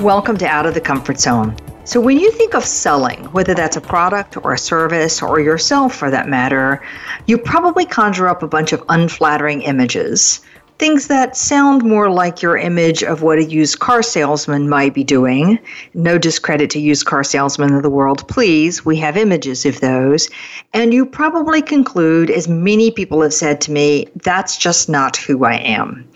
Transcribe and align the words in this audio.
Welcome 0.00 0.36
to 0.36 0.46
Out 0.46 0.64
of 0.64 0.74
the 0.74 0.80
Comfort 0.80 1.18
Zone. 1.18 1.56
So, 1.82 2.00
when 2.00 2.20
you 2.20 2.30
think 2.30 2.54
of 2.54 2.64
selling, 2.64 3.24
whether 3.32 3.52
that's 3.52 3.76
a 3.76 3.80
product 3.80 4.36
or 4.36 4.52
a 4.52 4.58
service 4.58 5.20
or 5.20 5.40
yourself 5.40 5.92
for 5.92 6.08
that 6.08 6.28
matter, 6.28 6.80
you 7.26 7.36
probably 7.36 7.84
conjure 7.84 8.28
up 8.28 8.44
a 8.44 8.46
bunch 8.46 8.72
of 8.72 8.84
unflattering 8.88 9.62
images. 9.62 10.40
Things 10.78 11.08
that 11.08 11.36
sound 11.36 11.82
more 11.82 12.08
like 12.08 12.42
your 12.42 12.56
image 12.56 13.02
of 13.02 13.22
what 13.22 13.38
a 13.38 13.44
used 13.44 13.80
car 13.80 14.04
salesman 14.04 14.68
might 14.68 14.94
be 14.94 15.02
doing. 15.02 15.58
No 15.94 16.16
discredit 16.16 16.70
to 16.70 16.78
used 16.78 17.04
car 17.04 17.24
salesmen 17.24 17.74
of 17.74 17.82
the 17.82 17.90
world, 17.90 18.26
please. 18.28 18.84
We 18.84 18.96
have 18.98 19.16
images 19.16 19.66
of 19.66 19.80
those. 19.80 20.30
And 20.72 20.94
you 20.94 21.04
probably 21.04 21.60
conclude, 21.60 22.30
as 22.30 22.46
many 22.46 22.92
people 22.92 23.20
have 23.22 23.34
said 23.34 23.60
to 23.62 23.72
me, 23.72 24.06
that's 24.22 24.58
just 24.58 24.88
not 24.88 25.16
who 25.16 25.44
I 25.44 25.54
am. 25.54 26.08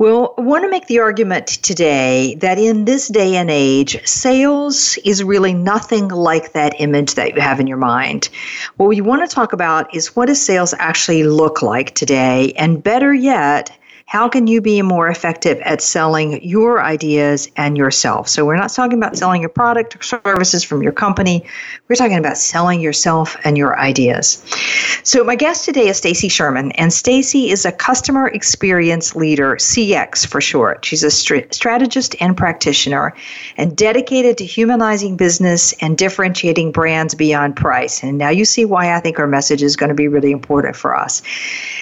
Well, 0.00 0.32
I 0.38 0.40
want 0.40 0.64
to 0.64 0.70
make 0.70 0.86
the 0.86 1.00
argument 1.00 1.46
today 1.46 2.34
that 2.36 2.56
in 2.56 2.86
this 2.86 3.08
day 3.08 3.36
and 3.36 3.50
age, 3.50 4.00
sales 4.08 4.96
is 5.04 5.22
really 5.22 5.52
nothing 5.52 6.08
like 6.08 6.54
that 6.54 6.74
image 6.80 7.16
that 7.16 7.34
you 7.34 7.42
have 7.42 7.60
in 7.60 7.66
your 7.66 7.76
mind. 7.76 8.30
What 8.78 8.88
we 8.88 9.02
want 9.02 9.28
to 9.28 9.34
talk 9.34 9.52
about 9.52 9.94
is 9.94 10.16
what 10.16 10.28
does 10.28 10.42
sales 10.42 10.72
actually 10.78 11.24
look 11.24 11.60
like 11.60 11.94
today? 11.94 12.54
And 12.56 12.82
better 12.82 13.12
yet, 13.12 13.76
how 14.10 14.28
can 14.28 14.48
you 14.48 14.60
be 14.60 14.82
more 14.82 15.06
effective 15.06 15.60
at 15.60 15.80
selling 15.80 16.42
your 16.42 16.82
ideas 16.82 17.48
and 17.56 17.78
yourself? 17.78 18.28
So 18.28 18.44
we're 18.44 18.56
not 18.56 18.72
talking 18.72 18.98
about 18.98 19.16
selling 19.16 19.40
your 19.40 19.50
product 19.50 19.94
or 19.94 20.02
services 20.02 20.64
from 20.64 20.82
your 20.82 20.90
company. 20.90 21.44
We're 21.86 21.94
talking 21.94 22.18
about 22.18 22.36
selling 22.36 22.80
yourself 22.80 23.36
and 23.44 23.56
your 23.56 23.78
ideas. 23.78 24.44
So 25.04 25.22
my 25.22 25.36
guest 25.36 25.64
today 25.64 25.86
is 25.86 25.98
Stacy 25.98 26.28
Sherman, 26.28 26.72
and 26.72 26.92
Stacy 26.92 27.50
is 27.50 27.64
a 27.64 27.70
customer 27.70 28.26
experience 28.26 29.14
leader, 29.14 29.54
CX 29.54 30.26
for 30.26 30.40
short. 30.40 30.84
She's 30.84 31.04
a 31.04 31.10
strategist 31.12 32.16
and 32.18 32.36
practitioner 32.36 33.14
and 33.56 33.76
dedicated 33.76 34.38
to 34.38 34.44
humanizing 34.44 35.16
business 35.16 35.72
and 35.74 35.96
differentiating 35.96 36.72
brands 36.72 37.14
beyond 37.14 37.54
price. 37.54 38.02
And 38.02 38.18
now 38.18 38.30
you 38.30 38.44
see 38.44 38.64
why 38.64 38.92
I 38.92 38.98
think 38.98 39.18
her 39.18 39.28
message 39.28 39.62
is 39.62 39.76
going 39.76 39.90
to 39.90 39.94
be 39.94 40.08
really 40.08 40.32
important 40.32 40.74
for 40.74 40.96
us. 40.96 41.22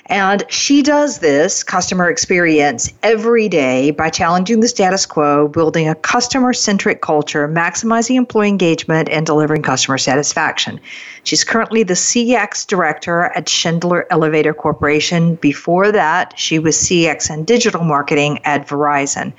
And 0.07 0.45
she 0.51 0.83
does 0.83 1.21
this 1.21 1.65
customer 1.65 2.18
experience 2.19 2.93
every 3.05 3.49
day 3.49 3.93
by 3.93 4.11
challenging 4.11 4.59
the 4.59 4.67
status 4.67 5.07
quo, 5.07 5.47
building 5.47 5.89
a 5.89 5.95
customer 5.95 6.53
centric 6.53 7.01
culture, 7.01 7.47
maximizing 7.47 8.17
employee 8.17 8.49
engagement, 8.49 9.09
and 9.09 9.25
delivering 9.25 9.63
customer 9.63 9.97
satisfaction. 9.99 10.81
She's 11.23 11.45
currently 11.45 11.85
the 11.85 11.95
CX 11.95 12.67
director 12.67 13.27
at 13.37 13.49
Schindler 13.49 14.05
Elevator 14.11 14.53
Corporation. 14.53 15.37
Before 15.37 15.93
that, 15.93 16.37
she 16.37 16.59
was 16.59 16.77
CX 16.77 17.31
and 17.31 17.47
digital 17.47 17.85
marketing 17.85 18.41
at 18.43 18.67
Verizon. 18.67 19.33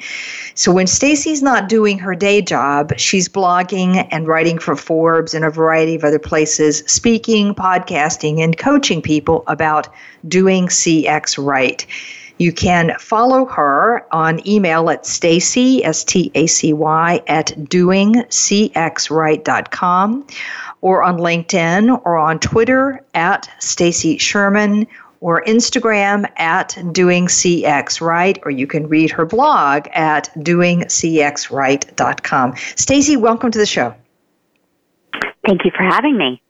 So 0.55 0.71
when 0.71 0.87
Stacy's 0.87 1.43
not 1.43 1.67
doing 1.67 1.99
her 1.99 2.15
day 2.15 2.41
job, 2.41 2.97
she's 2.97 3.27
blogging 3.27 4.07
and 4.09 4.25
writing 4.25 4.57
for 4.57 4.77
Forbes 4.77 5.33
and 5.33 5.43
a 5.43 5.49
variety 5.49 5.95
of 5.95 6.05
other 6.05 6.17
places, 6.17 6.81
speaking, 6.87 7.53
podcasting, 7.53 8.41
and 8.41 8.57
coaching 8.57 9.01
people 9.01 9.43
about 9.47 9.93
doing 10.29 10.67
CX 10.67 11.43
right. 11.43 11.85
You 12.39 12.51
can 12.53 12.95
follow 12.97 13.45
her 13.45 14.07
on 14.13 14.47
email 14.47 14.89
at 14.89 15.05
Stacy, 15.05 15.83
S 15.83 16.05
T 16.05 16.31
A 16.35 16.47
C 16.47 16.73
Y, 16.73 17.21
at 17.27 17.47
doingcxright.com 17.47 20.27
or 20.81 21.03
on 21.03 21.17
LinkedIn 21.17 22.01
or 22.05 22.17
on 22.17 22.39
Twitter 22.39 23.03
at 23.13 23.49
Stacy 23.59 24.17
Sherman 24.17 24.87
or 25.19 25.43
Instagram 25.43 26.25
at 26.37 26.77
Doing 26.93 27.27
CX 27.27 27.99
Right, 27.99 28.39
or 28.43 28.51
you 28.51 28.67
can 28.67 28.87
read 28.87 29.11
her 29.11 29.25
blog 29.25 29.89
at 29.91 30.29
doingcxright.com. 30.37 32.55
Stacy, 32.75 33.17
welcome 33.17 33.51
to 33.51 33.59
the 33.59 33.65
show. 33.65 33.93
Thank 35.45 35.65
you 35.65 35.71
for 35.75 35.83
having 35.83 36.17
me. 36.17 36.41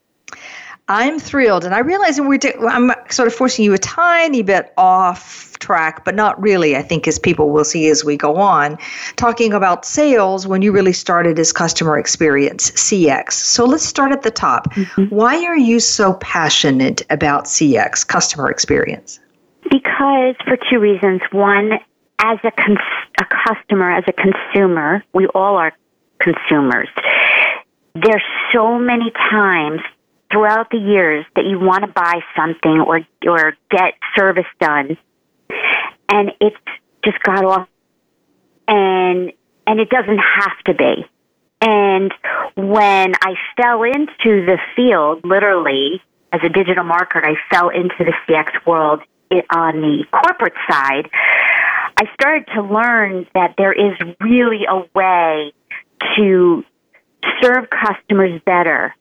I'm 0.89 1.19
thrilled, 1.19 1.65
and 1.65 1.75
I 1.75 1.79
realize 1.79 2.19
we're 2.19 2.39
I'm 2.67 2.91
sort 3.11 3.27
of 3.27 3.33
forcing 3.35 3.63
you 3.63 3.73
a 3.73 3.77
tiny 3.77 4.41
bit 4.41 4.73
off 4.75 5.57
track, 5.59 6.03
but 6.03 6.15
not 6.15 6.41
really. 6.41 6.75
I 6.75 6.81
think 6.81 7.07
as 7.07 7.19
people 7.19 7.51
will 7.51 7.63
see 7.63 7.89
as 7.89 8.03
we 8.03 8.17
go 8.17 8.37
on, 8.37 8.75
talking 9.15 9.53
about 9.53 9.85
sales 9.85 10.47
when 10.47 10.63
you 10.63 10.71
really 10.71 10.93
started 10.93 11.37
as 11.37 11.53
customer 11.53 11.99
experience 11.99 12.71
CX. 12.71 13.33
So 13.33 13.65
let's 13.65 13.85
start 13.85 14.11
at 14.11 14.23
the 14.23 14.31
top. 14.31 14.73
Mm-hmm. 14.73 15.15
Why 15.15 15.45
are 15.45 15.57
you 15.57 15.79
so 15.79 16.13
passionate 16.15 17.03
about 17.11 17.45
CX, 17.45 18.07
customer 18.07 18.49
experience? 18.49 19.19
Because 19.69 20.35
for 20.43 20.57
two 20.71 20.79
reasons. 20.79 21.21
One, 21.31 21.73
as 22.17 22.39
a, 22.43 22.51
cons- 22.51 22.79
a 23.19 23.25
customer, 23.45 23.91
as 23.91 24.05
a 24.07 24.13
consumer, 24.13 25.03
we 25.13 25.27
all 25.35 25.55
are 25.55 25.71
consumers. 26.19 26.89
There's 27.93 28.23
so 28.53 28.79
many 28.79 29.11
times 29.11 29.81
throughout 30.31 30.69
the 30.71 30.77
years 30.77 31.25
that 31.35 31.45
you 31.45 31.59
want 31.59 31.83
to 31.83 31.91
buy 31.91 32.21
something 32.35 32.81
or 32.81 33.01
or 33.27 33.57
get 33.69 33.93
service 34.15 34.45
done. 34.59 34.97
And 36.09 36.31
it's 36.39 36.57
just 37.03 37.21
got 37.23 37.43
off. 37.45 37.67
And 38.67 39.33
and 39.67 39.79
it 39.79 39.89
doesn't 39.89 40.19
have 40.19 40.57
to 40.65 40.73
be. 40.73 41.05
And 41.61 42.13
when 42.67 43.13
i 43.21 43.35
fell 43.55 43.83
into 43.83 44.45
the 44.45 44.57
field 44.75 45.21
literally 45.23 46.01
as 46.33 46.41
a 46.43 46.49
digital 46.49 46.83
marketer 46.83 47.23
i 47.23 47.35
fell 47.49 47.69
into 47.69 47.95
the 47.99 48.13
cx 48.27 48.65
world 48.65 49.01
eh, 49.31 49.41
on 49.49 49.81
the 49.81 50.05
corporate 50.11 50.53
side 50.69 51.09
i 51.97 52.03
started 52.13 52.45
to 52.53 52.61
learn 52.61 53.25
that 53.33 53.55
there 53.57 53.73
is 53.73 53.93
really 54.19 54.65
a 54.67 54.83
way 54.93 55.53
to 56.17 56.63
serve 57.41 57.69
customers 57.69 58.41
better 58.45 58.93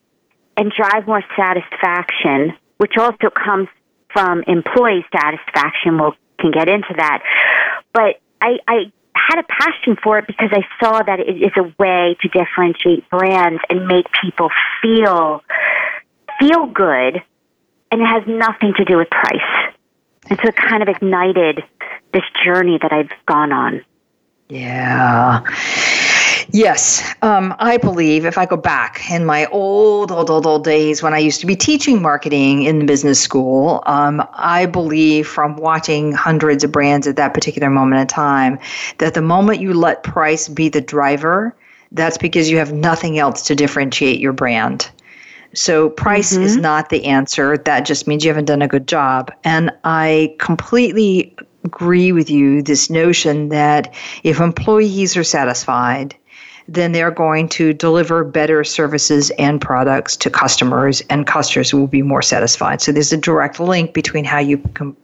and 0.58 0.72
drive 0.72 1.06
more 1.06 1.22
satisfaction, 1.36 2.52
which 2.78 2.94
also 2.98 3.30
comes 3.30 3.68
from 4.12 4.42
employee 4.46 5.06
satisfaction. 5.14 5.96
We 5.96 6.10
can 6.40 6.50
get 6.50 6.68
into 6.68 6.92
that. 6.96 7.22
But 7.94 8.20
I, 8.42 8.58
I 8.66 8.92
had 9.14 9.38
a 9.38 9.44
passion 9.44 9.96
for 10.02 10.18
it 10.18 10.26
because 10.26 10.50
I 10.52 10.62
saw 10.80 11.00
that 11.02 11.20
it 11.20 11.36
is 11.36 11.52
a 11.56 11.72
way 11.78 12.16
to 12.20 12.28
differentiate 12.28 13.08
brands 13.08 13.62
and 13.70 13.86
make 13.86 14.06
people 14.20 14.50
feel 14.82 15.42
feel 16.40 16.66
good, 16.66 17.22
and 17.90 18.00
it 18.00 18.06
has 18.06 18.22
nothing 18.26 18.72
to 18.76 18.84
do 18.84 18.96
with 18.96 19.10
price. 19.10 19.74
And 20.30 20.38
so 20.40 20.48
it 20.48 20.56
kind 20.56 20.82
of 20.82 20.88
ignited 20.88 21.62
this 22.12 22.22
journey 22.44 22.78
that 22.80 22.92
I've 22.92 23.10
gone 23.26 23.52
on. 23.52 23.84
Yeah. 24.48 25.40
Yes, 26.50 27.14
um, 27.20 27.54
I 27.58 27.76
believe 27.76 28.24
if 28.24 28.38
I 28.38 28.46
go 28.46 28.56
back 28.56 29.10
in 29.10 29.26
my 29.26 29.44
old, 29.46 30.10
old, 30.10 30.30
old, 30.30 30.46
old 30.46 30.64
days 30.64 31.02
when 31.02 31.12
I 31.12 31.18
used 31.18 31.40
to 31.40 31.46
be 31.46 31.54
teaching 31.54 32.00
marketing 32.00 32.62
in 32.62 32.78
the 32.78 32.84
business 32.86 33.20
school, 33.20 33.82
um, 33.84 34.26
I 34.32 34.64
believe 34.64 35.28
from 35.28 35.56
watching 35.56 36.12
hundreds 36.12 36.64
of 36.64 36.72
brands 36.72 37.06
at 37.06 37.16
that 37.16 37.34
particular 37.34 37.68
moment 37.68 38.00
in 38.00 38.06
time 38.06 38.58
that 38.96 39.12
the 39.12 39.20
moment 39.20 39.60
you 39.60 39.74
let 39.74 40.02
price 40.04 40.48
be 40.48 40.70
the 40.70 40.80
driver, 40.80 41.54
that's 41.92 42.16
because 42.16 42.50
you 42.50 42.56
have 42.56 42.72
nothing 42.72 43.18
else 43.18 43.42
to 43.42 43.54
differentiate 43.54 44.18
your 44.18 44.32
brand. 44.32 44.90
So 45.54 45.90
price 45.90 46.32
mm-hmm. 46.32 46.44
is 46.44 46.56
not 46.56 46.88
the 46.88 47.04
answer. 47.04 47.58
That 47.58 47.80
just 47.80 48.06
means 48.06 48.24
you 48.24 48.30
haven't 48.30 48.46
done 48.46 48.62
a 48.62 48.68
good 48.68 48.88
job. 48.88 49.32
And 49.44 49.70
I 49.84 50.34
completely 50.38 51.36
agree 51.64 52.12
with 52.12 52.30
you 52.30 52.62
this 52.62 52.88
notion 52.88 53.50
that 53.50 53.94
if 54.22 54.40
employees 54.40 55.16
are 55.16 55.24
satisfied, 55.24 56.14
then 56.68 56.92
they're 56.92 57.10
going 57.10 57.48
to 57.48 57.72
deliver 57.72 58.22
better 58.22 58.62
services 58.62 59.30
and 59.38 59.60
products 59.60 60.16
to 60.18 60.30
customers, 60.30 61.00
and 61.08 61.26
customers 61.26 61.72
will 61.72 61.86
be 61.86 62.02
more 62.02 62.22
satisfied. 62.22 62.82
So 62.82 62.92
there's 62.92 63.12
a 63.12 63.16
direct 63.16 63.58
link 63.58 63.94
between 63.94 64.24
how 64.24 64.38
you 64.38 64.58
com- 64.74 64.96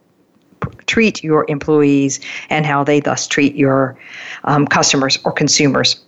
treat 0.85 1.23
your 1.23 1.45
employees 1.49 2.19
and 2.49 2.65
how 2.65 2.83
they 2.83 2.99
thus 2.99 3.27
treat 3.27 3.55
your 3.55 3.97
um, 4.43 4.67
customers 4.67 5.17
or 5.25 5.31
consumers. 5.31 5.99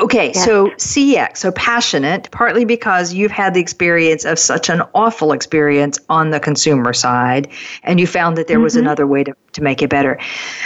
Okay, 0.00 0.32
so 0.32 0.68
CX, 0.76 1.38
so 1.38 1.50
passionate, 1.52 2.30
partly 2.30 2.64
because 2.64 3.12
you've 3.12 3.32
had 3.32 3.52
the 3.54 3.60
experience 3.60 4.24
of 4.24 4.38
such 4.38 4.68
an 4.68 4.82
awful 4.94 5.32
experience 5.32 5.98
on 6.08 6.30
the 6.30 6.38
consumer 6.38 6.92
side, 6.92 7.48
and 7.82 7.98
you 7.98 8.06
found 8.06 8.36
that 8.36 8.46
there 8.46 8.58
mm-hmm. 8.58 8.64
was 8.64 8.76
another 8.76 9.08
way 9.08 9.24
to, 9.24 9.34
to 9.52 9.60
make 9.60 9.82
it 9.82 9.90
better. 9.90 10.16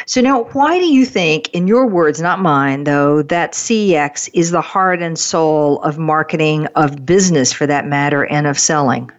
So 0.05 0.21
now, 0.21 0.45
why 0.53 0.79
do 0.79 0.85
you 0.85 1.07
think, 1.07 1.49
in 1.55 1.67
your 1.67 1.87
words, 1.87 2.21
not 2.21 2.41
mine, 2.41 2.85
though, 2.85 3.23
that 3.23 3.53
CX 3.53 4.29
is 4.35 4.51
the 4.51 4.61
heart 4.61 5.01
and 5.01 5.19
soul 5.19 5.81
of 5.81 5.97
marketing, 5.97 6.67
of 6.77 7.07
business 7.07 7.55
for 7.55 7.67
that 7.67 7.87
matter, 7.87 8.27
and 8.27 8.47
of 8.47 8.59
selling? 8.59 9.11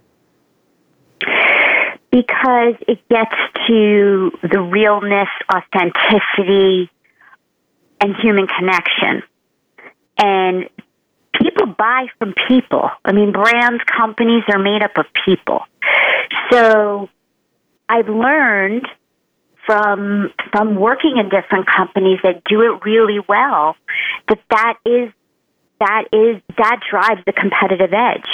Because 2.11 2.75
it 2.87 2.99
gets 3.09 3.35
to 3.67 4.31
the 4.43 4.61
realness, 4.61 5.29
authenticity, 5.51 6.91
and 7.99 8.15
human 8.17 8.45
connection 8.45 9.23
and 10.17 10.69
people 11.41 11.67
buy 11.67 12.07
from 12.19 12.33
people. 12.47 12.89
I 13.03 13.11
mean, 13.11 13.31
brands, 13.31 13.83
companies 13.85 14.43
are 14.51 14.59
made 14.59 14.83
up 14.83 14.97
of 14.97 15.05
people. 15.25 15.61
So 16.51 17.09
I've 17.89 18.09
learned 18.09 18.87
from 19.65 20.31
from 20.51 20.75
working 20.75 21.17
in 21.17 21.29
different 21.29 21.67
companies 21.67 22.19
that 22.23 22.43
do 22.43 22.61
it 22.61 22.83
really 22.83 23.19
well 23.27 23.75
that 24.27 24.39
that 24.49 24.77
is 24.85 25.11
that 25.79 26.05
is 26.11 26.41
that 26.57 26.79
drives 26.89 27.21
the 27.25 27.33
competitive 27.33 27.93
edge. 27.93 28.27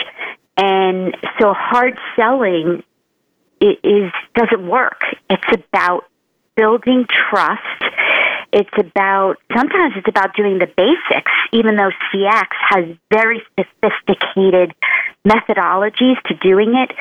And 0.58 1.16
so 1.40 1.54
hard 1.54 1.98
selling 2.16 2.84
is 3.62 4.12
doesn't 4.36 4.68
work. 4.68 5.02
It's 5.30 5.64
about 5.72 6.06
building 6.56 7.06
trust 7.30 7.84
it's 8.52 8.70
about, 8.78 9.36
sometimes 9.56 9.94
it's 9.96 10.08
about 10.08 10.36
doing 10.36 10.60
the 10.60 10.68
basics, 10.68 11.32
even 11.54 11.76
though 11.76 11.92
CX 12.12 12.48
has 12.70 12.86
very 13.12 13.42
sophisticated 13.58 14.74
methodologies 15.28 16.22
to 16.28 16.36
doing 16.42 16.76
it. 16.76 16.96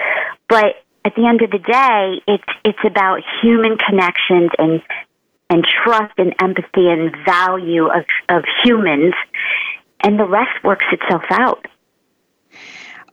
But 0.48 0.82
at 1.04 1.14
the 1.14 1.26
end 1.26 1.42
of 1.42 1.50
the 1.50 1.58
day, 1.58 2.22
it's, 2.26 2.52
it's 2.64 2.84
about 2.84 3.20
human 3.42 3.78
connections 3.78 4.50
and, 4.58 4.82
and 5.50 5.66
trust 5.84 6.14
and 6.18 6.34
empathy 6.42 6.88
and 6.88 7.14
value 7.24 7.86
of, 7.86 8.04
of 8.28 8.44
humans. 8.64 9.14
And 10.02 10.18
the 10.18 10.26
rest 10.26 10.62
works 10.62 10.86
itself 10.92 11.24
out. 11.30 11.66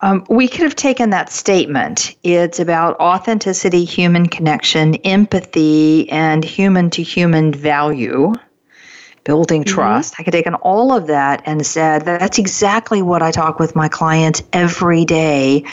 Um, 0.02 0.24
we 0.28 0.46
could 0.46 0.62
have 0.62 0.76
taken 0.76 1.10
that 1.10 1.30
statement. 1.30 2.16
It's 2.22 2.60
about 2.60 2.98
authenticity, 3.00 3.84
human 3.84 4.26
connection, 4.26 4.96
empathy, 4.96 6.08
and 6.10 6.44
human 6.44 6.90
to 6.90 7.02
human 7.02 7.52
value, 7.52 8.34
building 9.24 9.64
mm-hmm. 9.64 9.74
trust. 9.74 10.14
I 10.18 10.22
could 10.22 10.34
have 10.34 10.38
taken 10.40 10.54
all 10.56 10.92
of 10.92 11.06
that 11.06 11.42
and 11.46 11.64
said 11.66 12.04
that's 12.04 12.38
exactly 12.38 13.00
what 13.00 13.22
I 13.22 13.30
talk 13.30 13.58
with 13.58 13.74
my 13.74 13.88
clients 13.88 14.42
every 14.52 15.06
day 15.06 15.64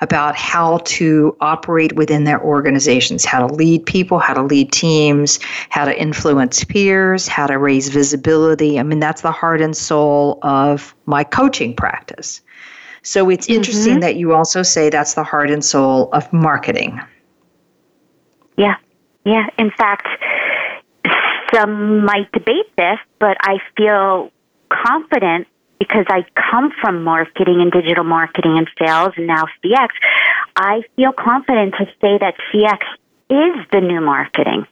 about 0.00 0.36
how 0.36 0.78
to 0.84 1.36
operate 1.40 1.94
within 1.94 2.22
their 2.22 2.40
organizations, 2.40 3.24
how 3.24 3.46
to 3.46 3.52
lead 3.52 3.84
people, 3.84 4.20
how 4.20 4.34
to 4.34 4.42
lead 4.42 4.70
teams, 4.70 5.40
how 5.70 5.84
to 5.84 6.00
influence 6.00 6.62
peers, 6.64 7.26
how 7.26 7.48
to 7.48 7.58
raise 7.58 7.88
visibility. 7.88 8.78
I 8.78 8.84
mean, 8.84 9.00
that's 9.00 9.22
the 9.22 9.32
heart 9.32 9.60
and 9.60 9.76
soul 9.76 10.38
of 10.42 10.94
my 11.06 11.24
coaching 11.24 11.74
practice. 11.74 12.40
So 13.02 13.28
it's 13.30 13.48
interesting 13.48 13.94
mm-hmm. 13.94 14.00
that 14.00 14.16
you 14.16 14.32
also 14.32 14.62
say 14.62 14.88
that's 14.88 15.14
the 15.14 15.24
heart 15.24 15.50
and 15.50 15.64
soul 15.64 16.08
of 16.12 16.32
marketing. 16.32 17.00
Yeah. 18.56 18.76
Yeah. 19.24 19.46
In 19.58 19.70
fact, 19.72 20.06
some 21.52 22.04
might 22.04 22.30
debate 22.32 22.74
this, 22.76 22.98
but 23.18 23.36
I 23.40 23.58
feel 23.76 24.30
confident 24.68 25.48
because 25.78 26.06
I 26.08 26.24
come 26.50 26.72
from 26.80 27.02
marketing 27.02 27.60
and 27.60 27.72
digital 27.72 28.04
marketing 28.04 28.56
and 28.56 28.68
sales 28.78 29.12
and 29.16 29.26
now 29.26 29.46
CX. 29.64 29.88
I 30.54 30.82
feel 30.96 31.12
confident 31.12 31.74
to 31.78 31.86
say 32.00 32.18
that 32.18 32.34
CX 32.52 32.78
is 33.30 33.66
the 33.72 33.80
new 33.80 34.00
marketing. 34.00 34.66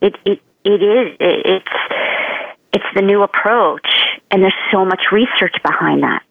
It 0.00 0.16
it 0.24 0.40
it 0.64 0.82
is 0.82 1.16
it, 1.20 1.46
it's 1.46 1.72
it's 2.72 2.84
the 2.96 3.02
new 3.02 3.22
approach 3.22 3.86
and 4.30 4.42
there's 4.42 4.54
so 4.72 4.84
much 4.84 5.02
research 5.12 5.54
behind 5.62 6.02
that. 6.02 6.22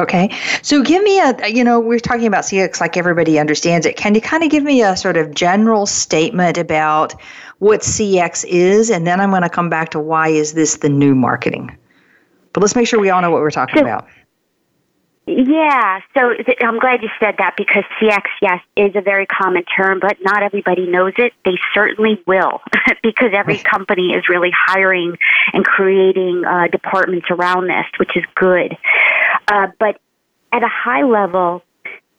Okay. 0.00 0.30
So 0.62 0.82
give 0.82 1.02
me 1.02 1.18
a, 1.18 1.48
you 1.48 1.64
know, 1.64 1.80
we're 1.80 1.98
talking 1.98 2.26
about 2.26 2.44
CX 2.44 2.80
like 2.80 2.96
everybody 2.96 3.38
understands 3.38 3.84
it. 3.84 3.96
Can 3.96 4.14
you 4.14 4.20
kind 4.20 4.44
of 4.44 4.50
give 4.50 4.62
me 4.62 4.82
a 4.82 4.96
sort 4.96 5.16
of 5.16 5.34
general 5.34 5.86
statement 5.86 6.56
about 6.56 7.20
what 7.58 7.80
CX 7.80 8.44
is? 8.46 8.90
And 8.90 9.06
then 9.06 9.20
I'm 9.20 9.30
going 9.30 9.42
to 9.42 9.50
come 9.50 9.68
back 9.68 9.90
to 9.90 9.98
why 9.98 10.28
is 10.28 10.52
this 10.52 10.76
the 10.76 10.88
new 10.88 11.16
marketing? 11.16 11.76
But 12.52 12.60
let's 12.60 12.76
make 12.76 12.86
sure 12.86 13.00
we 13.00 13.10
all 13.10 13.20
know 13.20 13.30
what 13.30 13.40
we're 13.40 13.50
talking 13.50 13.78
so, 13.78 13.82
about. 13.82 14.06
Yeah, 15.26 16.00
so 16.14 16.32
I'm 16.62 16.78
glad 16.78 17.02
you 17.02 17.10
said 17.20 17.34
that 17.36 17.54
because 17.58 17.84
CX, 18.00 18.22
yes, 18.40 18.62
is 18.76 18.96
a 18.96 19.02
very 19.02 19.26
common 19.26 19.62
term, 19.64 20.00
but 20.00 20.16
not 20.22 20.42
everybody 20.42 20.86
knows 20.86 21.12
it. 21.18 21.34
They 21.44 21.58
certainly 21.74 22.22
will 22.26 22.62
because 23.02 23.32
every 23.34 23.58
company 23.58 24.14
is 24.14 24.26
really 24.30 24.50
hiring 24.56 25.18
and 25.52 25.66
creating 25.66 26.44
uh, 26.46 26.68
departments 26.68 27.26
around 27.30 27.66
this, 27.66 27.84
which 27.98 28.16
is 28.16 28.24
good. 28.36 28.74
Uh, 29.48 29.68
but 29.78 30.00
at 30.52 30.62
a 30.62 30.68
high 30.68 31.02
level, 31.02 31.62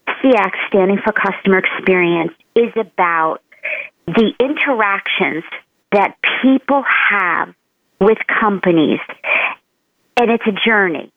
CX, 0.07 0.51
standing 0.67 0.97
for 1.03 1.13
customer 1.13 1.59
experience, 1.59 2.33
is 2.55 2.71
about 2.75 3.39
the 4.07 4.33
interactions 4.39 5.43
that 5.91 6.15
people 6.41 6.83
have 7.09 7.53
with 8.01 8.17
companies, 8.39 8.99
and 10.17 10.31
it's 10.31 10.43
a 10.47 10.67
journey. 10.67 11.11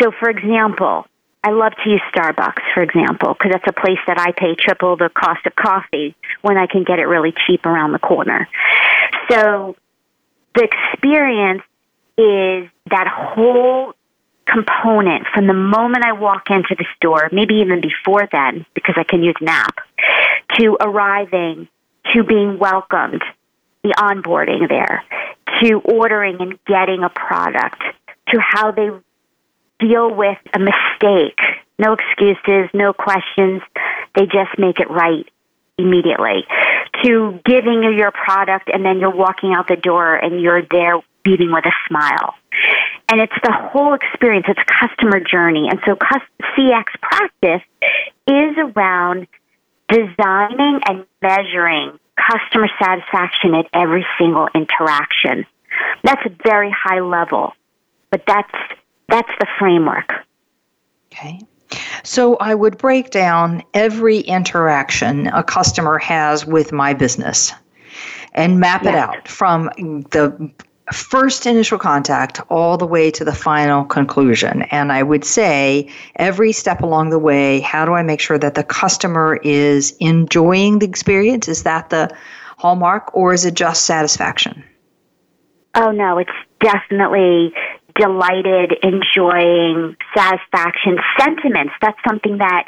So, 0.00 0.12
for 0.18 0.30
example, 0.30 1.06
I 1.42 1.50
love 1.50 1.72
to 1.84 1.90
use 1.90 2.02
Starbucks, 2.14 2.60
for 2.74 2.82
example, 2.82 3.34
because 3.34 3.52
that's 3.52 3.64
a 3.66 3.80
place 3.80 3.98
that 4.06 4.18
I 4.18 4.32
pay 4.32 4.54
triple 4.54 4.96
the 4.96 5.08
cost 5.08 5.46
of 5.46 5.54
coffee 5.56 6.14
when 6.42 6.56
I 6.58 6.66
can 6.66 6.84
get 6.84 6.98
it 6.98 7.06
really 7.06 7.32
cheap 7.46 7.64
around 7.64 7.92
the 7.92 7.98
corner. 7.98 8.46
So 9.30 9.76
the 10.54 10.68
experience 10.68 11.62
is 12.18 12.68
that 12.90 13.06
whole 13.08 13.94
component 14.46 15.26
from 15.32 15.46
the 15.46 15.54
moment 15.54 16.04
I 16.04 16.12
walk 16.12 16.50
into 16.50 16.74
the 16.76 16.86
store, 16.96 17.28
maybe 17.32 17.56
even 17.56 17.80
before 17.80 18.28
then, 18.30 18.66
because 18.74 18.96
I 18.98 19.04
can 19.04 19.22
use 19.22 19.36
an 19.40 19.48
app, 19.48 19.76
to 20.58 20.76
arriving, 20.80 21.68
to 22.12 22.24
being 22.24 22.58
welcomed, 22.58 23.22
the 23.82 23.94
onboarding 23.96 24.68
there, 24.68 25.04
to 25.60 25.80
ordering 25.84 26.40
and 26.40 26.58
getting 26.64 27.04
a 27.04 27.08
product, 27.08 27.82
to 28.28 28.40
how 28.40 28.72
they 28.72 28.90
deal 29.78 30.14
with 30.14 30.38
a 30.54 30.58
mistake. 30.58 31.38
No 31.78 31.94
excuses, 31.94 32.68
no 32.74 32.92
questions. 32.92 33.62
They 34.14 34.26
just 34.26 34.58
make 34.58 34.80
it 34.80 34.90
right 34.90 35.26
immediately. 35.78 36.44
To 37.04 37.40
giving 37.44 37.82
you 37.82 37.90
your 37.90 38.10
product 38.10 38.68
and 38.72 38.84
then 38.84 39.00
you're 39.00 39.14
walking 39.14 39.54
out 39.54 39.68
the 39.68 39.76
door 39.76 40.14
and 40.14 40.40
you're 40.40 40.62
there 40.70 41.00
beating 41.24 41.52
with 41.52 41.64
a 41.64 41.72
smile. 41.88 42.34
And 43.10 43.20
it's 43.20 43.34
the 43.42 43.52
whole 43.52 43.94
experience. 43.94 44.46
It's 44.48 44.60
customer 44.66 45.18
journey. 45.18 45.68
And 45.68 45.80
so 45.84 45.96
CX 45.96 46.84
practice 47.02 47.62
is 48.28 48.56
around 48.56 49.26
designing 49.88 50.80
and 50.86 51.04
measuring 51.20 51.98
customer 52.16 52.68
satisfaction 52.80 53.54
at 53.56 53.66
every 53.72 54.06
single 54.16 54.48
interaction. 54.54 55.44
That's 56.04 56.24
a 56.24 56.30
very 56.44 56.70
high 56.70 57.00
level, 57.00 57.52
but 58.10 58.22
that's 58.26 58.52
that's 59.08 59.30
the 59.40 59.46
framework. 59.58 60.12
Okay. 61.12 61.40
So 62.04 62.36
I 62.36 62.54
would 62.54 62.78
break 62.78 63.10
down 63.10 63.62
every 63.74 64.18
interaction 64.18 65.26
a 65.26 65.42
customer 65.42 65.98
has 65.98 66.46
with 66.46 66.72
my 66.72 66.94
business 66.94 67.52
and 68.32 68.60
map 68.60 68.84
it 68.84 68.94
out 68.94 69.26
from 69.26 69.70
the 69.76 70.52
first 70.92 71.46
initial 71.46 71.78
contact 71.78 72.40
all 72.48 72.76
the 72.76 72.86
way 72.86 73.10
to 73.12 73.24
the 73.24 73.32
final 73.32 73.84
conclusion. 73.84 74.62
And 74.62 74.92
I 74.92 75.02
would 75.02 75.24
say 75.24 75.90
every 76.16 76.52
step 76.52 76.82
along 76.82 77.10
the 77.10 77.18
way, 77.18 77.60
how 77.60 77.84
do 77.84 77.92
I 77.92 78.02
make 78.02 78.20
sure 78.20 78.38
that 78.38 78.54
the 78.54 78.64
customer 78.64 79.38
is 79.42 79.96
enjoying 80.00 80.78
the 80.78 80.86
experience? 80.86 81.48
Is 81.48 81.62
that 81.64 81.90
the 81.90 82.14
hallmark 82.58 83.14
or 83.14 83.32
is 83.32 83.44
it 83.44 83.54
just 83.54 83.86
satisfaction? 83.86 84.64
Oh, 85.74 85.92
no, 85.92 86.18
it's 86.18 86.30
definitely 86.60 87.54
delighted, 87.94 88.74
enjoying, 88.82 89.96
satisfaction, 90.16 90.98
sentiments. 91.18 91.72
That's 91.80 91.98
something 92.06 92.38
that 92.38 92.64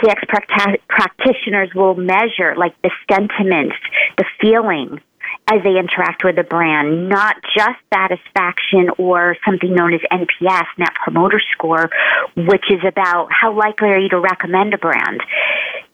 CX 0.00 0.78
practitioners 0.88 1.70
will 1.74 1.94
measure, 1.94 2.54
like 2.56 2.74
the 2.82 2.90
sentiments, 3.10 3.76
the 4.16 4.24
feelings 4.40 5.00
as 5.48 5.62
they 5.62 5.78
interact 5.78 6.24
with 6.24 6.36
the 6.36 6.42
brand, 6.42 7.08
not 7.08 7.36
just 7.56 7.78
satisfaction 7.94 8.90
or 8.98 9.36
something 9.44 9.72
known 9.72 9.94
as 9.94 10.00
NPS, 10.10 10.66
Net 10.76 10.92
Promoter 11.04 11.40
Score, 11.52 11.88
which 12.36 12.64
is 12.70 12.80
about 12.86 13.28
how 13.30 13.56
likely 13.56 13.88
are 13.90 13.98
you 13.98 14.08
to 14.08 14.18
recommend 14.18 14.74
a 14.74 14.78
brand. 14.78 15.20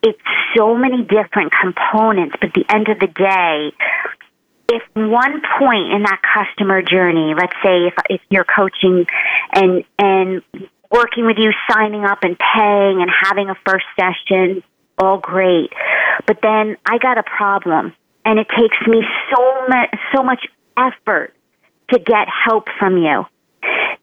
It's 0.02 0.18
so 0.56 0.74
many 0.74 1.02
different 1.02 1.52
components, 1.52 2.36
but 2.40 2.48
at 2.48 2.54
the 2.54 2.64
end 2.68 2.88
of 2.88 2.98
the 2.98 3.06
day, 3.06 3.72
if 4.68 4.82
one 4.94 5.42
point 5.58 5.92
in 5.92 6.02
that 6.02 6.22
customer 6.22 6.80
journey, 6.80 7.34
let's 7.36 7.52
say 7.62 7.88
if, 7.88 7.94
if 8.08 8.20
you're 8.30 8.46
coaching 8.46 9.06
and 9.52 9.84
and 9.98 10.42
working 10.90 11.26
with 11.26 11.36
you, 11.38 11.52
signing 11.70 12.04
up 12.04 12.20
and 12.22 12.38
paying 12.38 13.02
and 13.02 13.10
having 13.22 13.50
a 13.50 13.54
first 13.66 13.84
session, 13.98 14.62
all 14.98 15.18
great. 15.18 15.70
But 16.26 16.38
then 16.42 16.76
I 16.86 16.98
got 16.98 17.18
a 17.18 17.22
problem 17.22 17.94
and 18.24 18.38
it 18.38 18.46
takes 18.48 18.76
me 18.86 19.02
so 19.34 19.66
much 19.68 19.94
so 20.14 20.22
much 20.22 20.46
effort 20.76 21.34
to 21.92 21.98
get 21.98 22.28
help 22.28 22.66
from 22.78 22.96
you. 22.98 23.24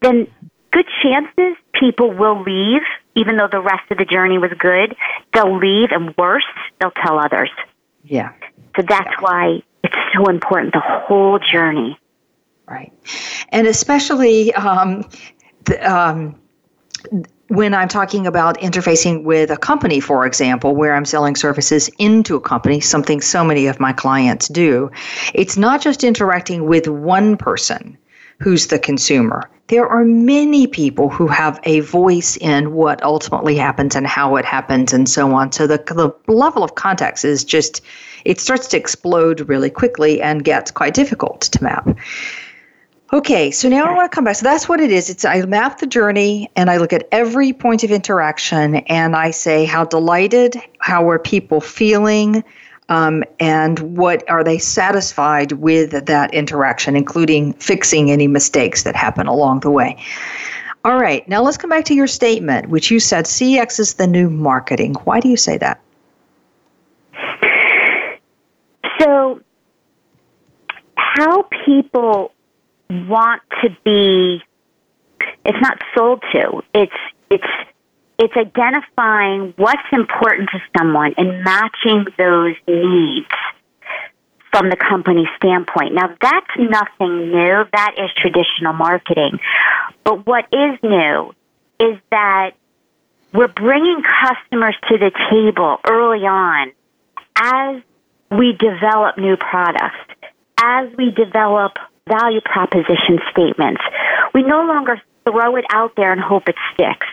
Then 0.00 0.26
good 0.70 0.86
chances 1.02 1.56
people 1.78 2.12
will 2.12 2.42
leave 2.42 2.82
even 3.14 3.36
though 3.36 3.48
the 3.50 3.60
rest 3.60 3.90
of 3.90 3.98
the 3.98 4.04
journey 4.04 4.38
was 4.38 4.52
good. 4.58 4.96
They'll 5.34 5.58
leave 5.58 5.90
and 5.90 6.14
worse, 6.16 6.44
they'll 6.80 6.92
tell 6.92 7.18
others. 7.18 7.50
Yeah. 8.04 8.32
So 8.76 8.82
that's 8.82 9.10
yeah. 9.10 9.20
why 9.20 9.62
it's 9.82 9.96
so 10.14 10.28
important 10.28 10.72
the 10.72 10.80
whole 10.80 11.38
journey. 11.38 11.98
Right. 12.68 12.92
And 13.48 13.66
especially 13.66 14.54
um, 14.54 15.04
the, 15.64 15.82
um, 15.92 16.40
when 17.50 17.74
I'm 17.74 17.88
talking 17.88 18.28
about 18.28 18.60
interfacing 18.60 19.24
with 19.24 19.50
a 19.50 19.56
company, 19.56 19.98
for 19.98 20.24
example, 20.24 20.76
where 20.76 20.94
I'm 20.94 21.04
selling 21.04 21.34
services 21.34 21.90
into 21.98 22.36
a 22.36 22.40
company, 22.40 22.78
something 22.78 23.20
so 23.20 23.42
many 23.42 23.66
of 23.66 23.80
my 23.80 23.92
clients 23.92 24.46
do, 24.46 24.88
it's 25.34 25.56
not 25.56 25.82
just 25.82 26.04
interacting 26.04 26.66
with 26.66 26.86
one 26.86 27.36
person 27.36 27.98
who's 28.38 28.68
the 28.68 28.78
consumer. 28.78 29.50
There 29.66 29.86
are 29.86 30.04
many 30.04 30.68
people 30.68 31.08
who 31.08 31.26
have 31.26 31.58
a 31.64 31.80
voice 31.80 32.36
in 32.36 32.72
what 32.72 33.02
ultimately 33.02 33.56
happens 33.56 33.96
and 33.96 34.06
how 34.06 34.36
it 34.36 34.44
happens 34.44 34.92
and 34.92 35.08
so 35.08 35.34
on. 35.34 35.50
So 35.50 35.66
the, 35.66 35.78
the 35.78 36.32
level 36.32 36.62
of 36.62 36.76
context 36.76 37.24
is 37.24 37.42
just, 37.42 37.80
it 38.24 38.38
starts 38.38 38.68
to 38.68 38.76
explode 38.76 39.48
really 39.48 39.70
quickly 39.70 40.22
and 40.22 40.44
gets 40.44 40.70
quite 40.70 40.94
difficult 40.94 41.40
to 41.42 41.64
map. 41.64 41.88
Okay, 43.12 43.50
so 43.50 43.68
now 43.68 43.86
I 43.86 43.94
want 43.96 44.10
to 44.10 44.14
come 44.14 44.22
back. 44.22 44.36
So 44.36 44.44
that's 44.44 44.68
what 44.68 44.80
it 44.80 44.92
is. 44.92 45.10
It's 45.10 45.24
I 45.24 45.44
map 45.44 45.78
the 45.78 45.86
journey 45.88 46.48
and 46.54 46.70
I 46.70 46.76
look 46.76 46.92
at 46.92 47.08
every 47.10 47.52
point 47.52 47.82
of 47.82 47.90
interaction 47.90 48.76
and 48.76 49.16
I 49.16 49.32
say 49.32 49.64
how 49.64 49.84
delighted, 49.84 50.56
how 50.78 51.10
are 51.10 51.18
people 51.18 51.60
feeling, 51.60 52.44
um, 52.88 53.24
and 53.40 53.96
what 53.96 54.28
are 54.30 54.44
they 54.44 54.58
satisfied 54.58 55.52
with 55.52 56.06
that 56.06 56.32
interaction, 56.32 56.94
including 56.94 57.54
fixing 57.54 58.12
any 58.12 58.28
mistakes 58.28 58.84
that 58.84 58.94
happen 58.94 59.26
along 59.26 59.60
the 59.60 59.70
way. 59.70 60.00
All 60.84 60.96
right, 60.96 61.28
now 61.28 61.42
let's 61.42 61.56
come 61.56 61.70
back 61.70 61.86
to 61.86 61.94
your 61.94 62.06
statement, 62.06 62.68
which 62.68 62.92
you 62.92 63.00
said 63.00 63.24
CX 63.24 63.80
is 63.80 63.94
the 63.94 64.06
new 64.06 64.30
marketing. 64.30 64.94
Why 65.02 65.18
do 65.18 65.28
you 65.28 65.36
say 65.36 65.58
that? 65.58 65.80
So, 69.00 69.40
how 70.96 71.42
people 71.66 72.32
want 72.90 73.42
to 73.62 73.70
be 73.84 74.42
it's 75.44 75.58
not 75.60 75.78
sold 75.94 76.22
to 76.32 76.62
it's 76.74 76.92
it's 77.30 77.44
it's 78.18 78.34
identifying 78.36 79.54
what's 79.56 79.88
important 79.92 80.50
to 80.50 80.58
someone 80.76 81.14
and 81.16 81.42
matching 81.42 82.04
those 82.18 82.54
needs 82.68 83.26
from 84.52 84.68
the 84.68 84.76
company 84.76 85.26
standpoint. 85.36 85.94
Now 85.94 86.14
that's 86.20 86.50
nothing 86.58 87.30
new. 87.30 87.64
That 87.72 87.94
is 87.96 88.10
traditional 88.16 88.72
marketing. 88.74 89.38
But 90.04 90.26
what 90.26 90.46
is 90.52 90.78
new 90.82 91.32
is 91.78 91.98
that 92.10 92.50
we're 93.32 93.48
bringing 93.48 94.02
customers 94.02 94.74
to 94.88 94.98
the 94.98 95.12
table 95.30 95.78
early 95.88 96.26
on 96.26 96.72
as 97.36 97.82
we 98.30 98.52
develop 98.52 99.16
new 99.16 99.36
products, 99.36 99.96
as 100.58 100.90
we 100.98 101.10
develop 101.12 101.78
value 102.08 102.40
proposition 102.40 103.18
statements. 103.30 103.82
We 104.34 104.42
no 104.42 104.64
longer 104.64 105.00
throw 105.24 105.56
it 105.56 105.64
out 105.70 105.92
there 105.96 106.12
and 106.12 106.20
hope 106.20 106.48
it 106.48 106.56
sticks. 106.74 107.06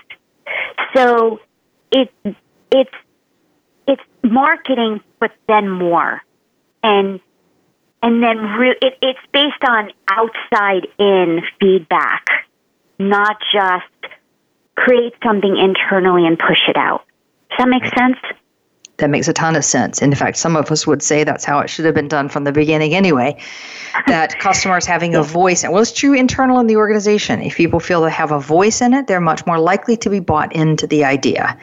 So 0.96 1.40
it 1.92 2.12
it's 2.72 2.94
it's 3.88 4.02
marketing, 4.24 5.02
but 5.20 5.32
then 5.48 5.70
more, 5.70 6.22
and 6.84 7.20
and 8.02 8.24
then 8.24 8.38
re- 8.38 8.78
it, 8.82 8.98
it's 9.02 9.20
based 9.32 9.64
on 9.68 9.92
outside 10.10 10.88
in 10.98 11.42
feedback, 11.60 12.26
not 13.00 13.38
just 13.52 14.14
create 14.76 15.14
something 15.24 15.58
internally 15.58 16.26
and 16.28 16.38
push 16.38 16.60
it 16.68 16.78
out. 16.78 17.04
Does 17.50 17.58
that 17.60 17.70
make 17.70 17.86
sense? 17.86 18.18
That 18.98 19.10
makes 19.10 19.28
a 19.28 19.34
ton 19.34 19.56
of 19.56 19.64
sense. 19.64 20.02
And 20.02 20.12
in 20.12 20.18
fact, 20.18 20.38
some 20.38 20.56
of 20.56 20.72
us 20.72 20.88
would 20.88 21.04
say 21.04 21.24
that's 21.24 21.46
how 21.46 21.60
it 21.60 21.70
should 21.70 21.86
have 21.86 21.94
been 21.94 22.08
done 22.08 22.30
from 22.30 22.44
the 22.44 22.52
beginning 22.52 22.96
anyway. 22.96 23.38
That 24.08 24.38
customers 24.40 24.86
having 24.86 25.16
a 25.16 25.24
voice, 25.24 25.64
and 25.64 25.72
well, 25.72 25.82
it's 25.82 25.92
true 25.92 26.14
internal 26.14 26.60
in 26.60 26.68
the 26.68 26.78
organization. 26.78 27.42
If 27.42 27.56
people 27.56 27.80
feel 27.80 28.02
they 28.02 28.12
have 28.12 28.32
a 28.32 28.40
voice 28.40 28.82
in 28.82 28.94
it, 28.94 29.08
they're 29.08 29.22
much 29.22 29.46
more 29.46 29.60
likely 29.60 29.98
to 29.98 30.10
be 30.10 30.20
bought 30.20 30.54
into 30.54 30.88
the 30.88 31.04
idea. 31.06 31.58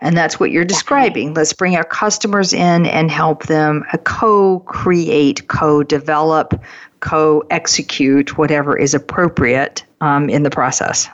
And 0.00 0.16
that's 0.16 0.40
what 0.40 0.50
you're 0.50 0.64
describing. 0.64 1.34
Let's 1.34 1.52
bring 1.52 1.76
our 1.76 1.84
customers 1.84 2.52
in 2.52 2.86
and 2.86 3.10
help 3.10 3.44
them 3.44 3.84
co 4.04 4.60
create, 4.60 5.46
co 5.48 5.82
develop, 5.82 6.60
co 7.00 7.44
execute 7.50 8.36
whatever 8.36 8.76
is 8.76 8.94
appropriate 8.94 9.84
um, 10.00 10.28
in 10.28 10.42
the 10.42 10.50
process. 10.50 11.08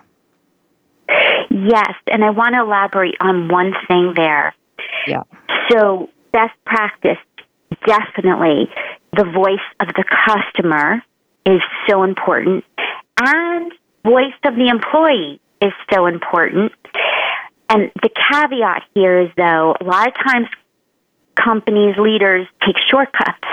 Yes, 1.50 1.94
and 2.06 2.24
I 2.24 2.30
want 2.30 2.54
to 2.54 2.60
elaborate 2.60 3.14
on 3.20 3.48
one 3.48 3.74
thing 3.88 4.14
there. 4.14 4.54
Yeah. 5.06 5.22
So, 5.70 6.10
best 6.32 6.54
practice 6.64 7.18
definitely 7.86 8.68
the 9.16 9.24
voice 9.24 9.58
of 9.80 9.88
the 9.88 10.04
customer 10.04 11.02
is 11.44 11.60
so 11.88 12.02
important, 12.02 12.64
and 13.20 13.72
voice 14.04 14.34
of 14.44 14.56
the 14.56 14.68
employee 14.68 15.40
is 15.60 15.72
so 15.92 16.06
important. 16.06 16.72
And 17.68 17.90
the 18.00 18.10
caveat 18.10 18.84
here 18.94 19.20
is 19.20 19.30
though, 19.36 19.74
a 19.80 19.84
lot 19.84 20.08
of 20.08 20.14
times 20.14 20.48
companies, 21.34 21.96
leaders 21.98 22.46
take 22.64 22.76
shortcuts 22.88 23.48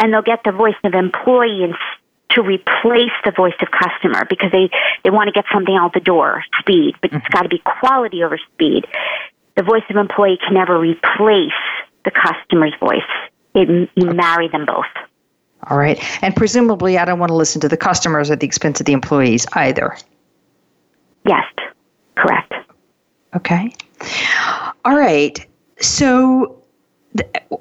and 0.00 0.12
they'll 0.12 0.22
get 0.22 0.44
the 0.44 0.52
voice 0.52 0.76
of 0.84 0.94
employee 0.94 1.64
and 1.64 1.74
to 2.30 2.42
replace 2.42 3.12
the 3.24 3.30
voice 3.30 3.54
of 3.62 3.68
customer 3.70 4.24
because 4.28 4.50
they, 4.50 4.68
they 5.04 5.10
want 5.10 5.28
to 5.28 5.32
get 5.32 5.44
something 5.52 5.76
out 5.76 5.94
the 5.94 6.00
door, 6.00 6.42
speed, 6.58 6.94
but 7.00 7.10
mm-hmm. 7.10 7.18
it's 7.18 7.28
got 7.28 7.42
to 7.42 7.48
be 7.48 7.62
quality 7.64 8.24
over 8.24 8.38
speed 8.52 8.86
the 9.56 9.62
voice 9.62 9.82
of 9.88 9.96
employee 9.96 10.38
can 10.44 10.54
never 10.54 10.78
replace 10.78 11.52
the 12.04 12.10
customer's 12.10 12.74
voice. 12.80 13.02
It, 13.54 13.90
you 13.94 14.06
marry 14.12 14.48
them 14.48 14.66
both. 14.66 14.84
All 15.70 15.78
right. 15.78 15.98
And 16.22 16.34
presumably, 16.36 16.98
I 16.98 17.04
don't 17.04 17.18
want 17.18 17.30
to 17.30 17.36
listen 17.36 17.60
to 17.62 17.68
the 17.68 17.76
customers 17.76 18.30
at 18.30 18.40
the 18.40 18.46
expense 18.46 18.80
of 18.80 18.86
the 18.86 18.92
employees 18.92 19.46
either. 19.54 19.96
Yes, 21.26 21.44
correct. 22.16 22.52
Okay. 23.34 23.74
All 24.84 24.96
right. 24.96 25.46
So, 25.80 26.62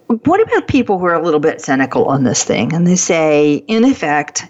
what 0.07 0.41
about 0.41 0.67
people 0.67 0.99
who 0.99 1.05
are 1.05 1.13
a 1.13 1.23
little 1.23 1.39
bit 1.39 1.61
cynical 1.61 2.05
on 2.05 2.23
this 2.23 2.43
thing 2.43 2.73
and 2.73 2.85
they 2.85 2.95
say, 2.95 3.63
in 3.67 3.85
effect, 3.85 4.45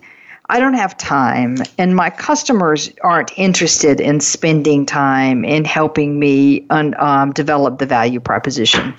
I 0.50 0.60
don't 0.60 0.74
have 0.74 0.98
time, 0.98 1.58
and 1.78 1.96
my 1.96 2.10
customers 2.10 2.92
aren't 3.02 3.32
interested 3.38 4.02
in 4.02 4.20
spending 4.20 4.86
time 4.86 5.46
in 5.46 5.64
helping 5.64 6.20
me 6.20 6.66
un, 6.70 6.96
um, 7.00 7.32
develop 7.32 7.80
the 7.80 7.86
value 7.86 8.20
proposition. 8.20 8.94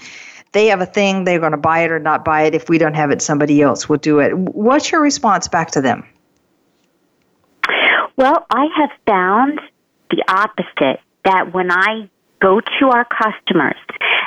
They 0.53 0.69
have 0.69 0.81
a 0.81 0.87
thing, 0.87 1.25
they're 1.25 1.41
going 1.41 1.53
to 1.53 1.59
buy 1.59 1.81
it 1.81 1.91
or 1.91 1.99
not 1.99 2.25
buy 2.25 2.43
it. 2.43 2.55
If 2.55 2.69
we 2.69 2.79
don't 2.79 2.95
have 2.95 3.11
it, 3.11 3.21
somebody 3.21 3.61
else 3.61 3.89
will 3.89 3.99
do 3.99 4.21
it. 4.21 4.37
What's 4.37 4.91
your 4.91 5.03
response 5.03 5.49
back 5.49 5.73
to 5.73 5.83
them? 5.83 6.07
Well, 8.17 8.47
I 8.51 8.67
have 8.77 8.91
found 9.07 9.61
the 10.11 10.25
opposite 10.29 11.01
that 11.25 11.53
when 11.53 11.71
I 11.71 12.09
go 12.41 12.61
to 12.61 12.89
our 12.89 13.05
customers 13.05 13.77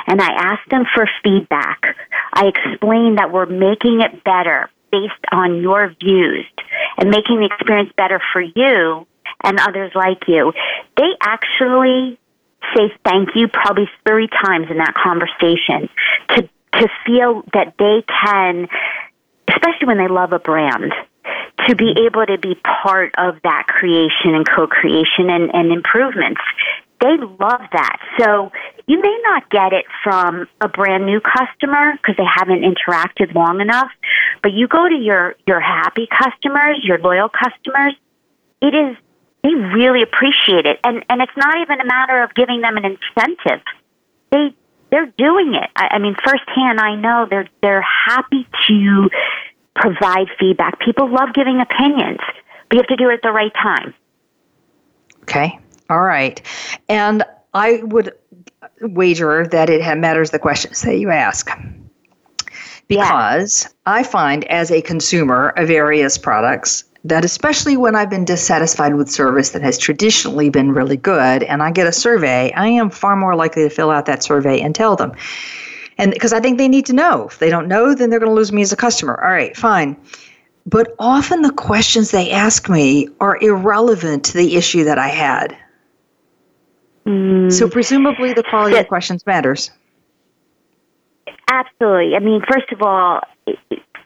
and 0.06 0.20
I 0.20 0.28
ask 0.32 0.68
them 0.70 0.84
for 0.94 1.08
feedback, 1.24 1.96
I 2.32 2.46
explain 2.46 3.16
that 3.16 3.32
we're 3.32 3.46
making 3.46 4.02
it 4.02 4.22
better 4.22 4.70
based 4.92 5.24
on 5.32 5.60
your 5.60 5.94
views 6.00 6.44
and 6.98 7.10
making 7.10 7.38
the 7.40 7.46
experience 7.46 7.90
better 7.96 8.20
for 8.32 8.42
you 8.42 9.06
and 9.42 9.58
others 9.60 9.92
like 9.94 10.26
you, 10.26 10.52
they 10.96 11.10
actually 11.20 12.18
say 12.74 12.92
thank 13.04 13.30
you 13.34 13.48
probably 13.48 13.88
three 14.06 14.28
times 14.28 14.66
in 14.70 14.78
that 14.78 14.94
conversation 14.94 15.88
to 16.28 16.48
to 16.74 16.88
feel 17.06 17.42
that 17.54 17.74
they 17.78 18.04
can 18.06 18.68
especially 19.48 19.86
when 19.86 19.96
they 19.96 20.08
love 20.08 20.32
a 20.32 20.38
brand 20.38 20.92
to 21.66 21.74
be 21.74 21.94
able 22.06 22.26
to 22.26 22.38
be 22.38 22.54
part 22.56 23.14
of 23.16 23.36
that 23.42 23.66
creation 23.66 24.34
and 24.34 24.48
co-creation 24.48 25.30
and, 25.30 25.54
and 25.54 25.72
improvements 25.72 26.40
they 27.00 27.16
love 27.16 27.62
that. 27.72 27.98
So 28.18 28.50
you 28.86 29.00
may 29.00 29.18
not 29.22 29.50
get 29.50 29.72
it 29.72 29.84
from 30.02 30.48
a 30.60 30.68
brand 30.68 31.06
new 31.06 31.20
customer 31.20 31.92
because 31.92 32.16
they 32.16 32.24
haven't 32.24 32.62
interacted 32.62 33.34
long 33.34 33.60
enough, 33.60 33.90
but 34.42 34.52
you 34.52 34.68
go 34.68 34.88
to 34.88 34.94
your, 34.94 35.36
your 35.46 35.60
happy 35.60 36.06
customers, 36.06 36.78
your 36.82 36.98
loyal 36.98 37.28
customers, 37.28 37.94
it 38.60 38.74
is, 38.74 38.96
they 39.42 39.54
really 39.54 40.02
appreciate 40.02 40.66
it. 40.66 40.80
And, 40.82 41.04
and 41.08 41.22
it's 41.22 41.36
not 41.36 41.60
even 41.60 41.80
a 41.80 41.86
matter 41.86 42.22
of 42.22 42.34
giving 42.34 42.60
them 42.60 42.76
an 42.76 42.84
incentive. 42.84 43.62
They, 44.30 44.54
they're 44.90 45.12
doing 45.16 45.54
it. 45.54 45.70
I, 45.76 45.88
I 45.92 45.98
mean, 45.98 46.16
firsthand, 46.24 46.80
I 46.80 46.96
know 46.96 47.26
they're, 47.30 47.48
they're 47.62 47.86
happy 48.06 48.46
to, 48.68 49.08
provide 49.78 50.28
feedback. 50.38 50.80
People 50.80 51.10
love 51.10 51.32
giving 51.34 51.60
opinions, 51.60 52.18
but 52.68 52.74
you 52.74 52.78
have 52.78 52.88
to 52.88 52.96
do 52.96 53.10
it 53.10 53.14
at 53.14 53.22
the 53.22 53.32
right 53.32 53.52
time. 53.54 53.94
Okay. 55.22 55.58
All 55.90 56.02
right. 56.02 56.40
And 56.88 57.24
I 57.54 57.80
would 57.84 58.12
wager 58.80 59.46
that 59.46 59.70
it 59.70 59.98
matters 59.98 60.30
the 60.30 60.38
questions 60.38 60.82
that 60.82 60.98
you 60.98 61.10
ask. 61.10 61.50
Because 62.88 63.64
yeah. 63.64 63.70
I 63.86 64.02
find 64.02 64.44
as 64.44 64.70
a 64.70 64.80
consumer 64.80 65.50
of 65.56 65.68
various 65.68 66.16
products 66.16 66.84
that 67.04 67.24
especially 67.24 67.76
when 67.76 67.94
I've 67.94 68.10
been 68.10 68.24
dissatisfied 68.24 68.94
with 68.94 69.10
service 69.10 69.50
that 69.50 69.62
has 69.62 69.78
traditionally 69.78 70.50
been 70.50 70.72
really 70.72 70.96
good 70.96 71.42
and 71.44 71.62
I 71.62 71.70
get 71.70 71.86
a 71.86 71.92
survey, 71.92 72.52
I 72.52 72.68
am 72.68 72.90
far 72.90 73.16
more 73.16 73.34
likely 73.34 73.62
to 73.62 73.70
fill 73.70 73.90
out 73.90 74.06
that 74.06 74.22
survey 74.22 74.60
and 74.60 74.74
tell 74.74 74.96
them. 74.96 75.12
And 75.96 76.12
because 76.12 76.32
I 76.32 76.40
think 76.40 76.58
they 76.58 76.68
need 76.68 76.86
to 76.86 76.92
know. 76.92 77.28
If 77.28 77.38
they 77.38 77.50
don't 77.50 77.68
know, 77.68 77.94
then 77.94 78.10
they're 78.10 78.20
going 78.20 78.30
to 78.30 78.34
lose 78.34 78.52
me 78.52 78.62
as 78.62 78.72
a 78.72 78.76
customer. 78.76 79.22
All 79.22 79.30
right, 79.30 79.56
fine. 79.56 79.96
But 80.64 80.94
often 80.98 81.42
the 81.42 81.52
questions 81.52 82.10
they 82.10 82.30
ask 82.30 82.68
me 82.68 83.08
are 83.20 83.38
irrelevant 83.42 84.24
to 84.24 84.36
the 84.36 84.56
issue 84.56 84.84
that 84.84 84.98
I 84.98 85.08
had. 85.08 85.56
Mm. 87.48 87.52
So 87.52 87.68
presumably 87.68 88.32
the 88.32 88.42
quality 88.42 88.76
of 88.76 88.84
the 88.84 88.88
questions 88.88 89.26
matters. 89.26 89.70
Absolutely. 91.48 92.14
I 92.14 92.18
mean, 92.20 92.42
first 92.46 92.70
of 92.72 92.82
all, 92.82 93.20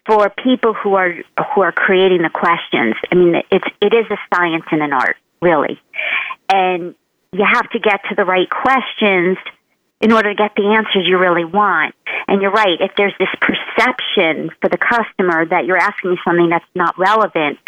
for 0.07 0.31
people 0.43 0.75
who 0.75 0.95
are 0.95 1.13
who 1.55 1.61
are 1.61 1.73
creating 1.73 2.23
the 2.23 2.31
questions, 2.31 2.95
I 3.11 3.15
mean, 3.15 3.43
it's 3.51 3.67
it 3.81 3.93
is 3.95 4.07
a 4.11 4.17
science 4.35 4.65
and 4.71 4.83
an 4.83 4.93
art, 4.93 5.17
really, 5.41 5.81
and 6.49 6.95
you 7.33 7.45
have 7.45 7.69
to 7.71 7.79
get 7.79 8.01
to 8.09 8.15
the 8.15 8.25
right 8.25 8.49
questions 8.49 9.39
in 10.01 10.13
order 10.13 10.35
to 10.35 10.35
get 10.35 10.53
the 10.57 10.75
answers 10.77 11.07
you 11.07 11.17
really 11.17 11.45
want. 11.45 11.95
And 12.27 12.43
you're 12.43 12.51
right, 12.51 12.81
if 12.81 12.91
there's 12.97 13.15
this 13.19 13.29
perception 13.41 14.51
for 14.61 14.69
the 14.69 14.79
customer 14.79 15.47
that 15.47 15.65
you're 15.65 15.79
asking 15.79 16.17
something 16.25 16.49
that's 16.49 16.65
not 16.75 16.99
relevant, 16.99 17.59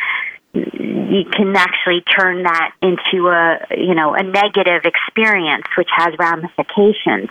you 0.54 1.24
can 1.32 1.54
actually 1.56 2.02
turn 2.02 2.44
that 2.44 2.72
into 2.80 3.28
a 3.28 3.58
you 3.76 3.94
know 3.94 4.14
a 4.14 4.22
negative 4.22 4.82
experience 4.84 5.64
which 5.76 5.88
has 5.94 6.14
ramifications. 6.18 7.28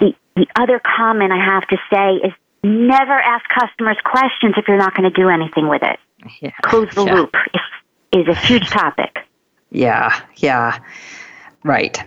The 0.00 0.14
the 0.36 0.46
other 0.56 0.80
comment 0.80 1.30
i 1.30 1.44
have 1.44 1.66
to 1.68 1.76
say 1.92 2.26
is 2.26 2.32
never 2.64 3.12
ask 3.12 3.44
customers 3.48 3.98
questions 4.04 4.54
if 4.56 4.66
you're 4.68 4.78
not 4.78 4.94
going 4.94 5.10
to 5.10 5.20
do 5.20 5.28
anything 5.28 5.68
with 5.68 5.82
it. 5.82 5.98
Yeah, 6.40 6.52
close 6.62 6.94
the 6.94 7.04
yeah. 7.04 7.14
loop 7.14 7.34
is, 7.52 8.20
is 8.20 8.28
a 8.28 8.34
huge 8.34 8.68
topic. 8.70 9.18
Yeah 9.70 10.18
yeah 10.36 10.78
Right. 11.64 11.98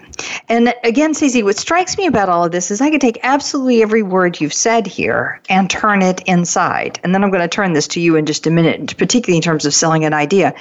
And 0.49 0.73
again, 0.83 1.13
Stacy, 1.13 1.41
what 1.41 1.57
strikes 1.57 1.97
me 1.97 2.07
about 2.07 2.27
all 2.27 2.43
of 2.43 2.51
this 2.51 2.71
is 2.71 2.81
I 2.81 2.89
can 2.89 2.99
take 2.99 3.19
absolutely 3.23 3.81
every 3.81 4.03
word 4.03 4.41
you've 4.41 4.53
said 4.53 4.85
here 4.85 5.41
and 5.49 5.69
turn 5.69 6.01
it 6.01 6.21
inside. 6.25 6.99
And 7.03 7.15
then 7.15 7.23
I'm 7.23 7.31
going 7.31 7.41
to 7.41 7.47
turn 7.47 7.73
this 7.73 7.87
to 7.89 8.01
you 8.01 8.17
in 8.17 8.25
just 8.25 8.45
a 8.45 8.51
minute, 8.51 8.97
particularly 8.97 9.37
in 9.37 9.43
terms 9.43 9.65
of 9.65 9.73
selling 9.73 10.03
an 10.03 10.13
idea. 10.13 10.53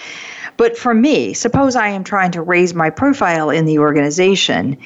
But 0.57 0.79
for 0.79 0.95
me, 0.95 1.35
suppose 1.35 1.75
I 1.75 1.89
am 1.89 2.05
trying 2.05 2.31
to 2.33 2.43
raise 2.43 2.75
my 2.75 2.91
profile 2.91 3.51
in 3.51 3.65
the 3.65 3.81
organization 3.81 4.79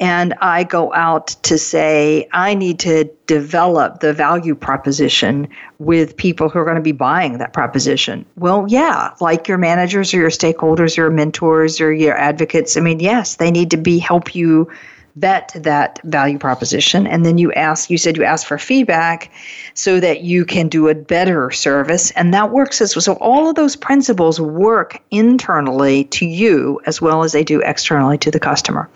and 0.00 0.34
I 0.40 0.64
go 0.64 0.92
out 0.92 1.28
to 1.44 1.56
say, 1.56 2.28
I 2.32 2.54
need 2.54 2.80
to 2.80 3.04
develop 3.26 4.00
the 4.00 4.12
value 4.12 4.54
proposition 4.54 5.48
with 5.78 6.16
people 6.16 6.48
who 6.48 6.58
are 6.58 6.64
going 6.64 6.76
to 6.76 6.82
be 6.82 6.92
buying 6.92 7.38
that 7.38 7.52
proposition. 7.52 8.26
Well, 8.36 8.66
yeah, 8.68 9.14
like 9.20 9.46
your 9.46 9.58
managers 9.58 10.12
or 10.12 10.18
your 10.18 10.30
stakeholders 10.30 10.98
or 10.98 11.02
your 11.02 11.10
mentors 11.10 11.80
or 11.80 11.92
your 11.92 12.16
advocates. 12.16 12.76
I 12.76 12.80
mean, 12.80 12.98
yes, 12.98 13.36
they 13.36 13.50
need 13.50 13.70
to 13.70 13.76
be 13.76 13.98
help 13.98 14.34
you 14.34 14.70
vet 15.16 15.52
that 15.54 16.00
value 16.04 16.38
proposition. 16.38 17.06
And 17.06 17.24
then 17.24 17.38
you 17.38 17.52
ask 17.52 17.88
you 17.88 17.98
said 17.98 18.16
you 18.16 18.24
ask 18.24 18.46
for 18.46 18.58
feedback 18.58 19.30
so 19.74 20.00
that 20.00 20.22
you 20.22 20.44
can 20.44 20.68
do 20.68 20.88
a 20.88 20.94
better 20.94 21.50
service. 21.50 22.10
And 22.12 22.34
that 22.34 22.50
works 22.50 22.80
as 22.80 22.96
well 22.96 23.02
so 23.02 23.14
all 23.14 23.48
of 23.48 23.54
those 23.54 23.76
principles 23.76 24.40
work 24.40 25.00
internally 25.10 26.04
to 26.04 26.26
you 26.26 26.80
as 26.86 27.00
well 27.00 27.22
as 27.22 27.32
they 27.32 27.44
do 27.44 27.60
externally 27.60 28.18
to 28.18 28.30
the 28.30 28.40
customer. 28.40 28.88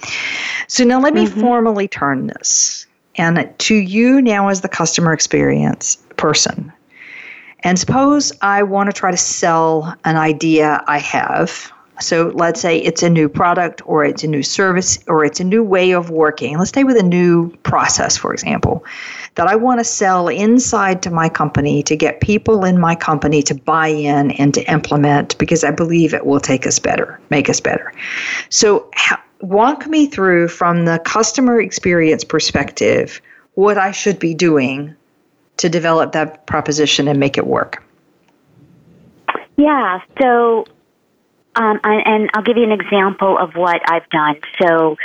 So 0.66 0.84
now 0.84 1.00
let 1.00 1.14
me 1.14 1.26
mm-hmm. 1.26 1.40
formally 1.40 1.88
turn 1.88 2.26
this. 2.26 2.86
And 3.16 3.52
to 3.58 3.74
you 3.74 4.22
now 4.22 4.48
as 4.48 4.60
the 4.60 4.68
customer 4.68 5.12
experience 5.12 5.96
person. 6.16 6.72
And 7.64 7.78
suppose 7.78 8.32
i 8.40 8.62
want 8.62 8.88
to 8.88 8.92
try 8.92 9.10
to 9.10 9.16
sell 9.16 9.94
an 10.04 10.16
idea 10.16 10.82
i 10.86 10.98
have 10.98 11.72
so 12.00 12.32
let's 12.34 12.60
say 12.60 12.78
it's 12.78 13.02
a 13.02 13.10
new 13.10 13.28
product 13.28 13.82
or 13.84 14.04
it's 14.04 14.22
a 14.24 14.26
new 14.26 14.42
service 14.42 14.98
or 15.06 15.24
it's 15.24 15.40
a 15.40 15.44
new 15.44 15.62
way 15.62 15.92
of 15.92 16.10
working. 16.10 16.58
Let's 16.58 16.70
stay 16.70 16.84
with 16.84 16.96
a 16.96 17.02
new 17.02 17.50
process, 17.58 18.16
for 18.16 18.32
example, 18.32 18.84
that 19.34 19.46
I 19.46 19.56
want 19.56 19.80
to 19.80 19.84
sell 19.84 20.28
inside 20.28 21.02
to 21.02 21.10
my 21.10 21.28
company 21.28 21.82
to 21.84 21.96
get 21.96 22.20
people 22.20 22.64
in 22.64 22.78
my 22.78 22.94
company 22.94 23.42
to 23.42 23.54
buy 23.54 23.88
in 23.88 24.32
and 24.32 24.54
to 24.54 24.62
implement 24.70 25.36
because 25.38 25.64
I 25.64 25.70
believe 25.70 26.14
it 26.14 26.26
will 26.26 26.40
take 26.40 26.66
us 26.66 26.78
better, 26.78 27.20
make 27.30 27.48
us 27.48 27.60
better. 27.60 27.92
So, 28.48 28.90
walk 29.40 29.86
me 29.86 30.06
through 30.06 30.48
from 30.48 30.84
the 30.84 30.98
customer 31.04 31.60
experience 31.60 32.24
perspective 32.24 33.20
what 33.54 33.78
I 33.78 33.92
should 33.92 34.18
be 34.18 34.34
doing 34.34 34.94
to 35.58 35.68
develop 35.68 36.12
that 36.12 36.46
proposition 36.46 37.08
and 37.08 37.18
make 37.18 37.36
it 37.38 37.46
work. 37.46 37.82
Yeah, 39.56 40.00
so 40.20 40.64
um, 41.58 41.80
and 41.82 42.30
I'll 42.34 42.42
give 42.42 42.56
you 42.56 42.64
an 42.64 42.72
example 42.72 43.36
of 43.36 43.54
what 43.54 43.80
I've 43.90 44.08
done. 44.10 44.36
So 44.62 44.96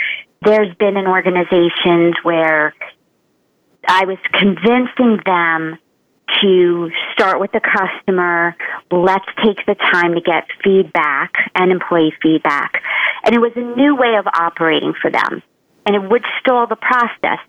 there's 0.43 0.73
been 0.75 0.97
an 0.97 1.07
organizations 1.07 2.15
where 2.21 2.75
I 3.87 4.05
was 4.05 4.17
convincing 4.33 5.19
them 5.25 5.79
to 6.41 6.91
start 7.13 7.39
with 7.39 7.51
the 7.51 7.59
customer. 7.59 8.55
Let's 8.91 9.25
take 9.43 9.65
the 9.65 9.75
time 9.75 10.13
to 10.13 10.21
get 10.21 10.45
feedback 10.63 11.33
and 11.55 11.71
employee 11.71 12.13
feedback. 12.21 12.83
And 13.23 13.33
it 13.33 13.39
was 13.39 13.51
a 13.55 13.61
new 13.61 13.95
way 13.95 14.15
of 14.17 14.27
operating 14.27 14.93
for 15.01 15.09
them. 15.09 15.41
And 15.85 15.95
it 15.95 16.09
would 16.09 16.23
stall 16.39 16.67
the 16.67 16.75
process. 16.75 17.39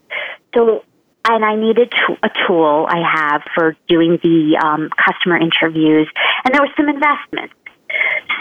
So, 0.54 0.82
and 1.26 1.44
I 1.44 1.56
needed 1.56 1.92
a 2.22 2.30
tool 2.46 2.86
I 2.88 3.02
have 3.02 3.42
for 3.54 3.76
doing 3.86 4.18
the 4.22 4.58
um, 4.62 4.88
customer 4.96 5.36
interviews. 5.36 6.08
And 6.44 6.54
there 6.54 6.62
was 6.62 6.70
some 6.76 6.88
investments. 6.88 7.54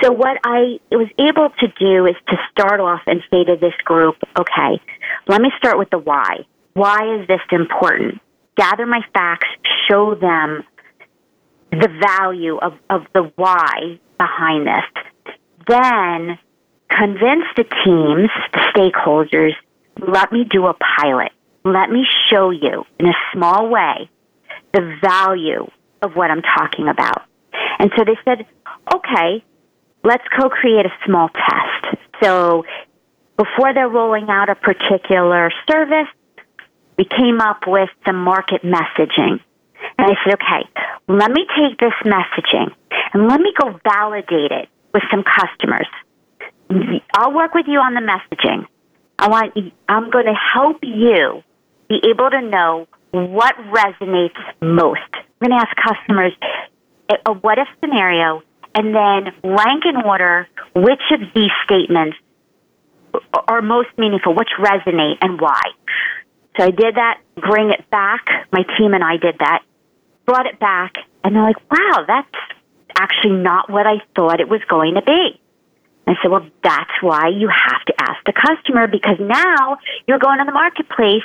So 0.01 0.11
what 0.11 0.37
I 0.43 0.79
was 0.91 1.07
able 1.17 1.49
to 1.59 1.67
do 1.79 2.05
is 2.05 2.15
to 2.27 2.37
start 2.51 2.79
off 2.79 3.01
and 3.07 3.21
say 3.31 3.43
to 3.43 3.55
this 3.55 3.73
group, 3.85 4.15
okay, 4.37 4.81
let 5.27 5.41
me 5.41 5.49
start 5.57 5.77
with 5.77 5.89
the 5.89 5.99
why. 5.99 6.45
Why 6.73 7.19
is 7.19 7.27
this 7.27 7.39
important? 7.51 8.19
Gather 8.57 8.85
my 8.85 9.01
facts, 9.13 9.47
show 9.87 10.15
them 10.15 10.63
the 11.71 11.89
value 12.01 12.57
of, 12.57 12.73
of 12.89 13.03
the 13.13 13.31
why 13.35 13.99
behind 14.17 14.67
this. 14.67 15.35
Then 15.67 16.37
convince 16.89 17.45
the 17.55 17.63
teams, 17.63 18.29
the 18.53 18.59
stakeholders, 18.75 19.53
let 20.07 20.31
me 20.31 20.43
do 20.43 20.67
a 20.67 20.73
pilot. 20.73 21.31
Let 21.63 21.89
me 21.89 22.05
show 22.29 22.49
you 22.49 22.83
in 22.99 23.07
a 23.07 23.13
small 23.33 23.69
way 23.69 24.09
the 24.73 24.97
value 25.01 25.67
of 26.01 26.15
what 26.15 26.29
I'm 26.29 26.41
talking 26.41 26.87
about. 26.87 27.23
And 27.79 27.91
so 27.95 28.03
they 28.03 28.17
said, 28.25 28.45
okay, 28.91 29.43
let's 30.03 30.23
co-create 30.37 30.85
a 30.85 30.93
small 31.05 31.29
test. 31.29 31.97
So 32.21 32.63
before 33.37 33.73
they're 33.73 33.89
rolling 33.89 34.27
out 34.29 34.49
a 34.49 34.55
particular 34.55 35.51
service, 35.69 36.07
we 36.97 37.05
came 37.05 37.41
up 37.41 37.61
with 37.67 37.89
some 38.05 38.17
market 38.17 38.61
messaging. 38.63 39.39
And 39.97 40.07
I 40.11 40.15
said, 40.23 40.35
okay, 40.35 40.69
let 41.07 41.31
me 41.31 41.45
take 41.57 41.77
this 41.79 41.93
messaging 42.05 42.73
and 43.13 43.27
let 43.27 43.39
me 43.39 43.53
go 43.59 43.79
validate 43.83 44.51
it 44.51 44.69
with 44.93 45.03
some 45.11 45.23
customers. 45.23 45.87
I'll 47.13 47.33
work 47.33 47.53
with 47.53 47.65
you 47.67 47.79
on 47.79 47.93
the 47.93 48.01
messaging. 48.01 48.65
I 49.19 49.29
want 49.29 49.57
I'm 49.87 50.09
going 50.09 50.25
to 50.25 50.33
help 50.53 50.77
you 50.81 51.43
be 51.87 51.99
able 52.09 52.29
to 52.29 52.41
know 52.41 52.87
what 53.11 53.55
resonates 53.55 54.39
most. 54.61 55.01
I'm 55.13 55.49
going 55.49 55.59
to 55.59 55.67
ask 55.67 55.75
customers 55.75 56.33
eh, 57.09 57.15
a 57.25 57.33
what 57.33 57.59
if 57.59 57.67
scenario 57.79 58.41
and 58.75 58.95
then 58.95 59.33
rank 59.43 59.83
in 59.85 59.97
order 60.03 60.47
which 60.75 61.01
of 61.11 61.19
these 61.33 61.51
statements 61.65 62.17
are 63.47 63.61
most 63.61 63.89
meaningful, 63.97 64.33
which 64.33 64.49
resonate, 64.59 65.17
and 65.21 65.39
why. 65.39 65.61
So 66.57 66.65
I 66.65 66.71
did 66.71 66.95
that, 66.95 67.19
bring 67.35 67.69
it 67.71 67.89
back. 67.89 68.25
My 68.51 68.63
team 68.77 68.93
and 68.93 69.03
I 69.03 69.17
did 69.17 69.35
that, 69.39 69.63
brought 70.25 70.45
it 70.45 70.59
back, 70.59 70.93
and 71.23 71.35
they're 71.35 71.43
like, 71.43 71.61
wow, 71.71 72.05
that's 72.07 72.35
actually 72.97 73.37
not 73.41 73.69
what 73.69 73.87
I 73.87 74.01
thought 74.15 74.39
it 74.39 74.49
was 74.49 74.61
going 74.67 74.95
to 74.95 75.01
be. 75.01 75.39
I 76.05 76.13
said, 76.21 76.31
well, 76.31 76.45
that's 76.63 76.91
why 77.01 77.29
you 77.29 77.47
have 77.47 77.85
to 77.85 77.93
ask 77.97 78.23
the 78.25 78.33
customer 78.33 78.87
because 78.87 79.17
now 79.19 79.77
you're 80.05 80.19
going 80.19 80.39
to 80.39 80.45
the 80.45 80.51
marketplace 80.51 81.23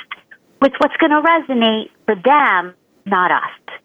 with 0.61 0.71
what's 0.77 0.95
going 0.97 1.11
to 1.11 1.21
resonate 1.21 1.89
for 2.05 2.15
them, 2.15 2.73
not 3.05 3.31
us. 3.31 3.79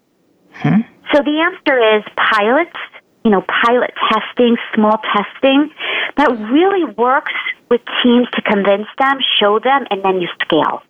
Hmm. 0.53 0.81
So 1.12 1.22
the 1.22 1.40
answer 1.40 1.98
is 1.98 2.05
pilots 2.16 2.79
you 3.24 3.30
know, 3.30 3.42
pilot 3.64 3.92
testing, 4.10 4.56
small 4.74 5.00
testing, 5.12 5.70
that 6.16 6.30
really 6.52 6.84
works 6.84 7.32
with 7.70 7.80
teams 8.02 8.28
to 8.32 8.42
convince 8.42 8.87
them, 8.98 9.18
show 9.38 9.58
them, 9.58 9.87
and 9.90 10.04
then 10.04 10.20
you 10.20 10.28
scale. 10.42 10.82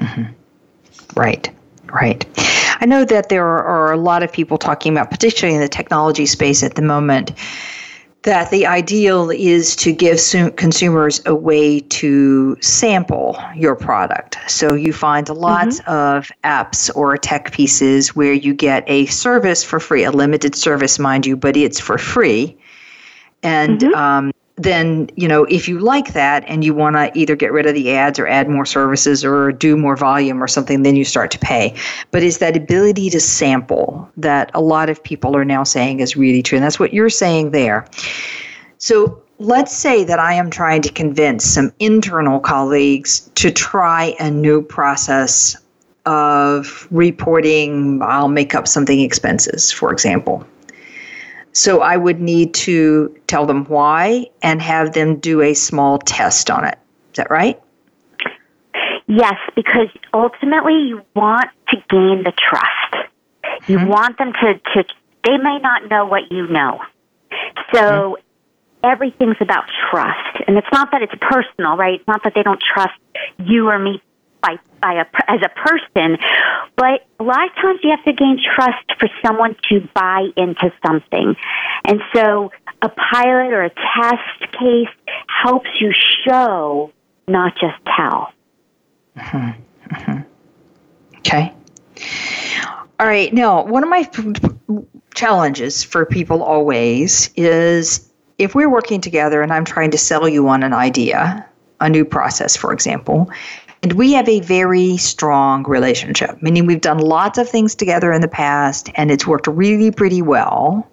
Mm-hmm. 0.00 1.18
Right. 1.18 1.50
Right. 1.92 2.24
I 2.80 2.86
know 2.86 3.04
that 3.04 3.28
there 3.28 3.46
are 3.46 3.92
a 3.92 3.96
lot 3.96 4.22
of 4.22 4.32
people 4.32 4.58
talking 4.58 4.92
about, 4.92 5.10
particularly 5.10 5.54
in 5.54 5.60
the 5.60 5.68
technology 5.68 6.26
space 6.26 6.62
at 6.62 6.74
the 6.74 6.82
moment, 6.82 7.32
that 8.24 8.50
the 8.50 8.66
ideal 8.66 9.30
is 9.30 9.76
to 9.76 9.92
give 9.92 10.18
consumers 10.56 11.20
a 11.26 11.34
way 11.34 11.80
to 11.80 12.56
sample 12.60 13.38
your 13.54 13.76
product. 13.76 14.38
So 14.48 14.74
you 14.74 14.94
find 14.94 15.28
lots 15.28 15.80
mm-hmm. 15.80 15.90
of 15.90 16.32
apps 16.42 16.90
or 16.96 17.18
tech 17.18 17.52
pieces 17.52 18.16
where 18.16 18.32
you 18.32 18.54
get 18.54 18.82
a 18.86 19.06
service 19.06 19.62
for 19.62 19.78
free, 19.78 20.04
a 20.04 20.10
limited 20.10 20.54
service, 20.54 20.98
mind 20.98 21.26
you, 21.26 21.36
but 21.36 21.54
it's 21.54 21.78
for 21.78 21.98
free. 21.98 22.56
And 23.42 23.80
mm-hmm. 23.80 23.94
um, 23.94 24.32
then 24.56 25.10
you 25.16 25.26
know 25.26 25.44
if 25.44 25.68
you 25.68 25.78
like 25.78 26.12
that 26.12 26.44
and 26.46 26.64
you 26.64 26.72
want 26.72 26.94
to 26.94 27.10
either 27.18 27.34
get 27.34 27.52
rid 27.52 27.66
of 27.66 27.74
the 27.74 27.92
ads 27.92 28.18
or 28.18 28.26
add 28.26 28.48
more 28.48 28.64
services 28.64 29.24
or 29.24 29.50
do 29.50 29.76
more 29.76 29.96
volume 29.96 30.42
or 30.42 30.46
something 30.46 30.82
then 30.82 30.96
you 30.96 31.04
start 31.04 31.30
to 31.32 31.38
pay. 31.38 31.74
But 32.10 32.22
it's 32.22 32.38
that 32.38 32.56
ability 32.56 33.10
to 33.10 33.20
sample 33.20 34.08
that 34.16 34.50
a 34.54 34.60
lot 34.60 34.90
of 34.90 35.02
people 35.02 35.36
are 35.36 35.44
now 35.44 35.64
saying 35.64 36.00
is 36.00 36.16
really 36.16 36.42
true 36.42 36.56
and 36.56 36.64
that's 36.64 36.78
what 36.78 36.94
you're 36.94 37.10
saying 37.10 37.50
there. 37.50 37.86
So 38.78 39.22
let's 39.38 39.74
say 39.74 40.04
that 40.04 40.18
i 40.18 40.32
am 40.32 40.48
trying 40.48 40.80
to 40.80 40.90
convince 40.92 41.44
some 41.44 41.72
internal 41.80 42.38
colleagues 42.38 43.30
to 43.34 43.50
try 43.50 44.14
a 44.20 44.30
new 44.30 44.62
process 44.62 45.56
of 46.06 46.86
reporting 46.90 48.00
i'll 48.02 48.28
make 48.28 48.54
up 48.54 48.68
something 48.68 49.00
expenses 49.00 49.72
for 49.72 49.92
example 49.92 50.46
so 51.54 51.80
I 51.80 51.96
would 51.96 52.20
need 52.20 52.52
to 52.54 53.16
tell 53.28 53.46
them 53.46 53.64
why 53.66 54.26
and 54.42 54.60
have 54.60 54.92
them 54.92 55.16
do 55.16 55.40
a 55.40 55.54
small 55.54 55.98
test 55.98 56.50
on 56.50 56.64
it. 56.64 56.78
Is 57.12 57.16
that 57.16 57.30
right? 57.30 57.60
Yes, 59.06 59.36
because 59.54 59.88
ultimately 60.12 60.74
you 60.88 61.02
want 61.14 61.48
to 61.68 61.76
gain 61.88 62.24
the 62.24 62.32
trust. 62.36 63.08
You 63.68 63.78
mm-hmm. 63.78 63.88
want 63.88 64.18
them 64.18 64.32
to, 64.32 64.54
to, 64.54 64.84
they 65.24 65.36
may 65.36 65.58
not 65.58 65.88
know 65.88 66.06
what 66.06 66.32
you 66.32 66.48
know. 66.48 66.80
So 67.72 67.80
mm-hmm. 67.80 68.90
everything's 68.90 69.36
about 69.40 69.64
trust. 69.90 70.42
And 70.48 70.56
it's 70.56 70.66
not 70.72 70.90
that 70.90 71.02
it's 71.02 71.14
personal, 71.20 71.76
right? 71.76 72.00
It's 72.00 72.08
not 72.08 72.24
that 72.24 72.32
they 72.34 72.42
don't 72.42 72.62
trust 72.74 72.98
you 73.38 73.68
or 73.68 73.78
me 73.78 74.02
by, 74.44 74.58
by 74.82 74.94
a, 74.94 75.06
as 75.30 75.40
a 75.42 75.48
person, 75.48 76.18
but 76.76 77.06
a 77.18 77.22
lot 77.24 77.48
of 77.48 77.54
times 77.56 77.80
you 77.82 77.90
have 77.90 78.04
to 78.04 78.12
gain 78.12 78.38
trust 78.54 78.92
for 78.98 79.08
someone 79.24 79.56
to 79.70 79.88
buy 79.94 80.28
into 80.36 80.70
something. 80.86 81.34
And 81.84 82.00
so 82.14 82.50
a 82.82 82.88
pilot 82.88 83.52
or 83.52 83.64
a 83.64 83.70
test 83.70 84.52
case 84.52 85.14
helps 85.42 85.68
you 85.80 85.92
show, 86.26 86.92
not 87.26 87.54
just 87.54 87.76
tell. 87.96 88.32
Mm-hmm. 89.16 89.94
Mm-hmm. 89.94 90.20
Okay. 91.18 91.52
All 93.00 93.06
right. 93.06 93.32
Now, 93.32 93.64
one 93.64 93.82
of 93.82 93.88
my 93.88 94.08
challenges 95.14 95.82
for 95.82 96.04
people 96.04 96.42
always 96.42 97.30
is 97.36 98.10
if 98.38 98.54
we're 98.54 98.68
working 98.70 99.00
together 99.00 99.42
and 99.42 99.52
I'm 99.52 99.64
trying 99.64 99.92
to 99.92 99.98
sell 99.98 100.28
you 100.28 100.48
on 100.48 100.62
an 100.62 100.72
idea, 100.72 101.48
a 101.80 101.88
new 101.88 102.04
process, 102.04 102.56
for 102.56 102.72
example, 102.72 103.30
and 103.84 103.92
we 103.92 104.14
have 104.14 104.26
a 104.30 104.40
very 104.40 104.96
strong 104.96 105.62
relationship, 105.64 106.40
meaning 106.40 106.64
we've 106.64 106.80
done 106.80 106.96
lots 106.96 107.36
of 107.36 107.46
things 107.46 107.74
together 107.74 108.12
in 108.12 108.22
the 108.22 108.28
past 108.28 108.88
and 108.94 109.10
it's 109.10 109.26
worked 109.26 109.46
really 109.46 109.90
pretty 109.90 110.22
well. 110.22 110.90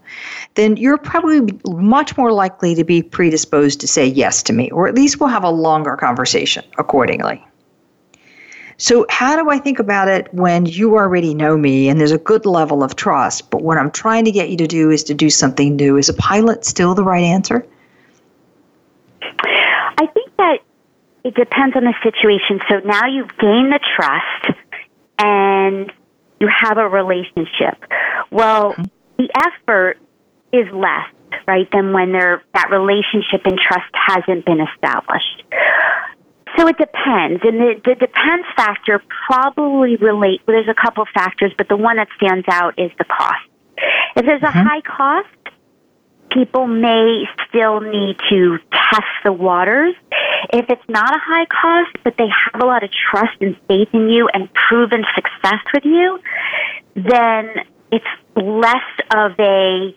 Then 0.55 0.75
you're 0.75 0.97
probably 0.97 1.57
much 1.65 2.17
more 2.17 2.33
likely 2.33 2.75
to 2.75 2.83
be 2.83 3.01
predisposed 3.01 3.79
to 3.79 3.87
say 3.87 4.05
yes 4.05 4.43
to 4.43 4.51
me, 4.51 4.69
or 4.71 4.89
at 4.89 4.95
least 4.95 5.21
we'll 5.21 5.29
have 5.29 5.45
a 5.45 5.49
longer 5.49 5.95
conversation 5.95 6.65
accordingly. 6.77 7.41
So, 8.75 9.05
how 9.09 9.41
do 9.41 9.49
I 9.49 9.57
think 9.57 9.79
about 9.79 10.09
it 10.09 10.27
when 10.33 10.65
you 10.65 10.97
already 10.97 11.33
know 11.33 11.55
me 11.55 11.87
and 11.87 11.97
there's 11.97 12.11
a 12.11 12.17
good 12.17 12.45
level 12.45 12.83
of 12.83 12.97
trust, 12.97 13.51
but 13.51 13.61
what 13.61 13.77
I'm 13.77 13.91
trying 13.91 14.25
to 14.25 14.31
get 14.31 14.49
you 14.49 14.57
to 14.57 14.67
do 14.67 14.89
is 14.89 15.05
to 15.05 15.13
do 15.13 15.29
something 15.29 15.77
new? 15.77 15.95
Is 15.95 16.09
a 16.09 16.13
pilot 16.15 16.65
still 16.65 16.93
the 16.93 17.05
right 17.05 17.23
answer? 17.23 17.65
I 19.21 20.07
think 20.13 20.35
that 20.35 20.59
it 21.23 21.35
depends 21.35 21.75
on 21.75 21.83
the 21.83 21.93
situation. 22.03 22.59
So 22.69 22.79
now 22.79 23.05
you've 23.07 23.37
gained 23.37 23.71
the 23.71 23.79
trust 23.95 24.59
and 25.19 25.91
you 26.39 26.47
have 26.47 26.77
a 26.77 26.87
relationship. 26.87 27.77
Well, 28.31 28.73
mm-hmm. 28.73 28.83
the 29.17 29.29
effort 29.37 29.97
is 30.51 30.67
less, 30.73 31.07
right, 31.47 31.69
than 31.71 31.93
when 31.93 32.11
there 32.11 32.43
that 32.53 32.69
relationship 32.71 33.45
and 33.45 33.57
trust 33.59 33.91
hasn't 33.93 34.45
been 34.45 34.59
established. 34.61 35.43
So 36.57 36.67
it 36.67 36.77
depends, 36.77 37.41
and 37.45 37.61
the, 37.61 37.81
the 37.85 37.95
depends 37.95 38.45
factor 38.57 39.01
probably 39.25 39.95
relate. 39.95 40.41
Well, 40.45 40.57
there's 40.57 40.67
a 40.67 40.73
couple 40.73 41.05
factors, 41.13 41.53
but 41.57 41.69
the 41.69 41.77
one 41.77 41.95
that 41.95 42.09
stands 42.17 42.45
out 42.49 42.77
is 42.77 42.91
the 42.97 43.05
cost. 43.05 43.47
If 44.17 44.25
there's 44.25 44.41
a 44.41 44.47
mm-hmm. 44.47 44.67
high 44.67 44.81
cost, 44.81 45.29
people 46.29 46.67
may 46.67 47.23
still 47.47 47.79
need 47.79 48.17
to 48.29 48.57
test 48.71 49.07
the 49.23 49.31
waters. 49.31 49.95
If 50.53 50.69
it's 50.69 50.89
not 50.89 51.13
a 51.13 51.19
high 51.19 51.45
cost, 51.45 51.97
but 52.03 52.15
they 52.17 52.27
have 52.27 52.61
a 52.61 52.65
lot 52.65 52.83
of 52.83 52.89
trust 52.91 53.37
and 53.41 53.55
faith 53.67 53.89
in 53.93 54.09
you 54.09 54.29
and 54.33 54.49
proven 54.53 55.03
success 55.15 55.61
with 55.73 55.85
you, 55.85 56.19
then 56.95 57.49
it's 57.91 58.05
less 58.35 58.75
of 59.13 59.31
a 59.39 59.95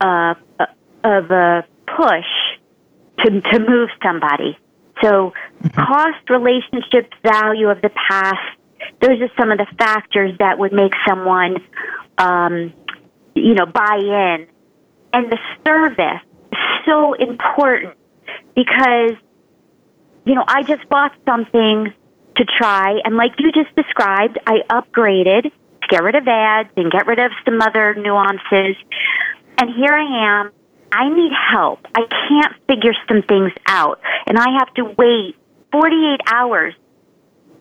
uh, 0.00 0.34
of 1.04 1.30
a 1.30 1.64
push 1.86 2.24
to 3.20 3.40
to 3.40 3.58
move 3.60 3.90
somebody. 4.02 4.58
So, 5.02 5.32
mm-hmm. 5.62 5.68
cost, 5.68 6.30
relationship, 6.30 7.12
value 7.22 7.68
of 7.68 7.82
the 7.82 7.90
past. 7.90 8.38
Those 9.00 9.20
are 9.20 9.30
some 9.38 9.50
of 9.50 9.58
the 9.58 9.66
factors 9.78 10.32
that 10.38 10.58
would 10.58 10.72
make 10.72 10.92
someone, 11.08 11.56
um, 12.18 12.72
you 13.34 13.54
know, 13.54 13.66
buy 13.66 13.96
in 13.96 14.46
and 15.14 15.30
the 15.30 15.38
service 15.64 16.20
is 16.52 16.58
so 16.84 17.14
important 17.14 17.94
because, 18.56 19.12
you 20.24 20.34
know, 20.34 20.44
I 20.46 20.62
just 20.62 20.88
bought 20.88 21.12
something 21.24 21.92
to 22.36 22.44
try, 22.58 23.00
and 23.04 23.16
like 23.16 23.32
you 23.38 23.52
just 23.52 23.74
described, 23.76 24.38
I 24.46 24.60
upgraded 24.70 25.42
to 25.44 25.88
get 25.88 26.02
rid 26.02 26.14
of 26.14 26.26
ads 26.26 26.70
and 26.76 26.90
get 26.90 27.06
rid 27.06 27.18
of 27.18 27.30
some 27.44 27.60
other 27.60 27.94
nuances. 27.94 28.76
And 29.58 29.70
here 29.76 29.92
I 29.92 30.40
am. 30.40 30.50
I 30.90 31.08
need 31.08 31.32
help. 31.52 31.80
I 31.94 32.02
can't 32.28 32.54
figure 32.66 32.94
some 33.08 33.22
things 33.22 33.52
out, 33.66 34.00
and 34.26 34.38
I 34.38 34.46
have 34.58 34.72
to 34.74 34.84
wait 34.96 35.36
48 35.72 36.20
hours 36.32 36.74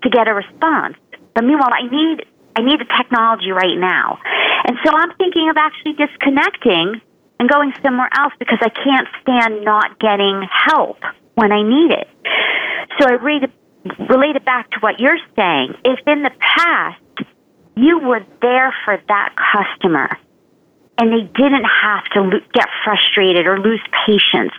to 0.03 0.09
get 0.09 0.27
a 0.27 0.33
response. 0.33 0.95
But 1.33 1.43
meanwhile, 1.43 1.71
I 1.73 1.83
need 1.89 2.25
I 2.55 2.61
need 2.61 2.79
the 2.79 2.85
technology 2.85 3.51
right 3.51 3.77
now. 3.77 4.19
And 4.65 4.77
so 4.85 4.91
I'm 4.95 5.15
thinking 5.17 5.49
of 5.49 5.57
actually 5.57 5.93
disconnecting 5.93 7.01
and 7.39 7.49
going 7.49 7.73
somewhere 7.81 8.09
else 8.15 8.33
because 8.37 8.59
I 8.61 8.69
can't 8.69 9.07
stand 9.21 9.65
not 9.65 9.99
getting 9.99 10.47
help 10.49 10.97
when 11.35 11.51
I 11.51 11.63
need 11.63 11.91
it. 11.91 12.07
So 12.99 13.07
I 13.07 13.13
read, 13.13 13.51
relate 14.09 14.35
it 14.35 14.45
back 14.45 14.69
to 14.71 14.79
what 14.79 14.99
you're 14.99 15.19
saying. 15.35 15.75
If 15.83 15.99
in 16.07 16.23
the 16.23 16.31
past 16.39 16.99
you 17.75 17.99
were 17.99 18.23
there 18.41 18.73
for 18.85 19.01
that 19.07 19.35
customer 19.35 20.09
and 20.97 21.11
they 21.11 21.23
didn't 21.23 21.65
have 21.65 22.05
to 22.13 22.21
lo- 22.21 22.39
get 22.53 22.67
frustrated 22.83 23.47
or 23.47 23.59
lose 23.59 23.81
patience, 24.05 24.53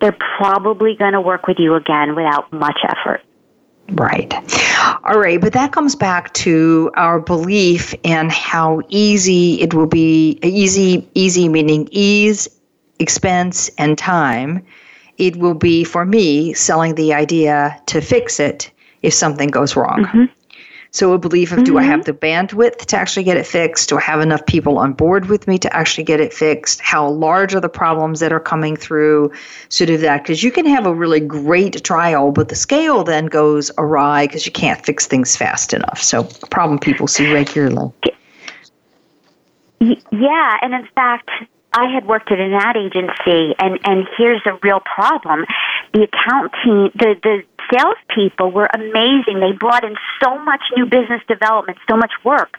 they're 0.00 0.16
probably 0.38 0.94
going 0.94 1.12
to 1.12 1.20
work 1.20 1.46
with 1.46 1.58
you 1.58 1.74
again 1.74 2.14
without 2.14 2.52
much 2.52 2.78
effort. 2.84 3.22
Right. 3.92 4.32
All 5.04 5.18
right, 5.18 5.40
but 5.40 5.52
that 5.52 5.72
comes 5.72 5.94
back 5.94 6.32
to 6.34 6.90
our 6.96 7.20
belief 7.20 7.94
in 8.02 8.30
how 8.30 8.82
easy 8.88 9.60
it 9.60 9.74
will 9.74 9.86
be 9.86 10.38
easy 10.42 11.08
easy 11.14 11.48
meaning 11.48 11.88
ease, 11.92 12.48
expense 12.98 13.70
and 13.78 13.96
time. 13.96 14.66
It 15.18 15.36
will 15.36 15.54
be 15.54 15.84
for 15.84 16.04
me 16.04 16.52
selling 16.52 16.94
the 16.94 17.14
idea 17.14 17.80
to 17.86 18.00
fix 18.00 18.38
it 18.40 18.70
if 19.02 19.14
something 19.14 19.48
goes 19.48 19.76
wrong. 19.76 20.04
Mm-hmm. 20.04 20.24
So 20.96 21.12
a 21.12 21.18
belief 21.18 21.52
of 21.52 21.58
mm-hmm. 21.58 21.64
do 21.64 21.78
I 21.78 21.82
have 21.82 22.00
mm-hmm. 22.00 22.12
the 22.12 22.54
bandwidth 22.54 22.86
to 22.86 22.96
actually 22.96 23.24
get 23.24 23.36
it 23.36 23.46
fixed? 23.46 23.90
Do 23.90 23.98
I 23.98 24.00
have 24.00 24.20
enough 24.20 24.46
people 24.46 24.78
on 24.78 24.94
board 24.94 25.26
with 25.26 25.46
me 25.46 25.58
to 25.58 25.76
actually 25.76 26.04
get 26.04 26.20
it 26.20 26.32
fixed? 26.32 26.80
How 26.80 27.06
large 27.10 27.54
are 27.54 27.60
the 27.60 27.68
problems 27.68 28.20
that 28.20 28.32
are 28.32 28.40
coming 28.40 28.76
through? 28.76 29.30
Sort 29.68 29.90
of 29.90 30.00
that 30.00 30.22
because 30.22 30.42
you 30.42 30.50
can 30.50 30.64
have 30.64 30.86
a 30.86 30.94
really 30.94 31.20
great 31.20 31.84
trial, 31.84 32.32
but 32.32 32.48
the 32.48 32.54
scale 32.54 33.04
then 33.04 33.26
goes 33.26 33.70
awry 33.76 34.26
because 34.26 34.46
you 34.46 34.52
can't 34.52 34.82
fix 34.86 35.06
things 35.06 35.36
fast 35.36 35.74
enough. 35.74 36.02
So 36.02 36.20
a 36.20 36.46
problem 36.46 36.78
people 36.78 37.06
see 37.08 37.30
regularly. 37.30 37.92
Yeah, 39.80 40.56
and 40.62 40.72
in 40.72 40.88
fact, 40.94 41.28
I 41.76 41.92
had 41.92 42.06
worked 42.06 42.32
at 42.32 42.40
an 42.40 42.54
ad 42.54 42.76
agency, 42.76 43.54
and 43.58 43.78
and 43.84 44.08
here's 44.16 44.40
a 44.46 44.58
real 44.62 44.80
problem: 44.80 45.44
the 45.92 46.04
account 46.08 46.52
team, 46.64 46.90
the 46.94 47.14
the 47.22 47.42
salespeople 47.70 48.50
were 48.50 48.68
amazing. 48.72 49.40
They 49.40 49.52
brought 49.52 49.84
in 49.84 49.94
so 50.22 50.38
much 50.38 50.62
new 50.76 50.86
business 50.86 51.20
development, 51.28 51.78
so 51.88 51.96
much 51.96 52.12
work, 52.24 52.56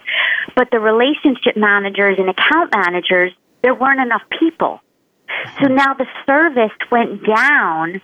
but 0.56 0.70
the 0.72 0.80
relationship 0.80 1.58
managers 1.58 2.20
and 2.20 2.30
account 2.30 2.72
managers, 2.76 3.32
there 3.64 3.74
weren't 3.74 4.02
enough 4.02 4.24
people. 4.40 4.82
So 5.60 5.66
mm-hmm. 5.66 5.76
now 5.76 5.94
the 5.96 6.06
service 6.26 6.78
went 6.92 7.26
down. 7.26 8.02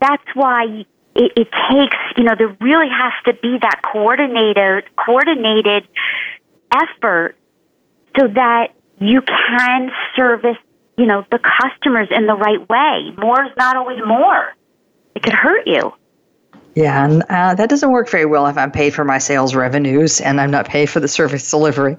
That's 0.00 0.26
why 0.34 0.84
it, 1.14 1.32
it 1.36 1.48
takes, 1.70 1.96
you 2.16 2.24
know, 2.24 2.34
there 2.36 2.56
really 2.60 2.88
has 2.90 3.12
to 3.26 3.34
be 3.40 3.58
that 3.60 3.82
coordinated, 3.82 4.84
coordinated 4.96 5.86
effort 6.72 7.36
so 8.18 8.28
that 8.28 8.72
you 8.98 9.22
can 9.22 9.90
service, 10.16 10.56
you 10.96 11.06
know, 11.06 11.24
the 11.30 11.38
customers 11.38 12.08
in 12.10 12.26
the 12.26 12.34
right 12.34 12.68
way. 12.68 13.14
More 13.18 13.44
is 13.44 13.52
not 13.56 13.76
always 13.76 14.00
more. 14.06 14.54
It 15.14 15.22
could 15.22 15.32
hurt 15.32 15.66
you. 15.66 15.92
Yeah, 16.74 17.04
and 17.04 17.22
uh, 17.28 17.54
that 17.54 17.70
doesn't 17.70 17.92
work 17.92 18.08
very 18.08 18.26
well 18.26 18.48
if 18.48 18.58
I'm 18.58 18.72
paid 18.72 18.94
for 18.94 19.04
my 19.04 19.18
sales 19.18 19.54
revenues 19.54 20.20
and 20.20 20.40
I'm 20.40 20.50
not 20.50 20.66
paid 20.66 20.90
for 20.90 20.98
the 20.98 21.06
service 21.20 21.48
delivery. 21.48 21.96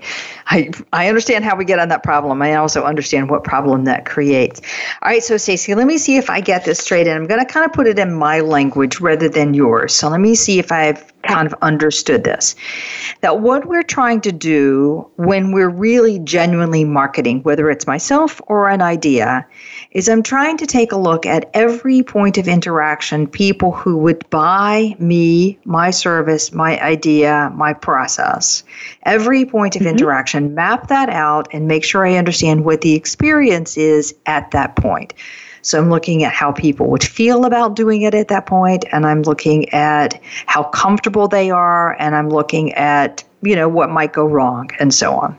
I 0.47 0.69
I 0.91 1.08
understand 1.08 1.45
how 1.45 1.55
we 1.55 1.63
get 1.63 1.79
on 1.79 1.88
that 1.89 2.03
problem. 2.03 2.41
I 2.41 2.55
also 2.55 2.84
understand 2.84 3.29
what 3.29 3.45
problem 3.45 3.86
that 3.86 4.05
creates. 4.05 4.62
All 5.01 5.10
right, 5.10 5.23
so 5.23 5.38
Stacy, 5.38 5.75
let 5.75 5.88
me 5.88 5.97
see 5.97 6.17
if 6.17 6.29
I 6.29 6.41
get 6.41 6.65
this 6.65 6.79
straight, 6.79 7.08
and 7.08 7.15
I'm 7.15 7.27
going 7.27 7.39
to 7.39 7.45
kind 7.45 7.65
of 7.65 7.71
put 7.71 7.88
it 7.88 7.97
in 7.97 8.13
my 8.13 8.41
language 8.41 8.99
rather 8.99 9.29
than 9.29 9.53
yours. 9.53 9.95
So 9.95 10.10
let 10.10 10.19
me 10.19 10.36
see 10.36 10.60
if 10.60 10.71
I've 10.73 11.13
kind 11.27 11.45
of 11.45 11.55
understood 11.61 12.23
this. 12.23 12.55
That 13.21 13.41
what 13.41 13.65
we're 13.65 13.83
trying 13.83 14.21
to 14.21 14.31
do 14.31 15.09
when 15.15 15.51
we're 15.51 15.69
really 15.69 16.19
genuinely 16.19 16.83
marketing, 16.83 17.41
whether 17.43 17.69
it's 17.69 17.88
myself 17.88 18.41
or 18.47 18.69
an 18.69 18.81
idea, 18.81 19.45
is 19.91 20.09
I'm 20.09 20.23
trying 20.23 20.57
to 20.57 20.65
take 20.65 20.91
a 20.91 20.97
look 20.97 21.25
at 21.25 21.49
every 21.53 22.03
point 22.03 22.38
of 22.38 22.47
interaction, 22.47 23.27
people 23.27 23.71
who 23.71 23.97
would 23.97 24.29
buy 24.29 24.95
me, 24.99 25.57
my 25.65 25.91
service, 25.91 26.51
my 26.51 26.79
idea, 26.81 27.51
my 27.55 27.73
process. 27.73 28.63
Every 29.03 29.45
point 29.45 29.75
of 29.75 29.81
mm-hmm. 29.81 29.89
interaction, 29.89 30.53
map 30.53 30.88
that 30.88 31.09
out 31.09 31.47
and 31.53 31.67
make 31.67 31.83
sure 31.83 32.05
I 32.05 32.15
understand 32.15 32.65
what 32.65 32.81
the 32.81 32.93
experience 32.93 33.77
is 33.77 34.13
at 34.25 34.51
that 34.51 34.75
point. 34.75 35.13
So 35.65 35.80
I'm 35.80 35.89
looking 35.89 36.23
at 36.23 36.32
how 36.32 36.51
people 36.51 36.91
would 36.91 37.04
feel 37.04 37.43
about 37.43 37.75
doing 37.75 38.04
it 38.04 38.13
at 38.13 38.28
that 38.28 38.45
point, 38.45 38.86
and 38.91 39.04
I'm 39.04 39.23
looking 39.23 39.67
at 39.69 40.21
how 40.45 40.63
comfortable 40.65 41.28
they 41.28 41.49
are, 41.49 41.99
and 41.99 42.15
I'm 42.15 42.30
looking 42.30 42.71
at 42.73 43.23
you 43.41 43.56
know 43.56 43.67
what 43.67 43.89
might 43.89 44.13
go 44.13 44.25
wrong 44.25 44.69
and 44.80 44.93
so 44.93 45.13
on 45.13 45.38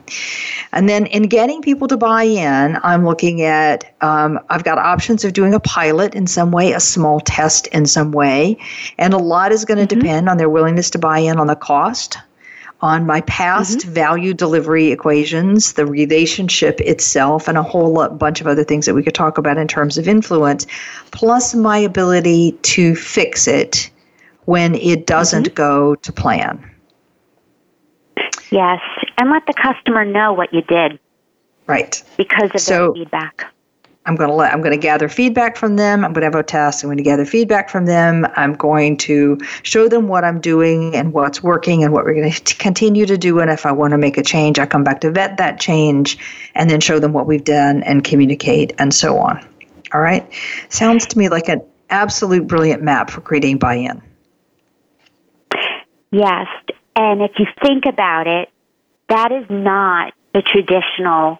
and 0.71 0.87
then 0.87 1.05
in 1.07 1.23
getting 1.23 1.61
people 1.61 1.89
to 1.89 1.97
buy 1.97 2.23
in 2.23 2.77
i'm 2.83 3.03
looking 3.03 3.41
at 3.41 3.93
um, 3.99 4.39
i've 4.49 4.63
got 4.63 4.77
options 4.77 5.25
of 5.25 5.33
doing 5.33 5.53
a 5.53 5.59
pilot 5.59 6.15
in 6.15 6.25
some 6.25 6.51
way 6.51 6.71
a 6.71 6.79
small 6.79 7.19
test 7.19 7.67
in 7.67 7.85
some 7.85 8.13
way 8.13 8.57
and 8.97 9.13
a 9.13 9.17
lot 9.17 9.51
is 9.51 9.65
going 9.65 9.85
to 9.85 9.93
mm-hmm. 9.93 9.99
depend 9.99 10.29
on 10.29 10.37
their 10.37 10.49
willingness 10.49 10.89
to 10.89 10.97
buy 10.97 11.19
in 11.19 11.37
on 11.37 11.47
the 11.47 11.55
cost 11.55 12.17
on 12.81 13.05
my 13.05 13.21
past 13.21 13.79
mm-hmm. 13.79 13.91
value 13.91 14.33
delivery 14.33 14.91
equations, 14.91 15.73
the 15.73 15.85
relationship 15.85 16.79
itself, 16.81 17.47
and 17.47 17.57
a 17.57 17.63
whole 17.63 18.07
bunch 18.09 18.41
of 18.41 18.47
other 18.47 18.63
things 18.63 18.85
that 18.85 18.93
we 18.93 19.03
could 19.03 19.15
talk 19.15 19.37
about 19.37 19.57
in 19.57 19.67
terms 19.67 19.97
of 19.97 20.07
influence, 20.07 20.67
plus 21.11 21.55
my 21.55 21.77
ability 21.77 22.51
to 22.61 22.95
fix 22.95 23.47
it 23.47 23.89
when 24.45 24.75
it 24.75 25.07
doesn't 25.07 25.45
mm-hmm. 25.45 25.55
go 25.55 25.95
to 25.95 26.13
plan. 26.13 26.63
Yes, 28.51 28.79
and 29.17 29.29
let 29.31 29.45
the 29.45 29.53
customer 29.53 30.05
know 30.05 30.33
what 30.33 30.53
you 30.53 30.61
did. 30.61 30.99
Right. 31.65 32.01
Because 32.15 32.51
of 32.53 32.61
so, 32.61 32.93
their 32.93 33.03
feedback. 33.03 33.53
I'm 34.07 34.15
going 34.15 34.29
to 34.29 34.33
let 34.35 34.53
I'm 34.53 34.61
going 34.61 34.71
to 34.71 34.81
gather 34.81 35.09
feedback 35.09 35.57
from 35.57 35.75
them. 35.75 36.03
I'm 36.03 36.13
going 36.13 36.21
to 36.21 36.25
have 36.25 36.35
a 36.35 36.43
test. 36.43 36.83
I'm 36.83 36.87
going 36.87 36.97
to 36.97 37.03
gather 37.03 37.25
feedback 37.25 37.69
from 37.69 37.85
them. 37.85 38.25
I'm 38.35 38.53
going 38.53 38.97
to 38.97 39.37
show 39.63 39.87
them 39.87 40.07
what 40.07 40.23
I'm 40.23 40.39
doing 40.39 40.95
and 40.95 41.13
what's 41.13 41.43
working 41.43 41.83
and 41.83 41.93
what 41.93 42.05
we're 42.05 42.15
going 42.15 42.31
to 42.31 42.55
continue 42.55 43.05
to 43.05 43.17
do. 43.17 43.39
And 43.39 43.51
if 43.51 43.65
I 43.65 43.71
want 43.71 43.91
to 43.91 43.97
make 43.97 44.17
a 44.17 44.23
change, 44.23 44.57
I 44.57 44.65
come 44.65 44.83
back 44.83 45.01
to 45.01 45.11
vet 45.11 45.37
that 45.37 45.59
change 45.59 46.17
and 46.55 46.69
then 46.69 46.79
show 46.79 46.99
them 46.99 47.13
what 47.13 47.27
we've 47.27 47.43
done 47.43 47.83
and 47.83 48.03
communicate 48.03 48.73
and 48.79 48.93
so 48.93 49.17
on. 49.19 49.45
All 49.93 50.01
right. 50.01 50.27
Sounds 50.69 51.05
to 51.07 51.17
me 51.17 51.29
like 51.29 51.49
an 51.49 51.61
absolute 51.89 52.47
brilliant 52.47 52.81
map 52.81 53.09
for 53.09 53.21
creating 53.21 53.57
buy-in. 53.57 54.01
Yes, 56.11 56.47
and 56.95 57.21
if 57.21 57.31
you 57.37 57.45
think 57.61 57.85
about 57.85 58.27
it, 58.27 58.49
that 59.09 59.31
is 59.31 59.45
not 59.49 60.13
the 60.33 60.41
traditional 60.41 61.39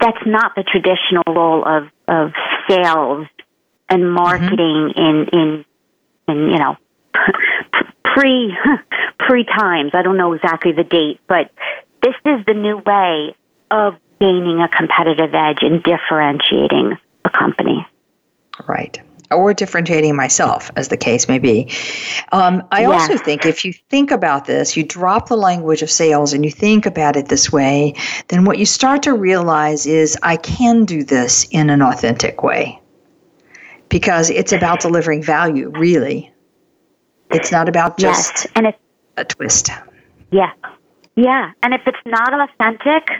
that's 0.00 0.24
not 0.26 0.54
the 0.54 0.62
traditional 0.62 1.24
role 1.26 1.64
of, 1.66 1.88
of 2.06 2.32
sales 2.68 3.26
and 3.88 4.12
marketing 4.12 4.92
mm-hmm. 4.94 5.00
in, 5.00 5.28
in, 5.32 5.64
in, 6.28 6.50
you 6.50 6.58
know, 6.58 6.76
pre, 8.04 8.56
pre 9.18 9.44
times. 9.44 9.92
I 9.94 10.02
don't 10.02 10.16
know 10.16 10.32
exactly 10.32 10.72
the 10.72 10.84
date, 10.84 11.20
but 11.26 11.50
this 12.02 12.14
is 12.24 12.44
the 12.46 12.54
new 12.54 12.78
way 12.78 13.34
of 13.70 13.94
gaining 14.20 14.60
a 14.60 14.68
competitive 14.68 15.34
edge 15.34 15.58
and 15.62 15.82
differentiating 15.82 16.96
a 17.24 17.30
company. 17.30 17.86
Right 18.66 19.00
or 19.30 19.52
differentiating 19.52 20.16
myself, 20.16 20.70
as 20.76 20.88
the 20.88 20.96
case 20.96 21.28
may 21.28 21.38
be. 21.38 21.70
Um, 22.32 22.66
I 22.70 22.82
yeah. 22.82 22.88
also 22.88 23.18
think 23.18 23.44
if 23.44 23.64
you 23.64 23.72
think 23.72 24.10
about 24.10 24.46
this, 24.46 24.76
you 24.76 24.84
drop 24.84 25.28
the 25.28 25.36
language 25.36 25.82
of 25.82 25.90
sales 25.90 26.32
and 26.32 26.44
you 26.44 26.50
think 26.50 26.86
about 26.86 27.16
it 27.16 27.28
this 27.28 27.52
way, 27.52 27.94
then 28.28 28.44
what 28.44 28.58
you 28.58 28.66
start 28.66 29.02
to 29.04 29.14
realize 29.14 29.86
is 29.86 30.16
I 30.22 30.36
can 30.36 30.84
do 30.84 31.04
this 31.04 31.46
in 31.50 31.70
an 31.70 31.82
authentic 31.82 32.42
way 32.42 32.80
because 33.88 34.30
it's 34.30 34.52
about 34.52 34.80
delivering 34.82 35.22
value, 35.22 35.70
really. 35.70 36.32
It's 37.30 37.52
not 37.52 37.68
about 37.68 37.98
just 37.98 38.36
yes. 38.36 38.46
and 38.54 38.66
it's, 38.66 38.78
a 39.18 39.24
twist. 39.24 39.70
Yeah. 40.30 40.52
Yeah. 41.16 41.50
And 41.62 41.74
if 41.74 41.82
it's 41.86 41.98
not 42.06 42.32
authentic, 42.32 43.10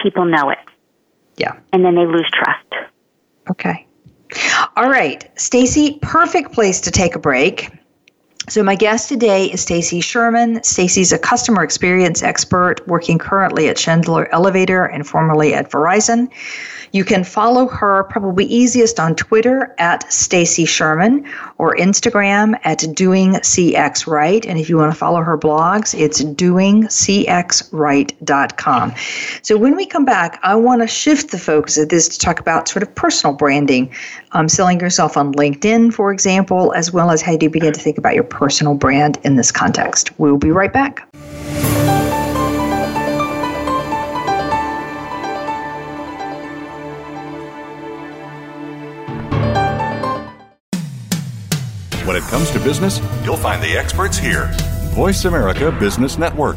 people 0.00 0.26
know 0.26 0.50
it. 0.50 0.58
Yeah. 1.36 1.58
And 1.72 1.84
then 1.84 1.94
they 1.94 2.06
lose 2.06 2.30
trust. 2.32 2.90
Okay. 3.50 3.85
All 4.76 4.88
right, 4.88 5.30
Stacy, 5.38 5.98
perfect 6.02 6.52
place 6.52 6.80
to 6.82 6.90
take 6.90 7.14
a 7.14 7.18
break. 7.18 7.70
So 8.48 8.62
my 8.62 8.76
guest 8.76 9.08
today 9.08 9.46
is 9.46 9.60
Stacy 9.60 10.00
Sherman. 10.00 10.62
Stacy's 10.62 11.12
a 11.12 11.18
customer 11.18 11.64
experience 11.64 12.22
expert 12.22 12.86
working 12.86 13.18
currently 13.18 13.68
at 13.68 13.78
Schindler 13.78 14.32
Elevator 14.32 14.84
and 14.84 15.06
formerly 15.06 15.52
at 15.52 15.70
Verizon. 15.70 16.28
You 16.96 17.04
can 17.04 17.22
follow 17.24 17.68
her 17.68 18.04
probably 18.04 18.46
easiest 18.46 18.98
on 18.98 19.14
Twitter 19.16 19.74
at 19.76 20.10
Stacy 20.10 20.64
Sherman 20.64 21.26
or 21.58 21.76
Instagram 21.76 22.58
at 22.64 22.86
Doing 22.94 23.34
CX 23.34 24.06
Right. 24.06 24.46
And 24.46 24.58
if 24.58 24.70
you 24.70 24.78
want 24.78 24.94
to 24.94 24.98
follow 24.98 25.20
her 25.20 25.36
blogs, 25.36 25.94
it's 25.94 26.24
doingcxright.com. 26.24 28.94
So 29.42 29.58
when 29.58 29.76
we 29.76 29.84
come 29.84 30.06
back, 30.06 30.40
I 30.42 30.54
want 30.54 30.80
to 30.80 30.88
shift 30.88 31.32
the 31.32 31.38
focus 31.38 31.76
of 31.76 31.90
this 31.90 32.08
to 32.08 32.18
talk 32.18 32.40
about 32.40 32.66
sort 32.66 32.82
of 32.82 32.94
personal 32.94 33.36
branding, 33.36 33.92
um, 34.32 34.48
selling 34.48 34.80
yourself 34.80 35.18
on 35.18 35.34
LinkedIn, 35.34 35.92
for 35.92 36.10
example, 36.10 36.72
as 36.72 36.94
well 36.94 37.10
as 37.10 37.20
how 37.20 37.32
you 37.32 37.50
begin 37.50 37.74
to 37.74 37.80
think 37.80 37.98
about 37.98 38.14
your 38.14 38.24
personal 38.24 38.72
brand 38.72 39.18
in 39.22 39.36
this 39.36 39.52
context. 39.52 40.18
We'll 40.18 40.38
be 40.38 40.50
right 40.50 40.72
back. 40.72 41.06
It 52.26 52.30
comes 52.30 52.50
to 52.50 52.58
business, 52.60 53.00
you'll 53.24 53.36
find 53.36 53.62
the 53.62 53.76
experts 53.76 54.16
here. 54.18 54.50
Voice 54.94 55.24
America 55.24 55.72
Business 55.72 56.18
Network. 56.18 56.56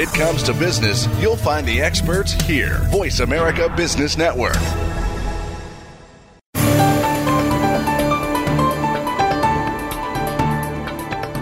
It 0.00 0.08
comes 0.10 0.44
to 0.44 0.54
business, 0.54 1.08
you'll 1.20 1.36
find 1.36 1.66
the 1.66 1.82
experts 1.82 2.30
here. 2.30 2.86
Voice 2.92 3.18
America 3.18 3.68
Business 3.76 4.16
Network. 4.16 4.54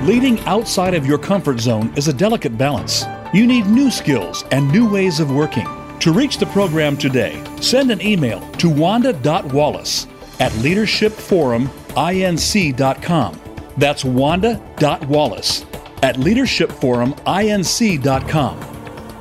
Leading 0.07 0.41
outside 0.47 0.95
of 0.95 1.05
your 1.05 1.19
comfort 1.19 1.61
zone 1.61 1.93
is 1.97 2.09
a 2.09 2.15
delicate 2.15 2.57
balance. 2.57 3.05
You 3.35 3.47
need 3.47 3.67
new 3.67 3.91
skills 3.91 4.43
and 4.51 4.73
new 4.73 4.91
ways 4.91 5.21
of 5.21 5.31
working. 5.31 5.69
To 5.99 6.11
reach 6.11 6.39
the 6.39 6.47
program 6.47 6.97
today, 6.97 7.45
send 7.61 7.91
an 7.91 8.01
email 8.01 8.41
to 8.53 8.71
wanda.wallace 8.71 10.07
at 10.41 10.53
leadershipforuminc.com. 10.53 13.41
That's 13.77 14.05
wanda.wallace 14.07 15.67
at 16.03 16.17
leadershipforuminc.com. 16.17 18.61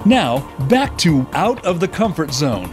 Now, 0.05 0.55
back 0.67 0.97
to 0.99 1.27
Out 1.33 1.65
of 1.65 1.79
the 1.79 1.87
Comfort 1.87 2.31
Zone. 2.33 2.69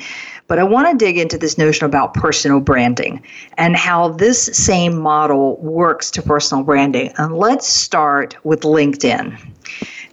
But 0.47 0.59
I 0.59 0.63
want 0.63 0.91
to 0.91 1.05
dig 1.05 1.17
into 1.17 1.37
this 1.37 1.57
notion 1.57 1.85
about 1.85 2.13
personal 2.13 2.59
branding 2.59 3.23
and 3.57 3.75
how 3.75 4.09
this 4.09 4.45
same 4.45 4.99
model 4.99 5.55
works 5.57 6.11
to 6.11 6.21
personal 6.21 6.63
branding. 6.63 7.13
And 7.17 7.37
let's 7.37 7.67
start 7.67 8.35
with 8.43 8.61
LinkedIn 8.61 9.39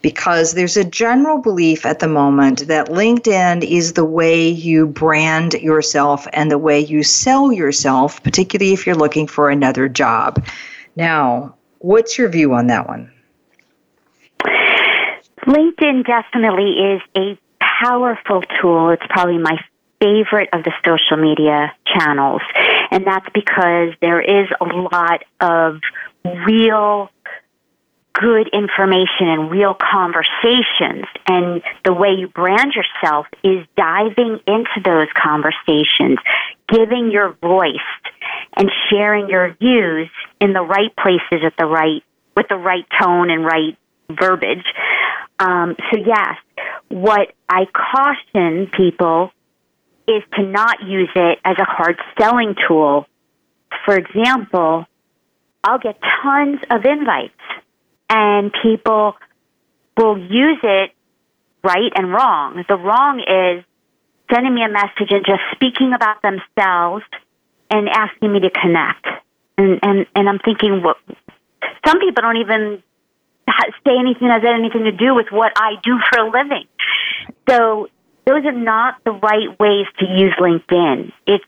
because 0.03 0.53
there's 0.55 0.77
a 0.77 0.85
general 0.85 1.39
belief 1.39 1.85
at 1.87 1.99
the 1.99 2.09
moment 2.09 2.67
that 2.69 2.89
LinkedIn 2.89 3.65
is 3.65 3.93
the 3.93 4.05
way 4.05 4.49
you 4.49 4.87
brand 4.87 5.55
yourself 5.55 6.27
and 6.33 6.51
the 6.51 6.59
way 6.59 6.81
you 6.81 7.03
sell 7.03 7.53
yourself, 7.53 8.23
particularly 8.23 8.73
if 8.73 8.87
you're 8.87 8.97
looking 8.97 9.27
for 9.27 9.51
another 9.51 9.89
job. 9.89 10.45
Now, 10.97 11.55
what's 11.79 12.19
your 12.19 12.29
view 12.29 12.55
on 12.55 12.67
that 12.69 12.87
one? 12.89 13.13
LinkedIn 15.47 16.07
definitely 16.07 16.73
is 16.73 17.03
a 17.17 17.39
powerful 17.61 18.43
tool. 18.61 18.91
It's 18.91 19.07
probably 19.09 19.39
my 19.39 19.59
favorite 20.01 20.49
of 20.53 20.65
the 20.65 20.73
social 20.85 21.17
media 21.17 21.73
channels. 21.87 22.43
And 22.91 23.07
that's 23.07 23.29
because 23.33 23.95
there 24.01 24.21
is 24.21 24.49
a 24.61 24.65
lot 24.65 25.25
of 25.41 25.81
real 26.47 27.11
good 28.19 28.49
information 28.53 29.29
and 29.29 29.51
real 29.51 29.75
conversations. 29.75 31.07
And 31.27 31.63
the 31.85 31.93
way 31.93 32.11
you 32.19 32.29
brand 32.29 32.73
yourself 32.75 33.27
is 33.45 33.65
diving 33.77 34.41
into 34.47 34.81
those 34.85 35.09
conversations, 35.15 36.19
giving 36.69 37.11
your 37.13 37.37
voice 37.41 37.77
and 38.57 38.71
sharing 38.91 39.29
your 39.29 39.55
views 39.55 40.11
in 40.41 40.53
the 40.53 40.63
right 40.63 40.95
places 40.97 41.45
at 41.45 41.55
the 41.57 41.67
right, 41.67 42.03
with 42.37 42.47
the 42.49 42.57
right 42.57 42.85
tone 43.01 43.31
and 43.31 43.45
right 43.45 43.77
verbiage. 44.11 44.65
Um, 45.39 45.77
so 45.91 45.99
yes, 46.05 46.37
what 46.89 47.33
I 47.49 47.67
caution 47.67 48.69
people 48.77 49.31
is 50.09 50.23
to 50.35 50.43
not 50.43 50.83
use 50.85 51.11
it 51.15 51.39
as 51.45 51.57
a 51.59 51.65
hard 51.65 51.97
selling 52.19 52.57
tool. 52.67 53.07
For 53.85 53.97
example, 53.97 54.87
I'll 55.63 55.79
get 55.79 56.01
tons 56.23 56.59
of 56.71 56.85
invites 56.85 57.35
and 58.09 58.53
people 58.63 59.15
will 59.97 60.19
use 60.19 60.59
it 60.63 60.91
right 61.65 61.93
and 61.95 62.13
wrong. 62.13 62.65
The 62.69 62.77
wrong 62.77 63.21
is 63.21 63.65
sending 64.33 64.55
me 64.55 64.63
a 64.63 64.69
message 64.69 65.11
and 65.11 65.25
just 65.25 65.41
speaking 65.53 65.93
about 65.93 66.23
themselves 66.23 67.05
and 67.71 67.89
asking 67.89 68.33
me 68.33 68.41
to 68.41 68.51
connect. 68.51 69.07
And 69.57 69.81
and 69.83 70.07
and 70.15 70.29
I'm 70.29 70.39
thinking, 70.39 70.83
what? 70.83 70.97
Some 71.85 72.01
people 72.01 72.23
don't 72.23 72.39
even 72.39 72.83
say 73.85 73.93
anything 73.99 74.29
that 74.29 74.43
has 74.43 74.55
anything 74.55 74.85
to 74.85 74.93
do 74.93 75.15
with 75.15 75.27
what 75.31 75.53
I 75.57 75.75
do 75.83 75.99
for 76.11 76.21
a 76.21 76.31
living. 76.31 76.67
So 77.49 77.89
those 78.27 78.45
are 78.45 78.53
not 78.53 79.03
the 79.05 79.13
right 79.13 79.59
ways 79.59 79.87
to 79.99 80.07
use 80.07 80.35
LinkedIn. 80.39 81.13
It's 81.27 81.45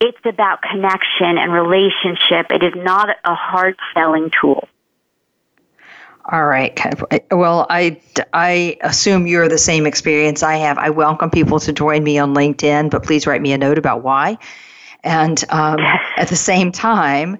it's 0.00 0.18
about 0.24 0.62
connection 0.62 1.38
and 1.38 1.52
relationship. 1.52 2.50
It 2.50 2.62
is 2.62 2.74
not 2.76 3.08
a 3.24 3.34
hard 3.34 3.76
selling 3.94 4.30
tool. 4.40 4.68
All 6.30 6.46
right. 6.46 6.78
Well, 7.32 7.66
I, 7.68 8.00
I 8.32 8.76
assume 8.82 9.26
you're 9.26 9.48
the 9.48 9.58
same 9.58 9.86
experience 9.86 10.42
I 10.42 10.56
have. 10.56 10.78
I 10.78 10.90
welcome 10.90 11.30
people 11.30 11.58
to 11.60 11.72
join 11.72 12.04
me 12.04 12.16
on 12.18 12.34
LinkedIn, 12.34 12.90
but 12.90 13.02
please 13.02 13.26
write 13.26 13.42
me 13.42 13.52
a 13.52 13.58
note 13.58 13.76
about 13.76 14.02
why. 14.02 14.38
And 15.02 15.42
um, 15.50 15.80
at 16.16 16.28
the 16.28 16.36
same 16.36 16.70
time, 16.70 17.38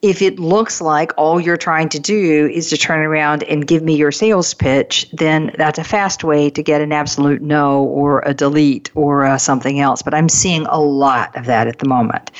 if 0.00 0.22
it 0.22 0.38
looks 0.38 0.80
like 0.80 1.12
all 1.18 1.38
you're 1.38 1.58
trying 1.58 1.90
to 1.90 2.00
do 2.00 2.48
is 2.50 2.70
to 2.70 2.78
turn 2.78 3.00
around 3.00 3.42
and 3.42 3.66
give 3.66 3.82
me 3.82 3.94
your 3.94 4.10
sales 4.10 4.54
pitch, 4.54 5.06
then 5.12 5.54
that's 5.58 5.78
a 5.78 5.84
fast 5.84 6.24
way 6.24 6.48
to 6.48 6.62
get 6.62 6.80
an 6.80 6.92
absolute 6.92 7.42
no 7.42 7.84
or 7.84 8.22
a 8.24 8.32
delete 8.32 8.90
or 8.94 9.26
uh, 9.26 9.36
something 9.36 9.78
else. 9.78 10.00
But 10.00 10.14
I'm 10.14 10.30
seeing 10.30 10.64
a 10.66 10.80
lot 10.80 11.36
of 11.36 11.44
that 11.44 11.66
at 11.66 11.78
the 11.78 11.88
moment. 11.88 12.30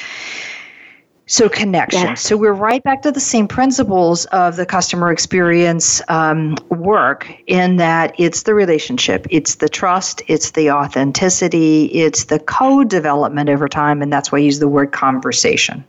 So, 1.29 1.49
connection. 1.49 2.15
So, 2.15 2.37
we're 2.37 2.53
right 2.53 2.83
back 2.85 3.03
to 3.03 3.11
the 3.11 3.19
same 3.19 3.49
principles 3.49 4.27
of 4.27 4.55
the 4.55 4.65
customer 4.65 5.11
experience 5.11 6.01
um, 6.07 6.57
work 6.69 7.29
in 7.49 7.77
that 7.79 8.15
it's 8.17 8.45
the 8.45 8.55
relationship, 8.55 9.27
it's 9.29 9.57
the 9.57 9.69
trust, 9.69 10.23
it's 10.29 10.53
the 10.53 10.71
authenticity, 10.71 11.87
it's 11.87 12.27
the 12.27 12.39
co-development 12.39 13.51
over 13.51 13.69
time, 13.69 14.03
and 14.03 14.13
that's 14.13 14.31
why 14.31 14.39
I 14.39 14.43
use 14.43 14.61
the 14.61 14.69
word 14.69 14.93
conversation. 14.93 15.85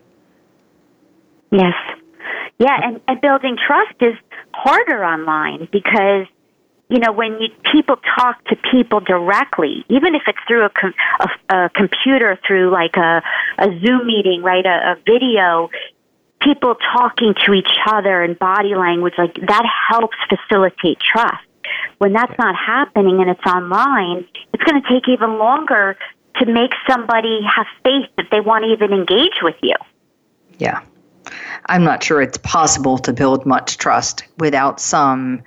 Yes. 1.52 1.76
Yeah, 2.58 2.76
and, 2.84 3.00
and 3.08 3.22
building 3.22 3.58
trust 3.66 3.94
is 4.02 4.16
harder 4.56 5.06
online 5.06 5.68
because 5.72 6.26
you 6.90 7.00
know 7.00 7.12
when 7.12 7.40
you, 7.42 7.50
people 7.72 7.98
talk 8.18 8.44
to 8.46 8.56
people 8.72 9.00
directly, 9.00 9.86
even 9.90 10.16
if 10.16 10.24
it's 10.28 10.40
through 10.48 10.66
a, 10.66 10.70
com, 10.70 10.94
a, 11.20 11.56
a 11.56 11.70
computer, 11.70 12.40
through 12.46 12.72
like 12.72 12.96
a, 12.96 13.22
a 13.58 13.68
Zoom 13.80 14.08
meeting, 14.08 14.42
right, 14.42 14.66
a, 14.66 14.94
a 14.94 14.96
video, 15.06 15.70
people 16.42 16.76
talking 16.94 17.34
to 17.46 17.54
each 17.54 17.72
other 17.88 18.24
and 18.24 18.38
body 18.40 18.76
language, 18.76 19.14
like 19.18 19.34
that 19.36 19.66
helps 19.90 20.18
facilitate 20.30 21.00
trust. 21.00 21.44
When 21.98 22.14
that's 22.14 22.38
not 22.40 22.56
happening 22.56 23.20
and 23.20 23.30
it's 23.30 23.46
online, 23.46 24.26
it's 24.54 24.64
going 24.64 24.82
to 24.82 24.88
take 24.88 25.10
even 25.10 25.38
longer 25.38 25.98
to 26.38 26.46
make 26.46 26.72
somebody 26.90 27.42
have 27.44 27.66
faith 27.84 28.10
that 28.18 28.28
they 28.32 28.40
want 28.40 28.64
to 28.64 28.72
even 28.72 28.94
engage 28.94 29.42
with 29.42 29.56
you. 29.62 29.76
Yeah. 30.60 30.82
I'm 31.66 31.84
not 31.84 32.04
sure 32.04 32.22
it's 32.22 32.38
possible 32.38 32.98
to 33.00 33.12
build 33.12 33.46
much 33.46 33.78
trust 33.78 34.24
without 34.38 34.80
some, 34.80 35.44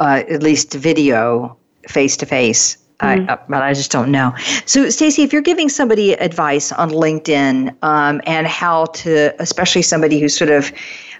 uh, 0.00 0.22
at 0.28 0.42
least 0.42 0.74
video, 0.74 1.56
face 1.88 2.16
to 2.18 2.26
face. 2.26 2.78
But 2.98 3.62
I 3.62 3.74
just 3.74 3.90
don't 3.90 4.10
know. 4.10 4.34
So, 4.64 4.88
Stacy, 4.88 5.22
if 5.22 5.32
you're 5.32 5.42
giving 5.42 5.68
somebody 5.68 6.14
advice 6.14 6.72
on 6.72 6.90
LinkedIn 6.90 7.76
um, 7.82 8.22
and 8.26 8.46
how 8.46 8.86
to, 8.86 9.34
especially 9.38 9.82
somebody 9.82 10.18
who's 10.18 10.36
sort 10.36 10.50
of 10.50 10.72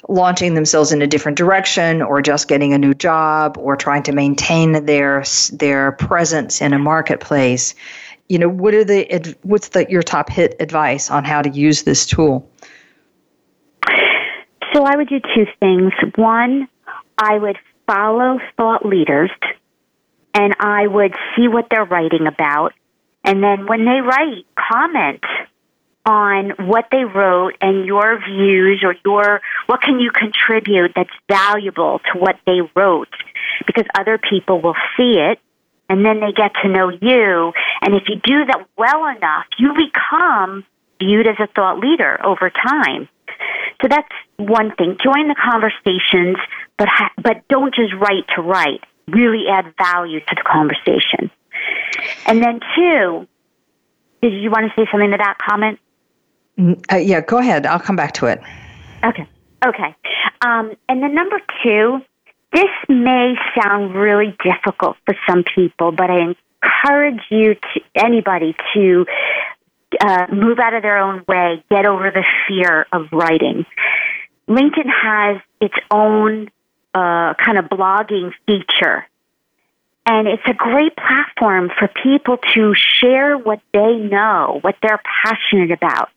launching 0.08 0.54
themselves 0.54 0.92
in 0.92 1.02
a 1.02 1.06
different 1.06 1.36
direction, 1.36 2.00
or 2.00 2.22
just 2.22 2.48
getting 2.48 2.72
a 2.72 2.78
new 2.78 2.94
job, 2.94 3.58
or 3.58 3.76
trying 3.76 4.02
to 4.04 4.12
maintain 4.12 4.86
their 4.86 5.22
their 5.52 5.92
presence 5.92 6.62
in 6.62 6.72
a 6.72 6.78
marketplace, 6.78 7.74
you 8.28 8.38
know, 8.38 8.48
what 8.48 8.72
are 8.72 8.84
the 8.84 9.36
what's 9.42 9.68
the 9.68 9.86
your 9.90 10.02
top 10.02 10.30
hit 10.30 10.56
advice 10.60 11.10
on 11.10 11.24
how 11.24 11.42
to 11.42 11.50
use 11.50 11.82
this 11.82 12.06
tool? 12.06 12.48
So 14.72 14.84
I 14.84 14.96
would 14.96 15.08
do 15.08 15.20
two 15.34 15.46
things. 15.60 15.92
One, 16.16 16.68
I 17.18 17.38
would 17.38 17.58
follow 17.86 18.38
thought 18.56 18.84
leaders 18.84 19.30
and 20.34 20.54
I 20.60 20.86
would 20.86 21.14
see 21.34 21.48
what 21.48 21.66
they're 21.70 21.84
writing 21.84 22.26
about. 22.26 22.74
And 23.24 23.42
then 23.42 23.66
when 23.66 23.84
they 23.84 24.00
write, 24.00 24.44
comment 24.54 25.24
on 26.04 26.50
what 26.68 26.86
they 26.92 27.04
wrote 27.04 27.54
and 27.60 27.86
your 27.86 28.20
views 28.24 28.84
or 28.84 28.94
your 29.04 29.40
what 29.66 29.80
can 29.80 29.98
you 29.98 30.12
contribute 30.12 30.92
that's 30.94 31.10
valuable 31.28 32.00
to 32.12 32.18
what 32.18 32.36
they 32.46 32.60
wrote? 32.76 33.08
Because 33.66 33.86
other 33.98 34.18
people 34.18 34.60
will 34.60 34.76
see 34.96 35.18
it 35.18 35.40
and 35.88 36.04
then 36.04 36.20
they 36.20 36.32
get 36.32 36.52
to 36.62 36.68
know 36.68 36.90
you. 36.90 37.52
And 37.80 37.94
if 37.94 38.04
you 38.08 38.16
do 38.22 38.44
that 38.44 38.68
well 38.76 39.06
enough 39.06 39.46
you 39.58 39.72
become 39.74 40.64
viewed 41.00 41.26
as 41.26 41.36
a 41.40 41.48
thought 41.48 41.78
leader 41.78 42.24
over 42.24 42.50
time 42.50 43.08
so 43.80 43.88
that's 43.88 44.08
one 44.36 44.74
thing. 44.76 44.96
Join 45.02 45.28
the 45.28 45.36
conversations, 45.36 46.36
but 46.78 46.88
ha- 46.88 47.12
but 47.22 47.46
don't 47.48 47.74
just 47.74 47.94
write 47.94 48.26
to 48.34 48.42
write. 48.42 48.82
Really 49.08 49.44
add 49.50 49.74
value 49.78 50.20
to 50.20 50.34
the 50.34 50.42
conversation. 50.42 51.30
And 52.26 52.42
then 52.42 52.60
two, 52.74 53.26
did 54.22 54.32
you 54.32 54.50
want 54.50 54.66
to 54.66 54.72
say 54.80 54.88
something 54.90 55.10
to 55.10 55.16
that 55.18 55.36
comment? 55.38 55.78
Mm, 56.58 56.92
uh, 56.92 56.96
yeah, 56.96 57.20
go 57.20 57.38
ahead. 57.38 57.66
I'll 57.66 57.78
come 57.80 57.96
back 57.96 58.14
to 58.14 58.26
it. 58.26 58.40
Okay. 59.04 59.28
Okay. 59.64 59.94
Um, 60.40 60.72
and 60.88 61.02
then 61.02 61.14
number 61.14 61.40
two, 61.62 62.00
this 62.52 62.70
may 62.88 63.34
sound 63.60 63.94
really 63.94 64.36
difficult 64.42 64.96
for 65.04 65.14
some 65.28 65.44
people, 65.54 65.92
but 65.92 66.10
I 66.10 66.20
encourage 66.20 67.20
you 67.30 67.54
to 67.54 67.80
anybody 67.94 68.54
to 68.74 69.06
uh, 70.00 70.26
move 70.32 70.58
out 70.58 70.74
of 70.74 70.82
their 70.82 70.98
own 70.98 71.24
way, 71.26 71.64
get 71.70 71.86
over 71.86 72.10
the 72.10 72.24
fear 72.48 72.86
of 72.92 73.06
writing. 73.12 73.66
LinkedIn 74.48 74.88
has 74.88 75.40
its 75.60 75.74
own 75.90 76.48
uh, 76.94 77.34
kind 77.34 77.58
of 77.58 77.66
blogging 77.66 78.32
feature. 78.46 79.06
And 80.08 80.28
it's 80.28 80.42
a 80.46 80.54
great 80.54 80.94
platform 80.96 81.70
for 81.76 81.88
people 82.02 82.38
to 82.54 82.74
share 82.76 83.36
what 83.36 83.60
they 83.72 83.96
know, 83.96 84.58
what 84.60 84.76
they're 84.80 85.02
passionate 85.24 85.72
about. 85.72 86.10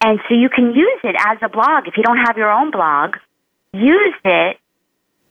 And 0.00 0.20
so 0.28 0.34
you 0.34 0.48
can 0.48 0.72
use 0.72 1.00
it 1.02 1.16
as 1.18 1.38
a 1.42 1.48
blog. 1.48 1.88
If 1.88 1.96
you 1.96 2.04
don't 2.04 2.18
have 2.18 2.36
your 2.36 2.52
own 2.52 2.70
blog, 2.70 3.16
use 3.72 4.14
it 4.24 4.58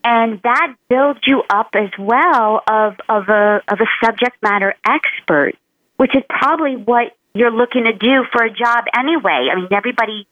and 0.08 0.40
that 0.44 0.74
builds 0.90 1.20
you 1.26 1.44
up 1.50 1.72
as 1.74 1.90
well 2.00 2.62
of, 2.66 2.94
of 3.10 3.28
a 3.28 3.62
of 3.68 3.80
a 3.82 4.06
subject 4.06 4.42
matter 4.42 4.74
expert, 4.86 5.56
which 5.98 6.16
is 6.16 6.24
probably 6.30 6.78
what 6.78 7.17
you're 7.40 7.52
looking 7.52 7.86
to 7.86 7.94
do 7.94 8.26
for 8.32 8.44
a 8.44 8.50
job 8.50 8.86
anyway. 8.98 9.50
I 9.52 9.56
mean, 9.56 9.68
everybody, 9.72 10.28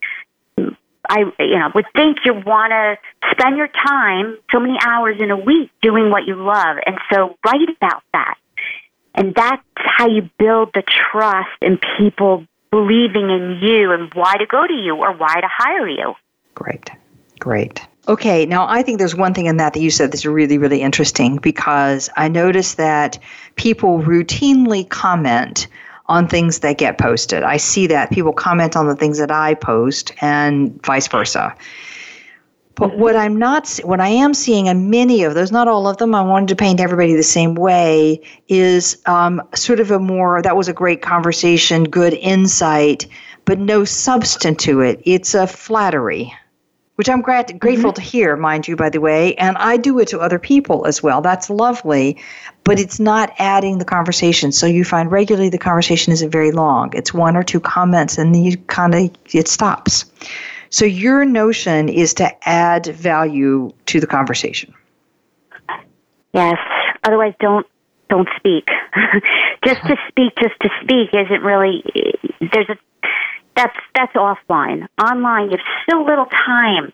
I 1.09 1.31
you 1.39 1.59
know, 1.59 1.71
would 1.73 1.85
think 1.95 2.19
you 2.25 2.33
want 2.33 2.71
to 2.71 2.97
spend 3.31 3.57
your 3.57 3.67
time 3.67 4.37
so 4.51 4.59
many 4.59 4.77
hours 4.83 5.17
in 5.19 5.31
a 5.31 5.37
week 5.37 5.71
doing 5.81 6.09
what 6.09 6.25
you 6.25 6.35
love, 6.35 6.77
and 6.85 6.97
so 7.11 7.37
write 7.45 7.69
about 7.77 8.03
that. 8.13 8.35
And 9.13 9.33
that's 9.33 9.63
how 9.77 10.07
you 10.07 10.29
build 10.37 10.73
the 10.73 10.83
trust 10.83 11.49
in 11.61 11.79
people 11.97 12.45
believing 12.69 13.29
in 13.29 13.59
you 13.61 13.93
and 13.93 14.13
why 14.13 14.35
to 14.35 14.45
go 14.45 14.67
to 14.67 14.73
you 14.73 14.95
or 14.95 15.13
why 15.13 15.39
to 15.39 15.47
hire 15.49 15.87
you. 15.87 16.13
Great. 16.53 16.89
Great. 17.39 17.81
Okay, 18.07 18.45
now 18.45 18.67
I 18.67 18.83
think 18.83 18.99
there's 18.99 19.15
one 19.15 19.33
thing 19.33 19.47
in 19.47 19.57
that 19.57 19.73
that 19.73 19.79
you 19.79 19.89
said 19.89 20.11
that's 20.11 20.25
really, 20.25 20.57
really 20.57 20.81
interesting 20.81 21.37
because 21.37 22.09
I 22.15 22.27
notice 22.27 22.75
that 22.75 23.17
people 23.55 23.99
routinely 23.99 24.87
comment 24.87 25.67
on 26.07 26.27
things 26.27 26.59
that 26.59 26.77
get 26.77 26.97
posted. 26.97 27.43
I 27.43 27.57
see 27.57 27.87
that 27.87 28.11
people 28.11 28.33
comment 28.33 28.75
on 28.75 28.87
the 28.87 28.95
things 28.95 29.17
that 29.17 29.31
I 29.31 29.55
post 29.55 30.11
and 30.21 30.79
vice 30.85 31.07
versa. 31.07 31.55
But 32.75 32.91
mm-hmm. 32.91 33.01
what 33.01 33.15
I'm 33.15 33.37
not, 33.37 33.69
what 33.83 33.99
I 33.99 34.09
am 34.09 34.33
seeing 34.33 34.67
in 34.67 34.89
many 34.89 35.23
of 35.23 35.33
those, 35.33 35.51
not 35.51 35.67
all 35.67 35.87
of 35.87 35.97
them, 35.97 36.13
I 36.13 36.21
wanted 36.21 36.49
to 36.49 36.55
paint 36.55 36.79
everybody 36.79 37.15
the 37.15 37.23
same 37.23 37.55
way, 37.55 38.21
is 38.47 39.01
um, 39.05 39.41
sort 39.55 39.79
of 39.79 39.91
a 39.91 39.99
more, 39.99 40.41
that 40.41 40.57
was 40.57 40.67
a 40.67 40.73
great 40.73 41.01
conversation, 41.01 41.85
good 41.85 42.13
insight, 42.13 43.07
but 43.45 43.59
no 43.59 43.85
substance 43.85 44.63
to 44.63 44.81
it. 44.81 45.01
It's 45.05 45.33
a 45.33 45.47
flattery 45.47 46.33
which 46.95 47.09
I'm 47.09 47.21
grat- 47.21 47.59
grateful 47.59 47.91
mm-hmm. 47.91 48.01
to 48.01 48.09
hear, 48.09 48.35
mind 48.35 48.67
you, 48.67 48.75
by 48.75 48.89
the 48.89 49.01
way. 49.01 49.35
And 49.35 49.57
I 49.57 49.77
do 49.77 49.99
it 49.99 50.07
to 50.09 50.19
other 50.19 50.39
people 50.39 50.85
as 50.85 51.03
well. 51.03 51.21
That's 51.21 51.49
lovely, 51.49 52.17
but 52.63 52.79
it's 52.79 52.99
not 52.99 53.33
adding 53.37 53.77
the 53.79 53.85
conversation. 53.85 54.51
So 54.51 54.65
you 54.65 54.83
find 54.83 55.11
regularly 55.11 55.49
the 55.49 55.57
conversation 55.57 56.13
isn't 56.13 56.31
very 56.31 56.51
long. 56.51 56.91
It's 56.93 57.13
one 57.13 57.35
or 57.35 57.43
two 57.43 57.59
comments, 57.59 58.17
and 58.17 58.33
then 58.33 58.43
you 58.43 58.57
kind 58.57 58.95
of 58.95 59.11
it 59.33 59.47
stops. 59.47 60.05
So 60.69 60.85
your 60.85 61.25
notion 61.25 61.89
is 61.89 62.13
to 62.15 62.49
add 62.49 62.87
value 62.87 63.71
to 63.87 63.99
the 63.99 64.07
conversation. 64.07 64.73
Yes. 66.33 66.57
Otherwise, 67.03 67.33
don't 67.39 67.67
don't 68.09 68.27
speak. 68.37 68.67
just 69.65 69.81
to 69.83 69.95
speak, 70.07 70.33
just 70.41 70.55
to 70.61 70.69
speak, 70.81 71.09
isn't 71.13 71.43
really. 71.43 71.83
There's 72.51 72.69
a 72.69 72.77
that's 73.55 73.75
that's 73.93 74.13
offline. 74.13 74.87
Online, 75.01 75.51
you 75.51 75.57
have 75.57 75.67
so 75.89 76.03
little 76.03 76.25
time 76.25 76.91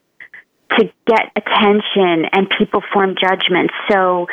to 0.78 0.90
get 1.06 1.32
attention, 1.36 2.26
and 2.32 2.50
people 2.58 2.82
form 2.94 3.16
judgments. 3.20 3.74
So, 3.90 4.28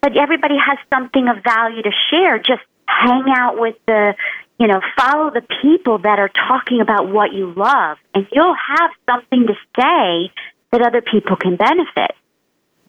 but 0.00 0.16
everybody 0.16 0.54
has 0.56 0.78
something 0.92 1.28
of 1.28 1.42
value 1.44 1.82
to 1.82 1.90
share. 2.10 2.38
Just 2.38 2.62
hang 2.88 3.24
out 3.34 3.58
with 3.58 3.76
the, 3.86 4.14
you 4.58 4.68
know, 4.68 4.80
follow 4.96 5.30
the 5.30 5.42
people 5.62 5.98
that 5.98 6.18
are 6.18 6.30
talking 6.30 6.80
about 6.80 7.08
what 7.08 7.32
you 7.32 7.52
love, 7.54 7.98
and 8.14 8.26
you'll 8.32 8.54
have 8.54 8.90
something 9.08 9.46
to 9.46 9.54
say 9.78 10.32
that 10.72 10.82
other 10.82 11.02
people 11.02 11.36
can 11.36 11.56
benefit. 11.56 12.12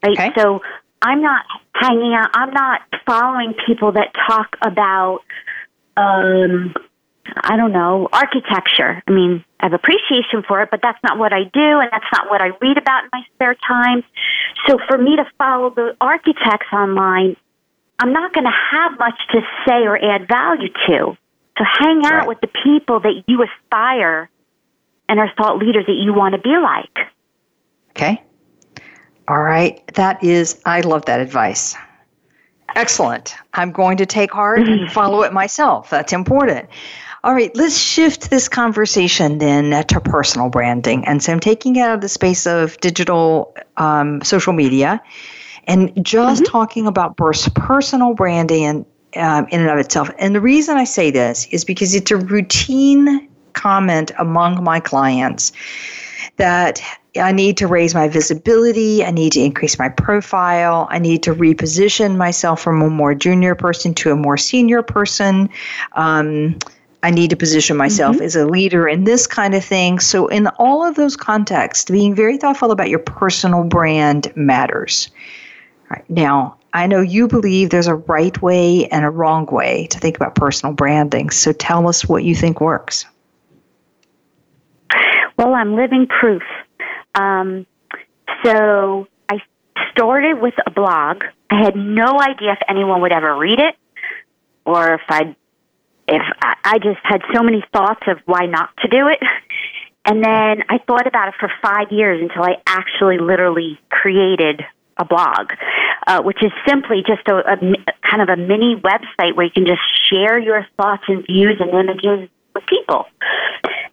Right. 0.03 0.17
Okay. 0.17 0.31
So 0.37 0.61
I'm 1.01 1.21
not 1.21 1.45
hanging 1.73 2.13
out. 2.13 2.29
I'm 2.33 2.51
not 2.51 2.81
following 3.05 3.53
people 3.65 3.93
that 3.93 4.13
talk 4.27 4.55
about. 4.61 5.19
Um, 5.97 6.75
I 7.35 7.57
don't 7.57 7.71
know, 7.71 8.09
architecture. 8.11 9.01
I 9.07 9.11
mean, 9.11 9.43
I 9.59 9.65
have 9.65 9.73
appreciation 9.73 10.43
for 10.47 10.61
it, 10.61 10.69
but 10.71 10.81
that's 10.81 10.99
not 11.03 11.17
what 11.17 11.33
I 11.33 11.43
do, 11.43 11.79
and 11.79 11.89
that's 11.91 12.05
not 12.13 12.29
what 12.29 12.41
I 12.41 12.51
read 12.61 12.77
about 12.77 13.03
in 13.03 13.09
my 13.11 13.21
spare 13.33 13.55
time. 13.67 14.03
So 14.67 14.79
for 14.87 14.97
me 14.97 15.15
to 15.15 15.25
follow 15.37 15.69
the 15.69 15.95
architects 15.99 16.67
online, 16.71 17.35
I'm 17.99 18.13
not 18.13 18.33
going 18.33 18.45
to 18.45 18.55
have 18.71 18.99
much 18.99 19.19
to 19.31 19.41
say 19.65 19.83
or 19.83 19.97
add 19.97 20.27
value 20.27 20.69
to. 20.87 21.17
So 21.57 21.63
hang 21.63 22.05
out 22.05 22.11
right. 22.11 22.27
with 22.27 22.41
the 22.41 22.49
people 22.63 22.99
that 22.99 23.23
you 23.27 23.43
aspire 23.43 24.29
and 25.09 25.19
are 25.19 25.31
thought 25.37 25.57
leaders 25.57 25.85
that 25.87 25.95
you 25.95 26.13
want 26.13 26.35
to 26.35 26.41
be 26.41 26.55
like. 26.57 27.07
Okay. 27.91 28.21
All 29.27 29.41
right. 29.41 29.85
That 29.95 30.23
is, 30.23 30.61
I 30.65 30.81
love 30.81 31.05
that 31.05 31.19
advice. 31.19 31.75
Excellent. 32.75 33.35
I'm 33.53 33.71
going 33.71 33.97
to 33.97 34.05
take 34.05 34.31
heart 34.31 34.59
and 34.59 34.91
follow 34.91 35.23
it 35.23 35.33
myself. 35.33 35.89
That's 35.89 36.13
important. 36.13 36.69
All 37.23 37.33
right, 37.33 37.53
let's 37.55 37.77
shift 37.77 38.29
this 38.29 38.47
conversation 38.47 39.39
then 39.39 39.85
to 39.87 39.99
personal 39.99 40.49
branding. 40.49 41.05
And 41.05 41.21
so 41.21 41.33
I'm 41.33 41.39
taking 41.39 41.75
it 41.75 41.81
out 41.81 41.95
of 41.95 42.01
the 42.01 42.09
space 42.09 42.45
of 42.45 42.79
digital 42.79 43.55
um, 43.75 44.21
social 44.21 44.53
media 44.53 45.01
and 45.65 45.91
just 46.03 46.43
mm-hmm. 46.43 46.51
talking 46.51 46.87
about 46.87 47.17
personal 47.17 48.13
branding 48.13 48.63
and, 48.63 48.85
um, 49.15 49.47
in 49.49 49.61
and 49.61 49.69
of 49.69 49.79
itself. 49.79 50.09
And 50.19 50.35
the 50.35 50.41
reason 50.41 50.77
I 50.77 50.83
say 50.83 51.11
this 51.11 51.47
is 51.47 51.65
because 51.65 51.95
it's 51.95 52.11
a 52.11 52.17
routine 52.17 53.27
comment 53.53 54.11
among 54.19 54.63
my 54.63 54.79
clients 54.79 55.51
that 56.37 56.81
I 57.19 57.31
need 57.31 57.57
to 57.57 57.67
raise 57.67 57.95
my 57.95 58.07
visibility. 58.07 59.03
I 59.03 59.09
need 59.09 59.33
to 59.33 59.41
increase 59.41 59.79
my 59.79 59.89
profile. 59.89 60.87
I 60.91 60.99
need 60.99 61.23
to 61.23 61.33
reposition 61.33 62.15
myself 62.15 62.61
from 62.61 62.81
a 62.81 62.89
more 62.89 63.15
junior 63.15 63.55
person 63.55 63.95
to 63.95 64.11
a 64.11 64.15
more 64.15 64.37
senior 64.37 64.83
person. 64.83 65.49
Um, 65.93 66.59
I 67.03 67.11
need 67.11 67.29
to 67.29 67.35
position 67.35 67.77
myself 67.77 68.15
mm-hmm. 68.15 68.25
as 68.25 68.35
a 68.35 68.45
leader 68.45 68.87
in 68.87 69.03
this 69.03 69.27
kind 69.27 69.53
of 69.53 69.63
thing. 69.63 69.99
So, 69.99 70.27
in 70.27 70.47
all 70.59 70.83
of 70.83 70.95
those 70.95 71.15
contexts, 71.15 71.89
being 71.89 72.15
very 72.15 72.37
thoughtful 72.37 72.71
about 72.71 72.89
your 72.89 72.99
personal 72.99 73.63
brand 73.63 74.31
matters. 74.35 75.09
Right. 75.89 76.03
Now, 76.09 76.57
I 76.73 76.87
know 76.87 77.01
you 77.01 77.27
believe 77.27 77.69
there's 77.69 77.87
a 77.87 77.95
right 77.95 78.39
way 78.41 78.87
and 78.87 79.05
a 79.05 79.09
wrong 79.09 79.45
way 79.45 79.87
to 79.87 79.99
think 79.99 80.17
about 80.17 80.35
personal 80.35 80.73
branding. 80.73 81.29
So, 81.29 81.53
tell 81.53 81.87
us 81.87 82.07
what 82.07 82.23
you 82.23 82.35
think 82.35 82.59
works. 82.59 83.05
Well, 85.37 85.53
I'm 85.53 85.75
living 85.75 86.07
proof. 86.07 86.43
Um, 87.13 87.67
so, 88.43 89.07
I 89.29 89.37
started 89.91 90.41
with 90.41 90.55
a 90.65 90.71
blog. 90.71 91.23
I 91.51 91.63
had 91.63 91.75
no 91.75 92.19
idea 92.19 92.53
if 92.53 92.59
anyone 92.67 93.01
would 93.01 93.11
ever 93.11 93.37
read 93.37 93.59
it 93.59 93.75
or 94.65 94.95
if 94.95 95.01
I'd 95.07 95.36
if 96.07 96.21
I, 96.41 96.55
I 96.63 96.77
just 96.79 96.99
had 97.03 97.21
so 97.33 97.43
many 97.43 97.63
thoughts 97.73 98.01
of 98.07 98.19
why 98.25 98.45
not 98.45 98.69
to 98.81 98.87
do 98.87 99.07
it. 99.07 99.19
And 100.05 100.23
then 100.23 100.63
I 100.69 100.77
thought 100.87 101.05
about 101.05 101.27
it 101.29 101.33
for 101.39 101.51
five 101.61 101.91
years 101.91 102.21
until 102.21 102.43
I 102.43 102.61
actually 102.65 103.17
literally 103.17 103.77
created 103.89 104.61
a 104.97 105.05
blog, 105.05 105.51
uh, 106.07 106.21
which 106.21 106.41
is 106.41 106.51
simply 106.67 107.03
just 107.05 107.27
a, 107.27 107.35
a 107.35 107.57
kind 108.09 108.21
of 108.21 108.29
a 108.29 108.37
mini 108.37 108.75
website 108.75 109.35
where 109.35 109.45
you 109.45 109.51
can 109.51 109.65
just 109.65 109.81
share 110.09 110.39
your 110.39 110.65
thoughts 110.77 111.03
and 111.07 111.25
views 111.27 111.57
and 111.59 111.69
images 111.71 112.29
with 112.55 112.65
people. 112.67 113.05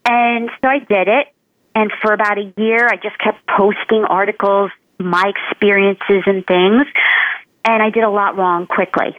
And 0.06 0.50
so 0.62 0.68
I 0.68 0.78
did 0.78 1.08
it. 1.08 1.28
And 1.74 1.90
for 2.00 2.12
about 2.12 2.38
a 2.38 2.52
year, 2.56 2.86
I 2.86 2.96
just 2.96 3.18
kept 3.18 3.44
posting 3.48 4.04
articles, 4.04 4.70
my 4.98 5.32
experiences 5.34 6.22
and 6.26 6.46
things. 6.46 6.86
And 7.64 7.82
I 7.82 7.90
did 7.90 8.04
a 8.04 8.10
lot 8.10 8.36
wrong 8.36 8.66
quickly. 8.66 9.18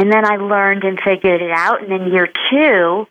And 0.00 0.10
then 0.10 0.24
I 0.24 0.36
learned 0.36 0.82
and 0.84 0.98
figured 0.98 1.42
it 1.42 1.50
out. 1.50 1.82
And 1.82 1.92
then 1.92 2.10
year 2.10 2.26
two, 2.50 3.06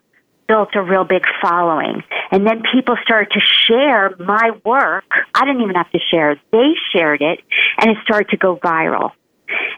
built 0.47 0.69
a 0.73 0.81
real 0.81 1.03
big 1.03 1.23
following. 1.39 2.01
And 2.31 2.47
then 2.47 2.63
people 2.73 2.95
started 3.03 3.31
to 3.33 3.39
share 3.39 4.15
my 4.17 4.49
work. 4.65 5.05
I 5.35 5.45
didn't 5.45 5.61
even 5.61 5.75
have 5.75 5.91
to 5.91 5.99
share 6.09 6.31
it. 6.31 6.39
They 6.51 6.71
shared 6.91 7.21
it 7.21 7.41
and 7.79 7.91
it 7.91 7.97
started 8.03 8.29
to 8.29 8.37
go 8.37 8.57
viral. 8.57 9.11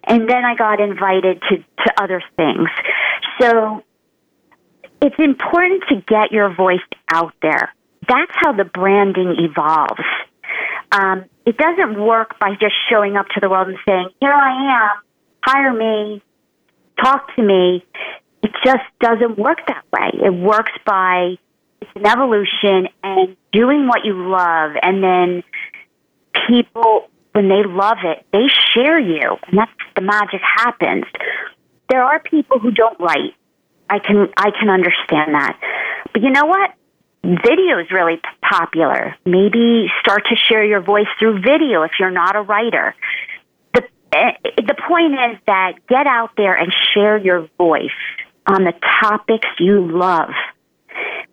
And 0.06 0.30
then 0.30 0.46
I 0.46 0.56
got 0.56 0.80
invited 0.80 1.42
to, 1.50 1.58
to 1.58 2.02
other 2.02 2.24
things. 2.38 2.70
So 3.42 3.84
it's 5.02 5.20
important 5.20 5.84
to 5.90 5.96
get 6.08 6.32
your 6.32 6.56
voice 6.56 6.80
out 7.12 7.34
there. 7.42 7.74
That's 8.08 8.32
how 8.36 8.54
the 8.54 8.64
branding 8.64 9.36
evolves. 9.38 10.02
Um, 10.94 11.26
it 11.46 11.58
doesn't 11.58 12.02
work 12.02 12.40
by 12.40 12.52
just 12.52 12.76
showing 12.90 13.18
up 13.18 13.28
to 13.34 13.42
the 13.42 13.50
world 13.50 13.68
and 13.68 13.78
saying, 13.86 14.10
here 14.22 14.32
I 14.32 14.94
am, 14.94 15.02
hire 15.44 15.74
me, 15.74 16.24
talk 17.02 17.36
to 17.36 17.42
me. 17.42 17.84
It 18.44 18.52
just 18.66 18.84
doesn't 19.00 19.38
work 19.38 19.60
that 19.68 19.84
way. 19.92 20.26
It 20.26 20.34
works 20.34 20.72
by 20.86 21.36
it's 21.82 21.92
an 21.96 22.06
evolution 22.06 22.88
and 23.04 23.36
doing 23.52 23.88
what 23.88 24.06
you 24.06 24.14
love 24.30 24.72
and 24.82 25.04
then 25.04 25.44
people 26.48 27.10
when 27.34 27.48
they 27.48 27.64
love 27.64 27.98
it, 28.04 28.26
they 28.34 28.48
share 28.74 29.00
you 29.00 29.38
and 29.48 29.58
that's 29.58 29.72
the 29.96 30.02
magic 30.02 30.42
happens. 30.42 31.06
There 31.90 32.04
are 32.04 32.20
people 32.20 32.60
who 32.60 32.72
don't 32.72 33.00
write. 33.00 33.36
I 33.90 34.00
can 34.00 34.30
I 34.38 34.52
can 34.52 34.70
understand 34.70 35.34
that. 35.34 35.60
But 36.14 36.22
you 36.22 36.30
know 36.30 36.46
what? 36.46 36.72
Video 37.24 37.80
is 37.80 37.92
really 37.92 38.20
popular. 38.42 39.16
Maybe 39.26 39.88
start 40.02 40.24
to 40.30 40.36
share 40.36 40.64
your 40.64 40.82
voice 40.82 41.08
through 41.20 41.42
video 41.42 41.84
if 41.84 41.92
you're 42.00 42.10
not 42.12 42.36
a 42.36 42.42
writer. 42.42 42.96
The 44.12 44.18
eh, 44.18 44.74
point 44.88 45.14
is 45.14 45.40
that 45.48 45.74
get 45.88 46.06
out 46.06 46.32
there 46.36 46.54
and 46.54 46.74
share 46.94 47.18
your 47.18 47.48
voice 47.58 47.90
on 48.46 48.64
the 48.64 48.74
topics 49.02 49.48
you 49.60 49.88
love. 49.90 50.32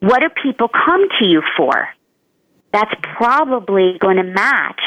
What 0.01 0.21
do 0.21 0.29
people 0.43 0.69
come 0.69 1.09
to 1.19 1.27
you 1.27 1.43
for? 1.57 1.89
That's 2.73 2.93
probably 3.17 3.99
going 3.99 4.19
to 4.19 4.23
match 4.23 4.81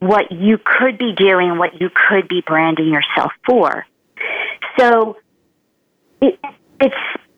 what 0.00 0.30
you 0.30 0.58
could 0.58 0.98
be 0.98 1.14
doing, 1.16 1.56
what 1.56 1.80
you 1.80 1.88
could 2.08 2.28
be 2.28 2.42
branding 2.46 2.88
yourself 2.88 3.32
for. 3.46 3.86
So 4.78 5.16
it, 6.20 6.38
it's 6.80 6.94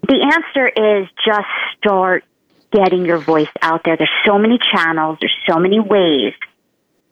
the 0.07 0.33
answer 0.35 0.69
is 0.69 1.09
just 1.25 1.47
start 1.77 2.25
getting 2.73 3.05
your 3.05 3.19
voice 3.19 3.49
out 3.63 3.83
there. 3.85 3.97
There's 3.97 4.11
so 4.27 4.39
many 4.39 4.59
channels, 4.73 5.19
there's 5.21 5.37
so 5.49 5.59
many 5.59 5.79
ways, 5.79 6.33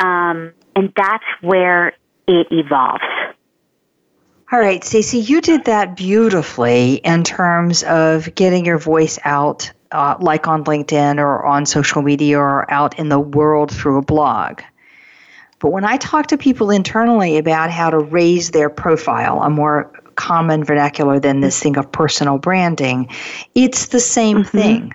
um, 0.01 0.53
and 0.75 0.93
that's 0.97 1.25
where 1.41 1.93
it 2.27 2.47
evolves. 2.51 3.03
All 4.53 4.61
right, 4.61 4.85
Stacy, 4.85 5.18
you 5.18 5.41
did 5.41 5.64
that 5.64 5.97
beautifully 5.97 6.95
in 6.97 7.24
terms 7.24 7.83
of 7.83 8.33
getting 8.37 8.64
your 8.64 8.79
voice 8.79 9.18
out, 9.24 9.72
uh, 9.91 10.16
like 10.20 10.47
on 10.47 10.62
LinkedIn 10.64 11.18
or 11.18 11.45
on 11.45 11.66
social 11.66 12.01
media 12.01 12.39
or 12.39 12.70
out 12.70 12.97
in 12.99 13.09
the 13.09 13.18
world 13.18 13.72
through 13.72 13.99
a 13.99 14.03
blog. 14.03 14.61
But 15.59 15.70
when 15.70 15.85
I 15.85 15.97
talk 15.97 16.29
to 16.29 16.39
people 16.39 16.70
internally 16.70 17.39
about 17.39 17.70
how 17.70 17.91
to 17.91 17.99
raise 17.99 18.51
their 18.51 18.70
profile, 18.70 19.43
a 19.43 19.51
more 19.51 19.91
common 20.14 20.62
vernacular 20.62 21.18
than 21.18 21.41
this 21.41 21.61
thing 21.61 21.77
of 21.77 21.91
personal 21.91 22.39
branding, 22.39 23.09
it's 23.55 23.87
the 23.87 24.01
same 24.01 24.39
mm-hmm. 24.39 24.59
thing. 24.59 24.93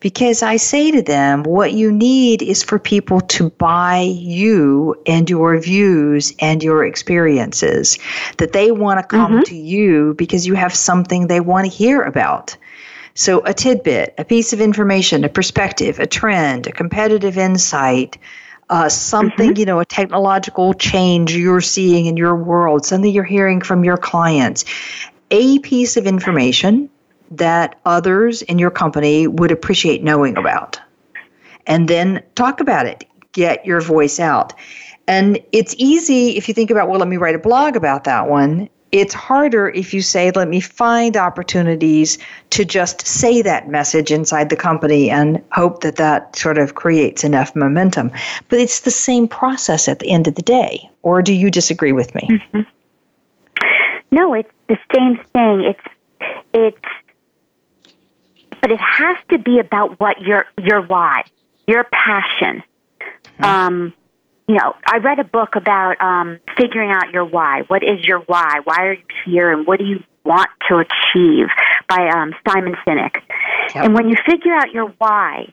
Because 0.00 0.42
I 0.42 0.56
say 0.56 0.92
to 0.92 1.02
them, 1.02 1.42
what 1.42 1.72
you 1.72 1.90
need 1.90 2.40
is 2.40 2.62
for 2.62 2.78
people 2.78 3.20
to 3.22 3.50
buy 3.50 4.00
you 4.00 4.94
and 5.06 5.28
your 5.28 5.58
views 5.60 6.32
and 6.38 6.62
your 6.62 6.84
experiences, 6.84 7.98
that 8.36 8.52
they 8.52 8.70
want 8.70 9.00
to 9.00 9.06
come 9.06 9.32
mm-hmm. 9.32 9.42
to 9.42 9.56
you 9.56 10.14
because 10.14 10.46
you 10.46 10.54
have 10.54 10.74
something 10.74 11.26
they 11.26 11.40
want 11.40 11.66
to 11.66 11.70
hear 11.70 12.02
about. 12.02 12.56
So, 13.14 13.40
a 13.44 13.52
tidbit, 13.52 14.14
a 14.18 14.24
piece 14.24 14.52
of 14.52 14.60
information, 14.60 15.24
a 15.24 15.28
perspective, 15.28 15.98
a 15.98 16.06
trend, 16.06 16.68
a 16.68 16.72
competitive 16.72 17.36
insight, 17.36 18.16
uh, 18.70 18.88
something, 18.88 19.50
mm-hmm. 19.50 19.58
you 19.58 19.66
know, 19.66 19.80
a 19.80 19.84
technological 19.84 20.74
change 20.74 21.34
you're 21.34 21.60
seeing 21.60 22.06
in 22.06 22.16
your 22.16 22.36
world, 22.36 22.86
something 22.86 23.12
you're 23.12 23.24
hearing 23.24 23.60
from 23.60 23.82
your 23.82 23.96
clients, 23.96 24.64
a 25.32 25.58
piece 25.58 25.96
of 25.96 26.06
information 26.06 26.88
that 27.30 27.78
others 27.84 28.42
in 28.42 28.58
your 28.58 28.70
company 28.70 29.26
would 29.26 29.50
appreciate 29.50 30.02
knowing 30.02 30.36
about. 30.36 30.80
And 31.66 31.88
then 31.88 32.22
talk 32.34 32.60
about 32.60 32.86
it, 32.86 33.04
get 33.32 33.64
your 33.66 33.80
voice 33.80 34.18
out. 34.18 34.54
And 35.06 35.38
it's 35.52 35.74
easy 35.78 36.36
if 36.36 36.48
you 36.48 36.54
think 36.54 36.70
about, 36.70 36.88
well, 36.88 36.98
let 36.98 37.08
me 37.08 37.16
write 37.16 37.34
a 37.34 37.38
blog 37.38 37.76
about 37.76 38.04
that 38.04 38.28
one 38.28 38.68
it's 38.92 39.12
harder 39.12 39.68
if 39.68 39.92
you 39.92 40.00
say, 40.00 40.30
let 40.30 40.48
me 40.48 40.60
find 40.60 41.16
opportunities 41.16 42.18
to 42.50 42.64
just 42.64 43.06
say 43.06 43.42
that 43.42 43.68
message 43.68 44.10
inside 44.10 44.48
the 44.48 44.56
company 44.56 45.10
and 45.10 45.42
hope 45.52 45.82
that 45.82 45.96
that 45.96 46.34
sort 46.36 46.58
of 46.58 46.74
creates 46.74 47.24
enough 47.24 47.54
momentum. 47.54 48.10
But 48.48 48.60
it's 48.60 48.80
the 48.80 48.90
same 48.90 49.28
process 49.28 49.88
at 49.88 49.98
the 49.98 50.10
end 50.10 50.26
of 50.26 50.36
the 50.36 50.42
day. 50.42 50.88
Or 51.02 51.22
do 51.22 51.34
you 51.34 51.50
disagree 51.50 51.92
with 51.92 52.14
me? 52.14 52.28
Mm-hmm. 52.30 52.60
No, 54.10 54.32
it's 54.32 54.50
the 54.68 54.78
same 54.94 55.18
thing. 55.34 55.64
It's, 55.64 56.34
it's, 56.54 56.97
but 58.60 58.70
it 58.70 58.80
has 58.80 59.16
to 59.30 59.38
be 59.38 59.58
about 59.58 59.98
what 60.00 60.20
your, 60.20 60.46
your 60.58 60.82
why, 60.82 61.24
your 61.66 61.84
passion. 61.84 62.62
Mm-hmm. 63.00 63.44
Um, 63.44 63.94
you 64.48 64.54
know, 64.54 64.74
I 64.86 64.98
read 64.98 65.18
a 65.18 65.24
book 65.24 65.56
about 65.56 66.00
um, 66.00 66.40
figuring 66.56 66.90
out 66.90 67.12
your 67.12 67.24
why. 67.24 67.64
What 67.68 67.82
is 67.82 68.02
your 68.04 68.20
why? 68.20 68.60
Why 68.64 68.76
are 68.86 68.92
you 68.94 69.02
here, 69.26 69.52
and 69.52 69.66
what 69.66 69.78
do 69.78 69.84
you 69.84 70.02
want 70.24 70.48
to 70.68 70.78
achieve? 70.78 71.48
By 71.86 72.08
um, 72.08 72.34
Simon 72.46 72.74
Sinek. 72.86 73.16
Yep. 73.74 73.84
And 73.84 73.94
when 73.94 74.08
you 74.08 74.16
figure 74.26 74.54
out 74.54 74.72
your 74.72 74.88
why, 74.98 75.52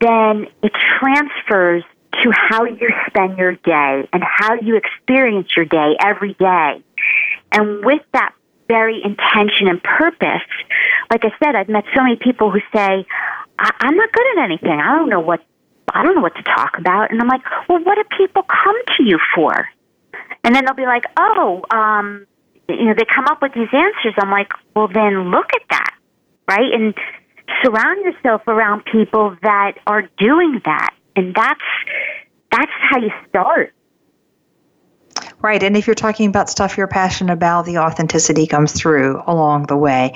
then 0.00 0.46
it 0.62 0.72
transfers 0.98 1.84
to 2.22 2.32
how 2.32 2.64
you 2.64 2.88
spend 3.06 3.38
your 3.38 3.52
day 3.52 4.08
and 4.12 4.22
how 4.24 4.54
you 4.54 4.76
experience 4.76 5.48
your 5.56 5.64
day 5.64 5.96
every 6.00 6.34
day. 6.34 6.82
And 7.52 7.84
with 7.84 8.02
that 8.12 8.34
very 8.68 9.02
intention 9.02 9.66
and 9.68 9.82
purpose, 9.82 10.42
like 11.10 11.24
I 11.24 11.32
said, 11.42 11.56
I've 11.56 11.68
met 11.68 11.84
so 11.96 12.02
many 12.02 12.16
people 12.16 12.50
who 12.50 12.60
say, 12.72 13.06
I- 13.58 13.74
I'm 13.80 13.96
not 13.96 14.12
good 14.12 14.26
at 14.38 14.44
anything. 14.44 14.80
I 14.80 14.94
don't 14.94 15.08
know 15.08 15.20
what 15.20 15.40
I 15.94 16.02
don't 16.02 16.14
know 16.14 16.20
what 16.20 16.36
to 16.36 16.42
talk 16.42 16.76
about. 16.78 17.10
And 17.10 17.20
I'm 17.20 17.28
like, 17.28 17.40
well, 17.68 17.82
what 17.82 17.94
do 17.96 18.04
people 18.16 18.42
come 18.42 18.76
to 18.98 19.02
you 19.02 19.18
for? 19.34 19.68
And 20.44 20.54
then 20.54 20.64
they'll 20.66 20.74
be 20.74 20.84
like, 20.84 21.04
oh, 21.16 21.62
um, 21.70 22.26
you 22.68 22.84
know, 22.84 22.94
they 22.96 23.06
come 23.06 23.24
up 23.26 23.40
with 23.40 23.54
these 23.54 23.68
answers. 23.72 24.14
I'm 24.18 24.30
like, 24.30 24.50
well, 24.76 24.88
then 24.88 25.30
look 25.30 25.46
at 25.54 25.62
that, 25.70 25.94
right? 26.46 26.72
And 26.72 26.94
surround 27.64 28.04
yourself 28.04 28.42
around 28.46 28.84
people 28.84 29.36
that 29.42 29.78
are 29.86 30.02
doing 30.18 30.60
that. 30.66 30.94
And 31.16 31.34
that's, 31.34 31.60
that's 32.52 32.72
how 32.90 32.98
you 32.98 33.10
start. 33.28 33.72
Right. 35.40 35.62
And 35.62 35.76
if 35.76 35.86
you're 35.86 35.94
talking 35.94 36.28
about 36.28 36.50
stuff 36.50 36.76
you're 36.76 36.88
passionate 36.88 37.32
about, 37.32 37.64
the 37.64 37.78
authenticity 37.78 38.46
comes 38.46 38.72
through 38.72 39.22
along 39.26 39.66
the 39.66 39.76
way. 39.76 40.14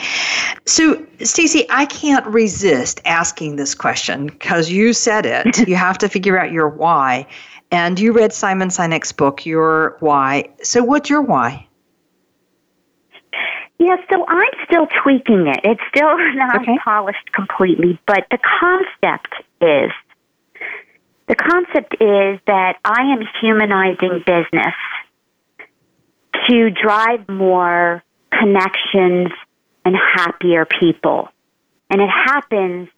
So, 0.67 1.07
Stacy, 1.21 1.65
I 1.71 1.87
can't 1.87 2.27
resist 2.27 3.01
asking 3.05 3.55
this 3.55 3.75
question 3.75 4.27
because 4.27 4.71
you 4.71 4.93
said 4.93 5.25
it. 5.25 5.69
you 5.69 5.77
have 5.77 5.99
to 5.99 6.09
figure 6.09 6.39
out 6.39 6.51
your 6.51 6.69
why. 6.69 7.27
And 7.71 8.01
you 8.01 8.13
read 8.13 8.33
Simon 8.33 8.69
Sinek's 8.69 9.13
book, 9.13 9.47
Your 9.47 9.97
Why. 10.01 10.51
So, 10.63 10.83
what's 10.83 11.09
your 11.09 11.23
why? 11.23 11.67
Yeah, 13.79 13.97
so 14.11 14.25
I'm 14.27 14.53
still 14.65 14.87
tweaking 15.03 15.47
it. 15.47 15.61
It's 15.65 15.81
still 15.89 16.17
not 16.35 16.63
okay. 16.63 16.79
polished 16.85 17.33
completely, 17.33 17.99
but 18.07 18.27
the 18.31 18.39
concept 18.39 19.35
is 19.61 19.91
the 21.29 21.37
concept 21.37 21.95
is 21.95 22.41
that 22.47 22.79
I 22.85 23.03
am 23.13 23.23
humanizing 23.41 24.23
business 24.27 24.75
to 26.49 26.71
drive 26.71 27.29
more 27.29 28.03
connections 28.31 29.29
and 29.85 29.97
happier 29.97 30.65
people. 30.65 31.29
And 31.91 32.01
it 32.01 32.09
happens 32.09 32.89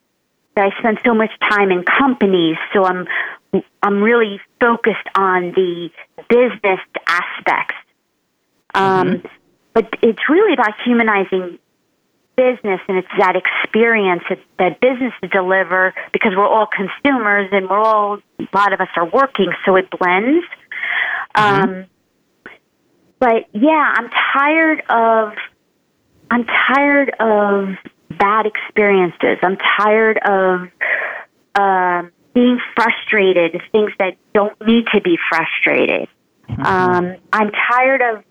that 0.55 0.67
I 0.67 0.79
spend 0.79 0.99
so 1.05 1.15
much 1.15 1.31
time 1.41 1.71
in 1.71 1.85
companies, 1.85 2.57
so 2.73 2.85
I'm 2.85 3.07
I'm 3.83 4.03
really 4.03 4.41
focused 4.61 5.09
on 5.15 5.53
the 5.53 5.91
business 6.29 6.81
aspects. 7.07 7.75
Um, 8.75 9.09
mm-hmm. 9.09 9.27
But 9.73 9.95
it's 10.03 10.29
really 10.29 10.55
about 10.55 10.75
humanizing 10.85 11.59
business, 12.37 12.81
and 12.89 12.99
it's 12.99 13.09
that 13.19 13.37
experience 13.37 14.23
that, 14.29 14.39
that 14.59 14.81
businesses 14.81 15.31
deliver 15.31 15.95
because 16.13 16.33
we're 16.37 16.47
all 16.47 16.67
consumers 16.67 17.49
and 17.53 17.69
we're 17.69 17.79
all 17.79 18.19
a 18.39 18.49
lot 18.55 18.73
of 18.73 18.81
us 18.81 18.89
are 18.97 19.09
working, 19.09 19.53
so 19.65 19.77
it 19.77 19.89
blends. 19.91 20.45
Mm-hmm. 21.37 21.71
Um, 21.71 21.87
but 23.19 23.49
yeah, 23.53 23.95
I'm 23.97 24.11
tired 24.33 24.83
of 24.89 25.33
I'm 26.31 26.45
tired 26.45 27.11
of 27.21 27.77
bad 28.19 28.47
experiences. 28.47 29.39
I'm 29.43 29.57
tired 29.79 30.19
of 30.19 30.69
um, 31.55 32.13
being 32.35 32.59
frustrated, 32.75 33.61
things 33.73 33.93
that 33.99 34.17
don't 34.33 34.55
need 34.67 34.87
to 34.95 35.01
be 35.01 35.19
frustrated. 35.29 36.09
Mm-hmm. 36.49 36.63
Um, 36.63 37.17
I'm 37.33 37.51
tired 37.51 38.03
of 38.03 38.25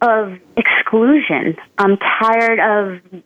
of 0.00 0.38
exclusion. 0.56 1.56
I'm 1.78 1.96
tired 1.96 2.58
of 2.58 3.22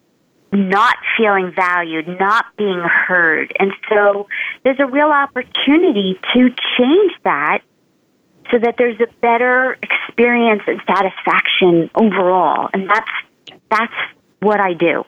not 0.52 0.96
feeling 1.16 1.52
valued, 1.54 2.06
not 2.20 2.46
being 2.56 2.80
heard. 2.80 3.52
And 3.58 3.72
so 3.88 4.28
there's 4.62 4.78
a 4.78 4.86
real 4.86 5.10
opportunity 5.10 6.18
to 6.34 6.50
change 6.78 7.12
that 7.24 7.62
so 8.50 8.58
that 8.58 8.76
there's 8.78 9.00
a 9.00 9.06
better 9.20 9.78
experience 9.82 10.62
and 10.66 10.80
satisfaction 10.86 11.90
overall. 11.94 12.70
And 12.72 12.88
that's 12.88 13.10
that's 13.70 13.92
what 14.40 14.60
I 14.60 14.74
do. 14.74 15.04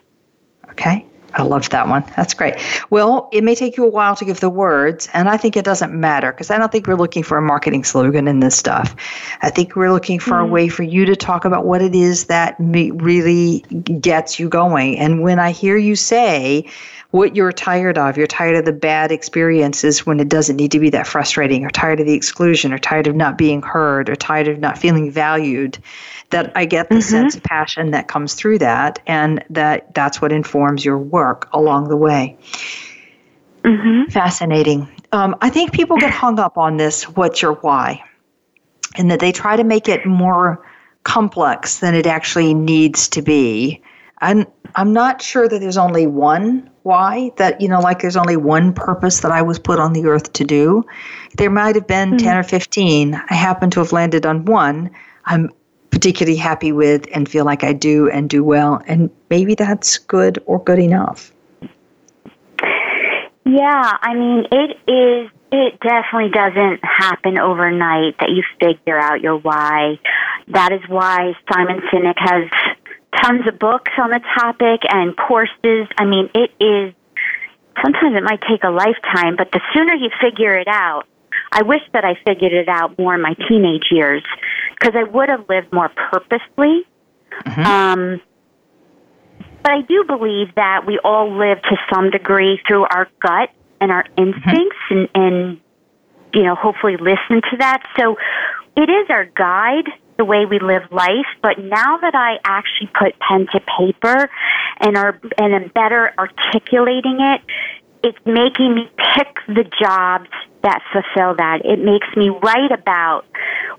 Okay. 0.70 1.06
I 1.34 1.42
love 1.42 1.68
that 1.70 1.88
one. 1.88 2.04
That's 2.16 2.32
great. 2.32 2.54
Well, 2.90 3.28
it 3.32 3.44
may 3.44 3.54
take 3.54 3.76
you 3.76 3.84
a 3.84 3.90
while 3.90 4.16
to 4.16 4.24
give 4.24 4.40
the 4.40 4.48
words, 4.48 5.08
and 5.12 5.28
I 5.28 5.36
think 5.36 5.56
it 5.56 5.64
doesn't 5.64 5.92
matter 5.92 6.32
because 6.32 6.50
I 6.50 6.56
don't 6.56 6.72
think 6.72 6.86
we're 6.86 6.94
looking 6.94 7.22
for 7.22 7.36
a 7.36 7.42
marketing 7.42 7.84
slogan 7.84 8.26
in 8.26 8.40
this 8.40 8.56
stuff. 8.56 8.96
I 9.42 9.50
think 9.50 9.76
we're 9.76 9.92
looking 9.92 10.18
for 10.18 10.32
mm-hmm. 10.32 10.48
a 10.48 10.52
way 10.52 10.68
for 10.68 10.84
you 10.84 11.04
to 11.04 11.14
talk 11.14 11.44
about 11.44 11.66
what 11.66 11.82
it 11.82 11.94
is 11.94 12.24
that 12.26 12.56
really 12.58 13.60
gets 14.00 14.38
you 14.40 14.48
going. 14.48 14.98
And 14.98 15.22
when 15.22 15.38
I 15.38 15.50
hear 15.50 15.76
you 15.76 15.96
say, 15.96 16.64
what 17.10 17.34
you're 17.34 17.52
tired 17.52 17.96
of. 17.96 18.16
You're 18.16 18.26
tired 18.26 18.56
of 18.56 18.64
the 18.64 18.72
bad 18.72 19.10
experiences 19.10 20.04
when 20.04 20.20
it 20.20 20.28
doesn't 20.28 20.56
need 20.56 20.72
to 20.72 20.78
be 20.78 20.90
that 20.90 21.06
frustrating, 21.06 21.64
or 21.64 21.70
tired 21.70 22.00
of 22.00 22.06
the 22.06 22.14
exclusion, 22.14 22.72
or 22.72 22.78
tired 22.78 23.06
of 23.06 23.16
not 23.16 23.38
being 23.38 23.62
heard, 23.62 24.10
or 24.10 24.16
tired 24.16 24.48
of 24.48 24.58
not 24.58 24.76
feeling 24.76 25.10
valued. 25.10 25.78
That 26.30 26.52
I 26.54 26.66
get 26.66 26.90
the 26.90 26.96
mm-hmm. 26.96 27.00
sense 27.00 27.36
of 27.36 27.42
passion 27.42 27.92
that 27.92 28.08
comes 28.08 28.34
through 28.34 28.58
that, 28.58 29.00
and 29.06 29.42
that 29.50 29.94
that's 29.94 30.20
what 30.20 30.32
informs 30.32 30.84
your 30.84 30.98
work 30.98 31.48
along 31.52 31.88
the 31.88 31.96
way. 31.96 32.36
Mm-hmm. 33.64 34.10
Fascinating. 34.10 34.88
Um, 35.12 35.36
I 35.40 35.48
think 35.48 35.72
people 35.72 35.96
get 35.96 36.10
hung 36.10 36.38
up 36.38 36.58
on 36.58 36.76
this 36.76 37.04
what's 37.04 37.40
your 37.40 37.54
why? 37.54 38.02
And 38.96 39.10
that 39.10 39.20
they 39.20 39.32
try 39.32 39.56
to 39.56 39.64
make 39.64 39.88
it 39.88 40.04
more 40.06 40.66
complex 41.04 41.78
than 41.78 41.94
it 41.94 42.06
actually 42.06 42.52
needs 42.52 43.08
to 43.08 43.22
be. 43.22 43.82
I'm, 44.20 44.46
I'm 44.74 44.92
not 44.92 45.22
sure 45.22 45.48
that 45.48 45.58
there's 45.60 45.78
only 45.78 46.06
one 46.06 46.70
why, 46.88 47.30
that, 47.36 47.60
you 47.60 47.68
know, 47.68 47.80
like 47.80 48.00
there's 48.00 48.16
only 48.16 48.36
one 48.36 48.72
purpose 48.72 49.20
that 49.20 49.30
I 49.30 49.42
was 49.42 49.58
put 49.58 49.78
on 49.78 49.92
the 49.92 50.06
earth 50.06 50.32
to 50.32 50.44
do. 50.44 50.84
There 51.36 51.50
might 51.50 51.74
have 51.74 51.86
been 51.86 52.12
mm-hmm. 52.12 52.26
10 52.26 52.36
or 52.38 52.42
15. 52.42 53.14
I 53.14 53.34
happen 53.34 53.70
to 53.70 53.80
have 53.80 53.92
landed 53.92 54.24
on 54.24 54.46
one 54.46 54.90
I'm 55.28 55.50
particularly 55.90 56.38
happy 56.38 56.72
with 56.72 57.06
and 57.14 57.28
feel 57.28 57.44
like 57.44 57.62
I 57.62 57.72
do 57.72 58.10
and 58.10 58.28
do 58.28 58.42
well. 58.42 58.82
And 58.86 59.10
maybe 59.30 59.54
that's 59.54 59.98
good 59.98 60.42
or 60.46 60.62
good 60.62 60.78
enough. 60.78 61.32
Yeah, 63.44 63.98
I 64.00 64.14
mean, 64.14 64.46
it 64.50 64.78
is. 64.90 65.30
It 65.50 65.80
definitely 65.80 66.30
doesn't 66.30 66.84
happen 66.84 67.38
overnight 67.38 68.18
that 68.18 68.28
you 68.28 68.42
figure 68.60 68.98
out 68.98 69.22
your 69.22 69.38
why. 69.38 69.98
That 70.48 70.72
is 70.72 70.82
why 70.88 71.32
Simon 71.50 71.80
Sinek 71.90 72.18
has 72.18 72.50
tons 73.16 73.46
of 73.46 73.58
books 73.58 73.92
on 73.98 74.10
the 74.10 74.20
topic 74.38 74.82
and 74.88 75.16
courses. 75.16 75.88
I 75.96 76.04
mean, 76.04 76.30
it 76.34 76.50
is. 76.60 76.94
Sometimes 77.82 78.16
it 78.16 78.24
might 78.24 78.40
take 78.48 78.64
a 78.64 78.70
lifetime, 78.70 79.36
but 79.36 79.52
the 79.52 79.60
sooner 79.72 79.94
you 79.94 80.10
figure 80.20 80.54
it 80.58 80.66
out, 80.68 81.04
I 81.52 81.62
wish 81.62 81.80
that 81.92 82.04
I 82.04 82.14
figured 82.26 82.52
it 82.52 82.68
out 82.68 82.98
more 82.98 83.14
in 83.14 83.22
my 83.22 83.34
teenage 83.48 83.86
years 83.90 84.22
because 84.74 84.94
I 84.96 85.04
would 85.04 85.28
have 85.28 85.48
lived 85.48 85.72
more 85.72 85.88
purposely. 85.88 86.84
Mm-hmm. 87.44 87.60
Um, 87.60 88.20
but 89.62 89.72
I 89.72 89.82
do 89.82 90.04
believe 90.06 90.54
that 90.56 90.86
we 90.86 90.98
all 91.04 91.30
live 91.38 91.62
to 91.62 91.76
some 91.92 92.10
degree 92.10 92.60
through 92.66 92.84
our 92.84 93.08
gut 93.20 93.50
and 93.80 93.92
our 93.92 94.04
instincts 94.16 94.76
mm-hmm. 94.90 94.94
and, 94.94 95.08
and, 95.14 95.60
you 96.34 96.42
know, 96.42 96.54
hopefully 96.54 96.96
listen 96.96 97.42
to 97.50 97.56
that. 97.58 97.82
So 97.98 98.16
it 98.76 98.90
is 98.90 99.06
our 99.08 99.24
guide, 99.24 99.88
the 100.18 100.24
way 100.24 100.44
we 100.44 100.58
live 100.58 100.82
life. 100.90 101.26
But 101.40 101.58
now 101.58 101.96
that 101.98 102.14
I 102.14 102.38
actually 102.44 102.90
put 102.98 103.18
pen 103.20 103.46
to 103.52 103.60
paper 103.78 104.28
and 104.80 104.96
are, 104.96 105.18
and 105.38 105.54
am 105.54 105.70
better 105.74 106.12
articulating 106.18 107.20
it, 107.20 107.40
it's 108.02 108.18
making 108.26 108.74
me 108.74 108.90
pick 109.16 109.28
the 109.46 109.64
jobs 109.80 110.28
that 110.62 110.82
fulfill 110.92 111.36
that. 111.36 111.64
It 111.64 111.78
makes 111.78 112.06
me 112.16 112.28
write 112.28 112.72
about 112.72 113.24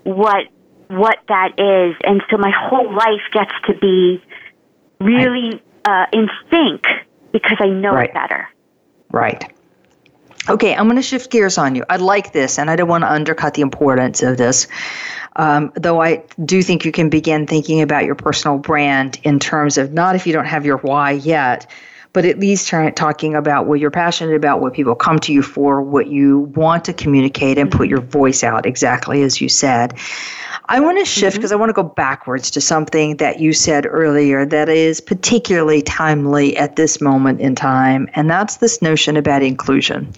what 0.02 0.46
what 0.88 1.18
that 1.28 1.52
is, 1.56 1.94
and 2.02 2.20
so 2.28 2.36
my 2.36 2.50
whole 2.50 2.92
life 2.92 3.22
gets 3.32 3.52
to 3.68 3.74
be 3.78 4.20
really 5.00 5.62
uh, 5.84 6.06
in 6.12 6.28
sync 6.50 6.82
because 7.32 7.58
I 7.60 7.68
know 7.68 7.92
right. 7.92 8.08
it 8.08 8.14
better. 8.14 8.48
Right. 9.12 9.52
Okay, 10.50 10.74
I'm 10.74 10.86
going 10.86 10.96
to 10.96 11.02
shift 11.02 11.30
gears 11.30 11.58
on 11.58 11.76
you. 11.76 11.84
I 11.88 11.96
like 11.96 12.32
this, 12.32 12.58
and 12.58 12.68
I 12.68 12.74
don't 12.74 12.88
want 12.88 13.02
to 13.02 13.12
undercut 13.12 13.54
the 13.54 13.62
importance 13.62 14.20
of 14.20 14.36
this. 14.36 14.66
Um, 15.36 15.70
though 15.76 16.02
I 16.02 16.24
do 16.44 16.60
think 16.60 16.84
you 16.84 16.90
can 16.90 17.08
begin 17.08 17.46
thinking 17.46 17.82
about 17.82 18.04
your 18.04 18.16
personal 18.16 18.58
brand 18.58 19.20
in 19.22 19.38
terms 19.38 19.78
of 19.78 19.92
not 19.92 20.16
if 20.16 20.26
you 20.26 20.32
don't 20.32 20.46
have 20.46 20.66
your 20.66 20.78
why 20.78 21.12
yet, 21.12 21.70
but 22.12 22.24
at 22.24 22.40
least 22.40 22.66
try, 22.66 22.90
talking 22.90 23.36
about 23.36 23.66
what 23.66 23.78
you're 23.78 23.92
passionate 23.92 24.34
about, 24.34 24.60
what 24.60 24.72
people 24.74 24.96
come 24.96 25.20
to 25.20 25.32
you 25.32 25.42
for, 25.42 25.80
what 25.80 26.08
you 26.08 26.40
want 26.56 26.84
to 26.86 26.92
communicate, 26.92 27.56
and 27.56 27.70
put 27.70 27.88
your 27.88 28.00
voice 28.00 28.42
out 28.42 28.66
exactly 28.66 29.22
as 29.22 29.40
you 29.40 29.48
said. 29.48 29.94
I 30.70 30.78
want 30.78 30.98
to 31.00 31.04
shift 31.04 31.36
because 31.36 31.50
mm-hmm. 31.50 31.58
I 31.58 31.60
want 31.60 31.70
to 31.70 31.74
go 31.74 31.82
backwards 31.82 32.48
to 32.52 32.60
something 32.60 33.16
that 33.16 33.40
you 33.40 33.52
said 33.52 33.86
earlier 33.86 34.46
that 34.46 34.68
is 34.68 35.00
particularly 35.00 35.82
timely 35.82 36.56
at 36.56 36.76
this 36.76 37.00
moment 37.00 37.40
in 37.40 37.56
time, 37.56 38.08
and 38.14 38.30
that's 38.30 38.58
this 38.58 38.80
notion 38.80 39.16
about 39.16 39.42
inclusion. 39.42 40.12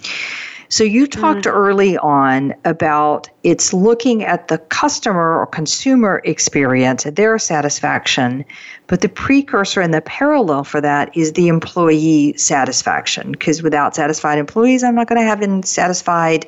So 0.69 0.83
you 0.83 1.07
talked 1.07 1.45
mm. 1.45 1.53
early 1.53 1.97
on 1.97 2.53
about 2.65 3.29
it's 3.43 3.73
looking 3.73 4.23
at 4.23 4.47
the 4.47 4.59
customer 4.59 5.39
or 5.39 5.47
consumer 5.47 6.21
experience, 6.23 7.03
their 7.03 7.37
satisfaction, 7.39 8.45
but 8.87 9.01
the 9.01 9.09
precursor 9.09 9.81
and 9.81 9.93
the 9.93 10.01
parallel 10.01 10.63
for 10.63 10.81
that 10.81 11.15
is 11.17 11.33
the 11.33 11.47
employee 11.47 12.35
satisfaction. 12.37 13.31
Because 13.31 13.63
without 13.63 13.95
satisfied 13.95 14.37
employees, 14.37 14.83
I'm 14.83 14.95
not 14.95 15.07
going 15.07 15.21
to 15.21 15.27
have 15.27 15.65
satisfied 15.65 16.47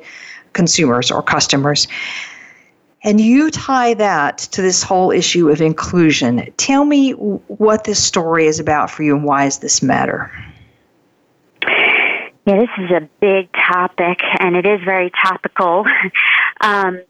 consumers 0.52 1.10
or 1.10 1.22
customers. 1.22 1.86
And 3.02 3.20
you 3.20 3.50
tie 3.50 3.94
that 3.94 4.38
to 4.38 4.62
this 4.62 4.82
whole 4.82 5.10
issue 5.10 5.48
of 5.50 5.60
inclusion. 5.60 6.52
Tell 6.56 6.84
me 6.84 7.12
what 7.12 7.84
this 7.84 8.02
story 8.02 8.46
is 8.46 8.58
about 8.58 8.90
for 8.90 9.02
you 9.02 9.14
and 9.14 9.24
why 9.24 9.44
does 9.44 9.58
this 9.58 9.82
matter? 9.82 10.32
Yeah, 12.46 12.58
this 12.60 12.68
is 12.78 12.90
a 12.90 13.08
big 13.20 13.52
topic 13.52 14.20
and 14.38 14.56
it 14.56 14.66
is 14.66 14.80
very 14.84 15.10
topical. 15.10 15.84
um, 16.60 17.00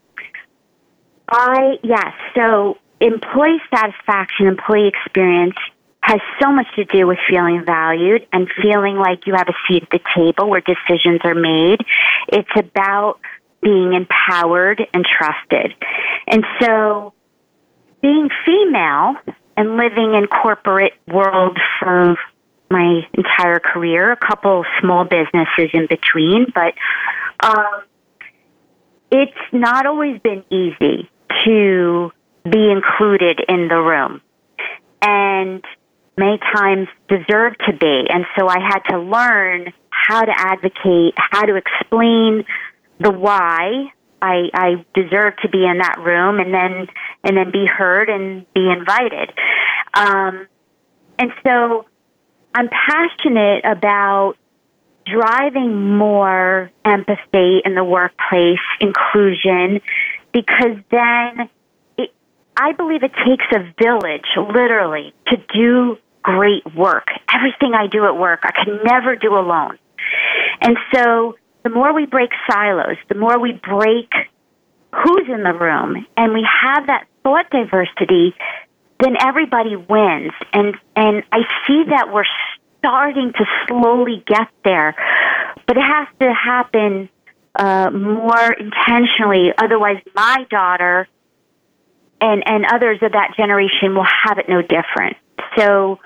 I, 1.28 1.78
yes, 1.82 2.14
so 2.34 2.78
employee 3.00 3.60
satisfaction, 3.70 4.46
employee 4.46 4.88
experience 4.88 5.56
has 6.02 6.20
so 6.40 6.52
much 6.52 6.66
to 6.76 6.84
do 6.84 7.06
with 7.06 7.18
feeling 7.28 7.64
valued 7.64 8.26
and 8.32 8.48
feeling 8.62 8.96
like 8.96 9.26
you 9.26 9.34
have 9.34 9.48
a 9.48 9.54
seat 9.66 9.82
at 9.82 9.90
the 9.90 10.00
table 10.14 10.48
where 10.48 10.60
decisions 10.60 11.20
are 11.24 11.34
made. 11.34 11.80
It's 12.28 12.48
about 12.56 13.18
being 13.66 13.94
empowered 13.94 14.80
and 14.94 15.04
trusted. 15.04 15.74
And 16.28 16.44
so 16.60 17.12
being 18.00 18.28
female 18.46 19.16
and 19.56 19.76
living 19.76 20.14
in 20.14 20.28
corporate 20.28 20.92
world 21.08 21.58
for 21.80 22.14
my 22.70 23.00
entire 23.12 23.58
career, 23.58 24.12
a 24.12 24.16
couple 24.16 24.64
small 24.80 25.04
businesses 25.04 25.70
in 25.74 25.88
between, 25.88 26.46
but 26.54 26.74
um, 27.42 27.82
it's 29.10 29.32
not 29.52 29.84
always 29.84 30.20
been 30.20 30.44
easy 30.50 31.10
to 31.44 32.12
be 32.48 32.70
included 32.70 33.40
in 33.48 33.66
the 33.66 33.76
room. 33.76 34.20
And 35.02 35.64
many 36.16 36.38
times 36.38 36.86
deserve 37.08 37.54
to 37.66 37.72
be. 37.72 38.06
And 38.08 38.26
so 38.38 38.48
I 38.48 38.60
had 38.60 38.80
to 38.90 38.98
learn 38.98 39.72
how 39.90 40.22
to 40.22 40.32
advocate, 40.32 41.14
how 41.16 41.46
to 41.46 41.56
explain 41.56 42.44
the 42.98 43.10
why 43.10 43.92
I, 44.22 44.48
I 44.54 44.84
deserve 44.94 45.34
to 45.42 45.48
be 45.48 45.64
in 45.64 45.78
that 45.78 45.98
room 45.98 46.38
and 46.40 46.52
then 46.52 46.86
and 47.22 47.36
then 47.36 47.50
be 47.52 47.66
heard 47.66 48.08
and 48.08 48.46
be 48.54 48.68
invited. 48.70 49.32
Um, 49.94 50.46
and 51.18 51.32
so 51.44 51.86
I'm 52.54 52.68
passionate 52.68 53.64
about 53.64 54.34
driving 55.06 55.96
more 55.96 56.70
empathy 56.84 57.60
in 57.64 57.74
the 57.74 57.84
workplace, 57.84 58.58
inclusion, 58.80 59.80
because 60.32 60.78
then 60.90 61.48
it, 61.96 62.10
I 62.56 62.72
believe 62.72 63.02
it 63.02 63.12
takes 63.24 63.44
a 63.52 63.72
village, 63.82 64.26
literally, 64.36 65.14
to 65.28 65.36
do 65.54 65.98
great 66.22 66.74
work. 66.74 67.06
Everything 67.32 67.74
I 67.74 67.86
do 67.86 68.04
at 68.04 68.16
work, 68.16 68.40
I 68.42 68.64
can 68.64 68.80
never 68.84 69.14
do 69.14 69.34
alone. 69.34 69.78
And 70.60 70.76
so 70.92 71.36
the 71.66 71.74
more 71.74 71.92
we 71.92 72.06
break 72.06 72.30
silos, 72.48 72.96
the 73.08 73.16
more 73.16 73.40
we 73.40 73.50
break 73.50 74.12
who's 74.94 75.28
in 75.28 75.42
the 75.42 75.52
room, 75.52 76.06
and 76.16 76.32
we 76.32 76.46
have 76.62 76.86
that 76.86 77.08
thought 77.24 77.50
diversity, 77.50 78.36
then 79.00 79.16
everybody 79.18 79.74
wins. 79.74 80.30
And 80.52 80.76
and 80.94 81.24
I 81.32 81.40
see 81.66 81.82
that 81.88 82.12
we're 82.12 82.22
starting 82.78 83.32
to 83.32 83.44
slowly 83.66 84.22
get 84.24 84.46
there, 84.64 84.94
but 85.66 85.76
it 85.76 85.82
has 85.82 86.06
to 86.20 86.32
happen 86.32 87.08
uh, 87.58 87.90
more 87.90 88.52
intentionally. 88.52 89.52
Otherwise, 89.58 90.00
my 90.14 90.46
daughter 90.48 91.08
and 92.20 92.44
and 92.46 92.64
others 92.64 92.98
of 93.02 93.10
that 93.10 93.34
generation 93.36 93.96
will 93.96 94.06
have 94.24 94.38
it 94.38 94.48
no 94.48 94.62
different. 94.62 95.16
So, 95.58 95.98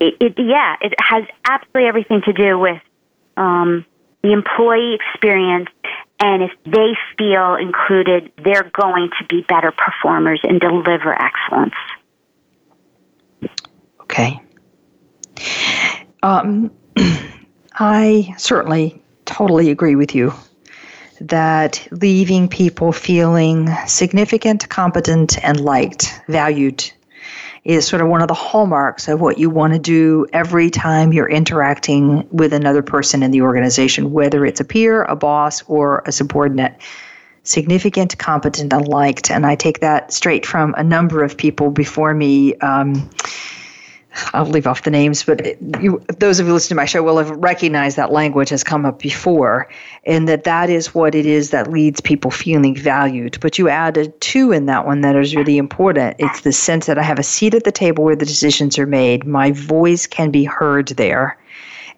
it, 0.00 0.14
it 0.18 0.34
yeah, 0.38 0.76
it 0.80 0.94
has 0.98 1.24
absolutely 1.44 1.88
everything 1.88 2.22
to 2.24 2.32
do 2.32 2.58
with. 2.58 2.80
Um, 3.36 3.84
the 4.26 4.32
employee 4.32 4.94
experience, 4.94 5.68
and 6.18 6.42
if 6.42 6.50
they 6.64 6.96
feel 7.16 7.54
included, 7.54 8.32
they're 8.42 8.70
going 8.72 9.10
to 9.18 9.26
be 9.26 9.42
better 9.42 9.72
performers 9.72 10.40
and 10.42 10.60
deliver 10.60 11.14
excellence. 11.14 11.74
Okay. 14.00 14.40
Um, 16.22 16.72
I 17.74 18.34
certainly 18.38 19.00
totally 19.26 19.70
agree 19.70 19.94
with 19.94 20.14
you 20.14 20.32
that 21.20 21.86
leaving 21.90 22.48
people 22.48 22.92
feeling 22.92 23.68
significant, 23.86 24.68
competent, 24.68 25.42
and 25.44 25.60
liked, 25.60 26.20
valued 26.28 26.90
is 27.66 27.84
sort 27.84 28.00
of 28.00 28.08
one 28.08 28.22
of 28.22 28.28
the 28.28 28.34
hallmarks 28.34 29.08
of 29.08 29.20
what 29.20 29.38
you 29.38 29.50
want 29.50 29.72
to 29.72 29.78
do 29.78 30.24
every 30.32 30.70
time 30.70 31.12
you're 31.12 31.28
interacting 31.28 32.26
with 32.30 32.52
another 32.52 32.80
person 32.80 33.24
in 33.24 33.32
the 33.32 33.42
organization, 33.42 34.12
whether 34.12 34.46
it's 34.46 34.60
a 34.60 34.64
peer, 34.64 35.02
a 35.02 35.16
boss, 35.16 35.62
or 35.66 36.02
a 36.06 36.12
subordinate. 36.12 36.76
Significant, 37.42 38.18
competent, 38.18 38.72
and 38.72 38.88
liked. 38.88 39.30
And 39.30 39.46
I 39.46 39.54
take 39.54 39.78
that 39.78 40.12
straight 40.12 40.44
from 40.44 40.74
a 40.76 40.82
number 40.82 41.22
of 41.22 41.36
people 41.36 41.70
before 41.70 42.12
me. 42.12 42.56
Um, 42.56 43.08
I'll 44.32 44.46
leave 44.46 44.66
off 44.66 44.82
the 44.82 44.90
names, 44.90 45.22
but 45.24 45.60
you, 45.82 46.02
those 46.18 46.40
of 46.40 46.46
you 46.46 46.52
listening 46.52 46.70
to 46.70 46.74
my 46.76 46.84
show 46.84 47.02
will 47.02 47.18
have 47.18 47.30
recognized 47.30 47.96
that 47.96 48.12
language 48.12 48.48
has 48.50 48.64
come 48.64 48.86
up 48.86 48.98
before, 48.98 49.68
and 50.04 50.28
that 50.28 50.44
that 50.44 50.70
is 50.70 50.94
what 50.94 51.14
it 51.14 51.26
is 51.26 51.50
that 51.50 51.70
leads 51.70 52.00
people 52.00 52.30
feeling 52.30 52.74
valued. 52.74 53.38
But 53.40 53.58
you 53.58 53.68
added 53.68 54.18
two 54.20 54.52
in 54.52 54.66
that 54.66 54.86
one 54.86 55.02
that 55.02 55.16
is 55.16 55.34
really 55.34 55.58
important. 55.58 56.16
It's 56.18 56.40
the 56.42 56.52
sense 56.52 56.86
that 56.86 56.98
I 56.98 57.02
have 57.02 57.18
a 57.18 57.22
seat 57.22 57.54
at 57.54 57.64
the 57.64 57.72
table 57.72 58.04
where 58.04 58.16
the 58.16 58.26
decisions 58.26 58.78
are 58.78 58.86
made. 58.86 59.26
My 59.26 59.52
voice 59.52 60.06
can 60.06 60.30
be 60.30 60.44
heard 60.44 60.88
there. 60.88 61.38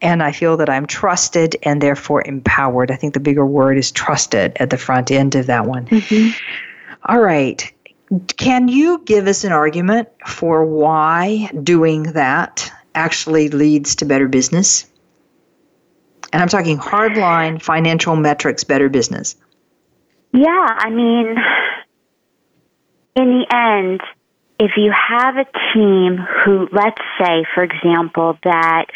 And 0.00 0.22
I 0.22 0.30
feel 0.30 0.56
that 0.58 0.70
I'm 0.70 0.86
trusted 0.86 1.56
and 1.64 1.80
therefore 1.80 2.22
empowered. 2.24 2.92
I 2.92 2.96
think 2.96 3.14
the 3.14 3.20
bigger 3.20 3.44
word 3.44 3.78
is 3.78 3.90
trusted 3.90 4.56
at 4.60 4.70
the 4.70 4.78
front 4.78 5.10
end 5.10 5.34
of 5.34 5.46
that 5.46 5.66
one. 5.66 5.86
Mm-hmm. 5.86 6.30
All 7.06 7.20
right. 7.20 7.72
Can 8.36 8.68
you 8.68 9.02
give 9.04 9.26
us 9.26 9.44
an 9.44 9.52
argument 9.52 10.08
for 10.26 10.64
why 10.64 11.50
doing 11.62 12.04
that 12.14 12.72
actually 12.94 13.48
leads 13.50 13.96
to 13.96 14.06
better 14.06 14.28
business? 14.28 14.86
And 16.32 16.42
I'm 16.42 16.48
talking 16.48 16.78
hardline 16.78 17.60
financial 17.60 18.16
metrics, 18.16 18.64
better 18.64 18.88
business. 18.88 19.36
Yeah, 20.32 20.48
I 20.48 20.90
mean, 20.90 21.36
in 23.16 23.38
the 23.38 23.46
end, 23.54 24.00
if 24.58 24.72
you 24.76 24.92
have 24.92 25.36
a 25.36 25.46
team 25.72 26.16
who, 26.16 26.68
let's 26.72 27.00
say, 27.18 27.44
for 27.54 27.62
example, 27.62 28.38
that 28.42 28.86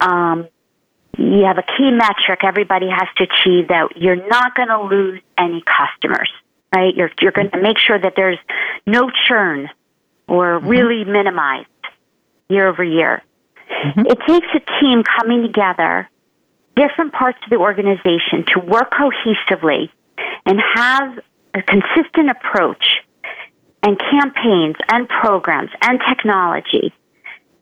um, 0.00 0.48
you 1.16 1.44
have 1.44 1.58
a 1.58 1.62
key 1.62 1.90
metric 1.90 2.40
everybody 2.44 2.88
has 2.88 3.08
to 3.16 3.24
achieve 3.24 3.68
that 3.68 3.96
you're 3.96 4.28
not 4.28 4.54
going 4.54 4.68
to 4.68 4.82
lose 4.82 5.20
any 5.36 5.62
customers 5.62 6.30
right? 6.74 6.94
You're, 6.94 7.10
you're 7.20 7.32
going 7.32 7.50
to 7.50 7.60
make 7.60 7.78
sure 7.78 7.98
that 7.98 8.14
there's 8.16 8.38
no 8.86 9.10
churn 9.26 9.68
or 10.26 10.58
mm-hmm. 10.58 10.68
really 10.68 11.04
minimized 11.04 11.68
year 12.48 12.68
over 12.68 12.84
year. 12.84 13.22
Mm-hmm. 13.70 14.06
It 14.06 14.18
takes 14.26 14.46
a 14.54 14.80
team 14.80 15.02
coming 15.02 15.42
together, 15.42 16.08
different 16.76 17.12
parts 17.12 17.38
of 17.44 17.50
the 17.50 17.56
organization 17.56 18.44
to 18.54 18.60
work 18.60 18.92
cohesively 18.92 19.90
and 20.46 20.60
have 20.74 21.18
a 21.54 21.62
consistent 21.62 22.30
approach 22.30 22.84
and 23.82 23.98
campaigns 23.98 24.76
and 24.90 25.08
programs 25.08 25.70
and 25.82 26.00
technology 26.08 26.92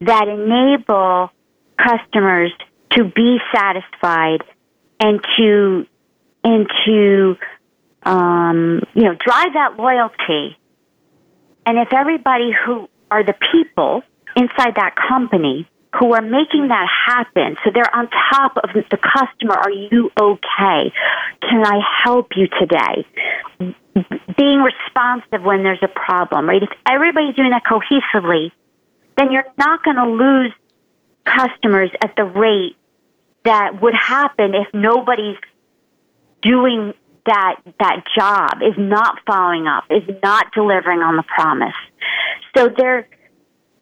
that 0.01 0.29
enable 0.29 1.31
customers 1.79 2.53
to 2.93 3.05
be 3.05 3.39
satisfied 3.55 4.43
and 5.01 5.21
to 5.37 5.87
and 6.45 6.69
to 6.87 7.37
um, 8.07 8.83
you 8.95 9.03
know, 9.03 9.15
drive 9.15 9.53
that 9.55 9.77
loyalty. 9.77 10.57
And 11.67 11.77
if 11.79 11.93
everybody 11.93 12.53
who 12.53 12.89
are 13.11 13.25
the 13.25 13.35
people 13.53 14.03
inside 14.37 14.77
that 14.77 14.95
company 15.09 15.69
who 15.99 16.15
are 16.15 16.23
making 16.23 16.69
that 16.69 16.87
happen, 17.07 17.57
so 17.65 17.71
they're 17.75 17.95
on 17.95 18.09
top 18.31 18.57
of 18.59 18.71
the 18.73 18.97
customer, 18.97 19.55
are 19.55 19.71
you 19.71 20.11
okay? 20.19 20.93
Can 21.43 21.65
I 21.65 21.81
help 22.05 22.29
you 22.37 22.47
today? 22.47 23.07
Being 24.37 24.63
responsive 24.63 25.43
when 25.43 25.65
there's 25.65 25.83
a 25.83 25.89
problem, 25.89 26.49
right? 26.49 26.63
If 26.63 26.71
everybody's 26.89 27.35
doing 27.35 27.51
that 27.51 27.65
cohesively, 27.65 28.53
then 29.17 29.33
you're 29.33 29.47
not 29.59 29.83
going 29.83 29.97
to 29.97 30.07
lose 30.07 30.53
customers 31.25 31.91
at 32.05 32.15
the 32.15 32.25
rate 32.25 32.77
that 33.45 33.81
would 33.83 33.95
happen 33.95 34.55
if 34.55 34.69
nobody's 34.75 35.39
doing 36.43 36.93
that 37.27 37.61
that 37.79 38.05
job 38.17 38.63
is 38.63 38.75
not 38.79 39.19
following 39.27 39.67
up, 39.67 39.85
is 39.91 40.03
not 40.23 40.53
delivering 40.53 41.01
on 41.01 41.17
the 41.17 41.25
promise. 41.25 41.75
So 42.57 42.69
there, 42.77 43.09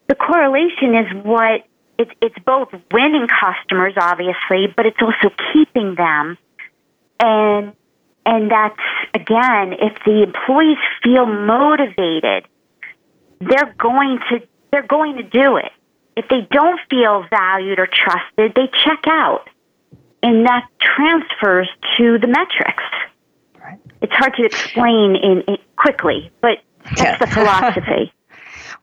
the 0.07 0.15
correlation 0.15 0.95
is 0.95 1.25
what 1.25 1.65
it's 1.97 2.11
it's 2.21 2.37
both 2.45 2.69
winning 2.91 3.27
customers, 3.27 3.93
obviously, 3.97 4.67
but 4.75 4.85
it's 4.85 4.97
also 5.01 5.33
keeping 5.53 5.95
them, 5.95 6.37
and 7.19 7.73
and 8.25 8.51
that's 8.51 8.79
again, 9.13 9.73
if 9.73 9.93
the 10.05 10.23
employees 10.23 10.77
feel 11.03 11.25
motivated, 11.25 12.47
they're 13.39 13.73
going 13.77 14.19
to 14.29 14.41
they're 14.71 14.87
going 14.87 15.17
to 15.17 15.23
do 15.23 15.57
it. 15.57 15.71
If 16.17 16.27
they 16.29 16.47
don't 16.49 16.79
feel 16.89 17.25
valued 17.29 17.79
or 17.79 17.87
trusted, 17.87 18.55
they 18.55 18.67
check 18.83 19.03
out. 19.07 19.49
And 20.23 20.45
that 20.47 20.67
transfers 20.79 21.69
to 21.97 22.17
the 22.17 22.27
metrics 22.27 22.83
it's 24.05 24.13
hard 24.13 24.35
to 24.35 24.45
explain 24.45 25.15
in, 25.15 25.41
in 25.47 25.57
quickly, 25.75 26.31
but 26.41 26.59
that's 26.95 27.19
the 27.19 27.27
philosophy. 27.27 28.13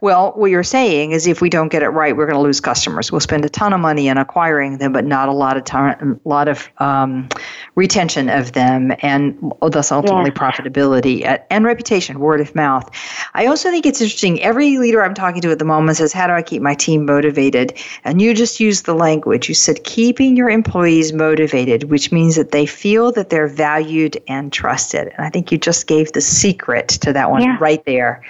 Well, 0.02 0.32
what 0.32 0.50
you're 0.50 0.64
saying 0.64 1.12
is 1.12 1.28
if 1.28 1.40
we 1.40 1.48
don't 1.48 1.68
get 1.68 1.84
it 1.84 1.90
right, 1.90 2.16
we're 2.16 2.26
going 2.26 2.36
to 2.36 2.42
lose 2.42 2.60
customers. 2.60 3.12
We'll 3.12 3.20
spend 3.20 3.44
a 3.44 3.48
ton 3.48 3.72
of 3.72 3.78
money 3.78 4.08
in 4.08 4.18
acquiring 4.18 4.78
them, 4.78 4.92
but 4.92 5.04
not 5.04 5.28
a 5.28 5.32
lot 5.32 5.56
of 5.56 5.62
time, 5.62 6.20
a 6.24 6.28
lot 6.28 6.48
of 6.48 6.68
um, 6.78 7.28
retention 7.76 8.28
of 8.28 8.50
them, 8.50 8.92
and 8.98 9.52
thus 9.62 9.92
ultimately 9.92 10.32
yeah. 10.34 10.50
profitability 10.50 11.44
and 11.50 11.64
reputation, 11.64 12.18
word 12.18 12.40
of 12.40 12.52
mouth. 12.56 12.90
I 13.34 13.46
also 13.46 13.70
think 13.70 13.86
it's 13.86 14.00
interesting. 14.00 14.42
Every 14.42 14.76
leader 14.76 15.04
I'm 15.04 15.14
talking 15.14 15.40
to 15.42 15.52
at 15.52 15.60
the 15.60 15.64
moment 15.64 15.98
says, 15.98 16.12
"How 16.12 16.26
do 16.26 16.32
I 16.32 16.42
keep 16.42 16.62
my 16.62 16.74
team 16.74 17.06
motivated?" 17.06 17.78
And 18.02 18.20
you 18.20 18.34
just 18.34 18.58
used 18.58 18.86
the 18.86 18.94
language. 18.94 19.48
You 19.48 19.54
said 19.54 19.84
keeping 19.84 20.36
your 20.36 20.50
employees 20.50 21.12
motivated, 21.12 21.84
which 21.84 22.10
means 22.10 22.34
that 22.34 22.50
they 22.50 22.66
feel 22.66 23.12
that 23.12 23.30
they're 23.30 23.46
valued 23.46 24.20
and 24.26 24.52
trusted. 24.52 25.12
And 25.16 25.24
I 25.24 25.30
think 25.30 25.52
you 25.52 25.58
just 25.58 25.86
gave 25.86 26.10
the 26.10 26.20
secret 26.20 26.88
to 26.88 27.12
that 27.12 27.30
one 27.30 27.42
yeah. 27.42 27.56
right 27.60 27.84
there 27.84 28.24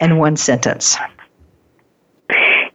in 0.00 0.18
one 0.18 0.36
sentence. 0.36 0.96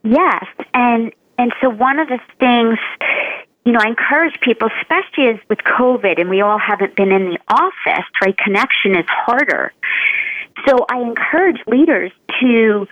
Yes, 0.09 0.45
and 0.73 1.11
and 1.37 1.51
so 1.61 1.69
one 1.69 1.99
of 1.99 2.07
the 2.07 2.19
things, 2.39 2.79
you 3.65 3.73
know, 3.73 3.79
I 3.83 3.89
encourage 3.89 4.39
people, 4.39 4.69
especially 4.81 5.27
as 5.27 5.39
with 5.49 5.59
COVID, 5.59 6.19
and 6.19 6.29
we 6.29 6.41
all 6.41 6.57
haven't 6.57 6.95
been 6.95 7.11
in 7.11 7.31
the 7.31 7.39
office, 7.49 8.05
right? 8.23 8.35
Connection 8.37 8.95
is 8.95 9.05
harder. 9.07 9.73
So 10.65 10.85
I 10.89 11.01
encourage 11.01 11.57
leaders 11.67 12.11
to 12.39 12.87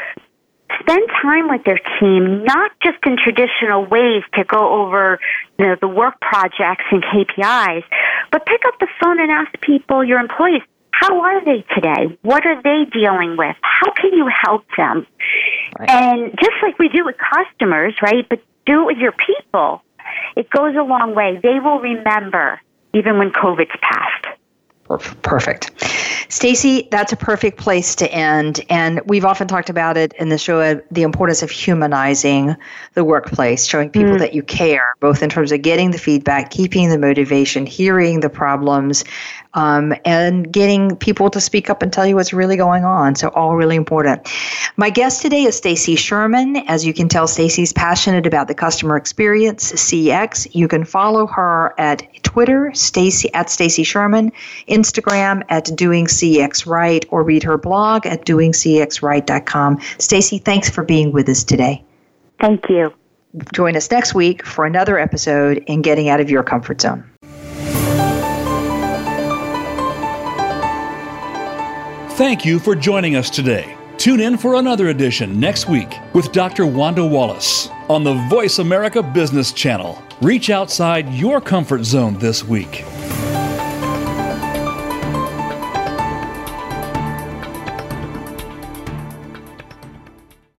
spend 0.79 1.07
time 1.21 1.47
with 1.49 1.63
their 1.63 1.79
team, 1.99 2.43
not 2.43 2.71
just 2.83 2.97
in 3.05 3.15
traditional 3.17 3.85
ways 3.85 4.23
to 4.33 4.43
go 4.43 4.83
over 4.83 5.19
you 5.57 5.67
know, 5.67 5.75
the 5.79 5.87
work 5.87 6.19
projects 6.19 6.83
and 6.91 7.01
KPIs, 7.01 7.83
but 8.31 8.45
pick 8.45 8.61
up 8.65 8.77
the 8.79 8.87
phone 9.01 9.21
and 9.21 9.31
ask 9.31 9.59
people, 9.61 10.03
your 10.03 10.19
employees, 10.19 10.61
how 10.99 11.21
are 11.21 11.43
they 11.43 11.65
today? 11.75 12.17
What 12.21 12.45
are 12.45 12.61
they 12.61 12.89
dealing 12.91 13.35
with? 13.37 13.55
How 13.61 13.91
can 13.91 14.13
you 14.13 14.29
help 14.43 14.65
them? 14.77 15.05
Right. 15.77 15.89
And 15.89 16.31
just 16.39 16.55
like 16.63 16.79
we 16.79 16.89
do 16.89 17.05
with 17.05 17.15
customers, 17.17 17.93
right? 18.01 18.27
But 18.27 18.39
do 18.65 18.83
it 18.83 18.85
with 18.85 18.97
your 18.97 19.11
people. 19.13 19.83
It 20.35 20.49
goes 20.49 20.75
a 20.75 20.83
long 20.83 21.13
way. 21.15 21.39
They 21.41 21.59
will 21.59 21.79
remember 21.79 22.61
even 22.93 23.17
when 23.17 23.31
COVID's 23.31 23.75
passed. 23.81 24.34
Perfect. 24.87 25.71
Stacy, 26.29 26.87
that's 26.91 27.11
a 27.11 27.15
perfect 27.15 27.57
place 27.57 27.95
to 27.95 28.11
end. 28.11 28.63
And 28.69 29.01
we've 29.05 29.25
often 29.25 29.47
talked 29.47 29.69
about 29.69 29.97
it 29.97 30.13
in 30.19 30.29
the 30.29 30.37
show 30.37 30.59
uh, 30.59 30.79
the 30.91 31.01
importance 31.01 31.41
of 31.41 31.49
humanizing 31.49 32.55
the 32.93 33.03
workplace, 33.03 33.65
showing 33.65 33.89
people 33.89 34.15
mm. 34.15 34.19
that 34.19 34.33
you 34.33 34.43
care, 34.43 34.93
both 34.99 35.23
in 35.23 35.29
terms 35.29 35.51
of 35.51 35.61
getting 35.61 35.91
the 35.91 35.97
feedback, 35.97 36.51
keeping 36.51 36.89
the 36.89 36.99
motivation, 36.99 37.65
hearing 37.65 38.19
the 38.19 38.29
problems, 38.29 39.03
um, 39.55 39.93
and 40.03 40.51
getting 40.51 40.95
people 40.97 41.29
to 41.29 41.41
speak 41.41 41.69
up 41.69 41.81
and 41.81 41.91
tell 41.91 42.05
you 42.05 42.15
what's 42.15 42.33
really 42.33 42.57
going 42.57 42.83
on. 42.83 43.15
So, 43.15 43.29
all 43.29 43.55
really 43.55 43.75
important. 43.75 44.29
My 44.77 44.89
guest 44.89 45.21
today 45.21 45.43
is 45.43 45.55
Stacy 45.55 45.95
Sherman. 45.95 46.57
As 46.67 46.85
you 46.85 46.93
can 46.93 47.07
tell, 47.07 47.27
Stacy's 47.27 47.73
passionate 47.73 48.27
about 48.27 48.47
the 48.47 48.55
customer 48.55 48.97
experience, 48.97 49.71
CX. 49.71 50.53
You 50.53 50.67
can 50.67 50.83
follow 50.83 51.25
her 51.27 51.73
at 51.77 52.03
Twitter, 52.23 52.71
Stacy 52.73 53.33
at 53.33 53.49
Stacy 53.49 53.83
Sherman, 53.83 54.31
Instagram 54.75 55.43
at 55.49 55.75
Doing 55.75 56.05
CX 56.05 56.65
Right, 56.67 57.05
or 57.09 57.23
read 57.23 57.43
her 57.43 57.57
blog 57.57 58.05
at 58.05 58.25
doingcxright.com. 58.25 59.79
Stacy, 59.97 60.37
thanks 60.39 60.69
for 60.69 60.83
being 60.83 61.11
with 61.11 61.29
us 61.29 61.43
today. 61.43 61.83
Thank 62.39 62.69
you. 62.69 62.93
Join 63.53 63.75
us 63.75 63.89
next 63.89 64.13
week 64.13 64.45
for 64.45 64.65
another 64.65 64.97
episode 64.97 65.57
in 65.67 65.81
Getting 65.81 66.09
Out 66.09 66.19
of 66.19 66.29
Your 66.29 66.43
Comfort 66.43 66.81
Zone. 66.81 67.03
Thank 72.15 72.45
you 72.45 72.59
for 72.59 72.75
joining 72.75 73.17
us 73.17 73.29
today. 73.29 73.75
Tune 73.97 74.21
in 74.21 74.37
for 74.37 74.55
another 74.55 74.87
edition 74.89 75.39
next 75.39 75.67
week 75.67 75.97
with 76.13 76.31
Dr. 76.31 76.65
Wanda 76.65 77.05
Wallace 77.05 77.69
on 77.89 78.03
the 78.03 78.13
Voice 78.29 78.59
America 78.59 79.03
Business 79.03 79.51
Channel. 79.51 80.01
Reach 80.21 80.49
outside 80.49 81.13
your 81.13 81.41
comfort 81.41 81.83
zone 81.83 82.17
this 82.19 82.43
week. 82.43 82.85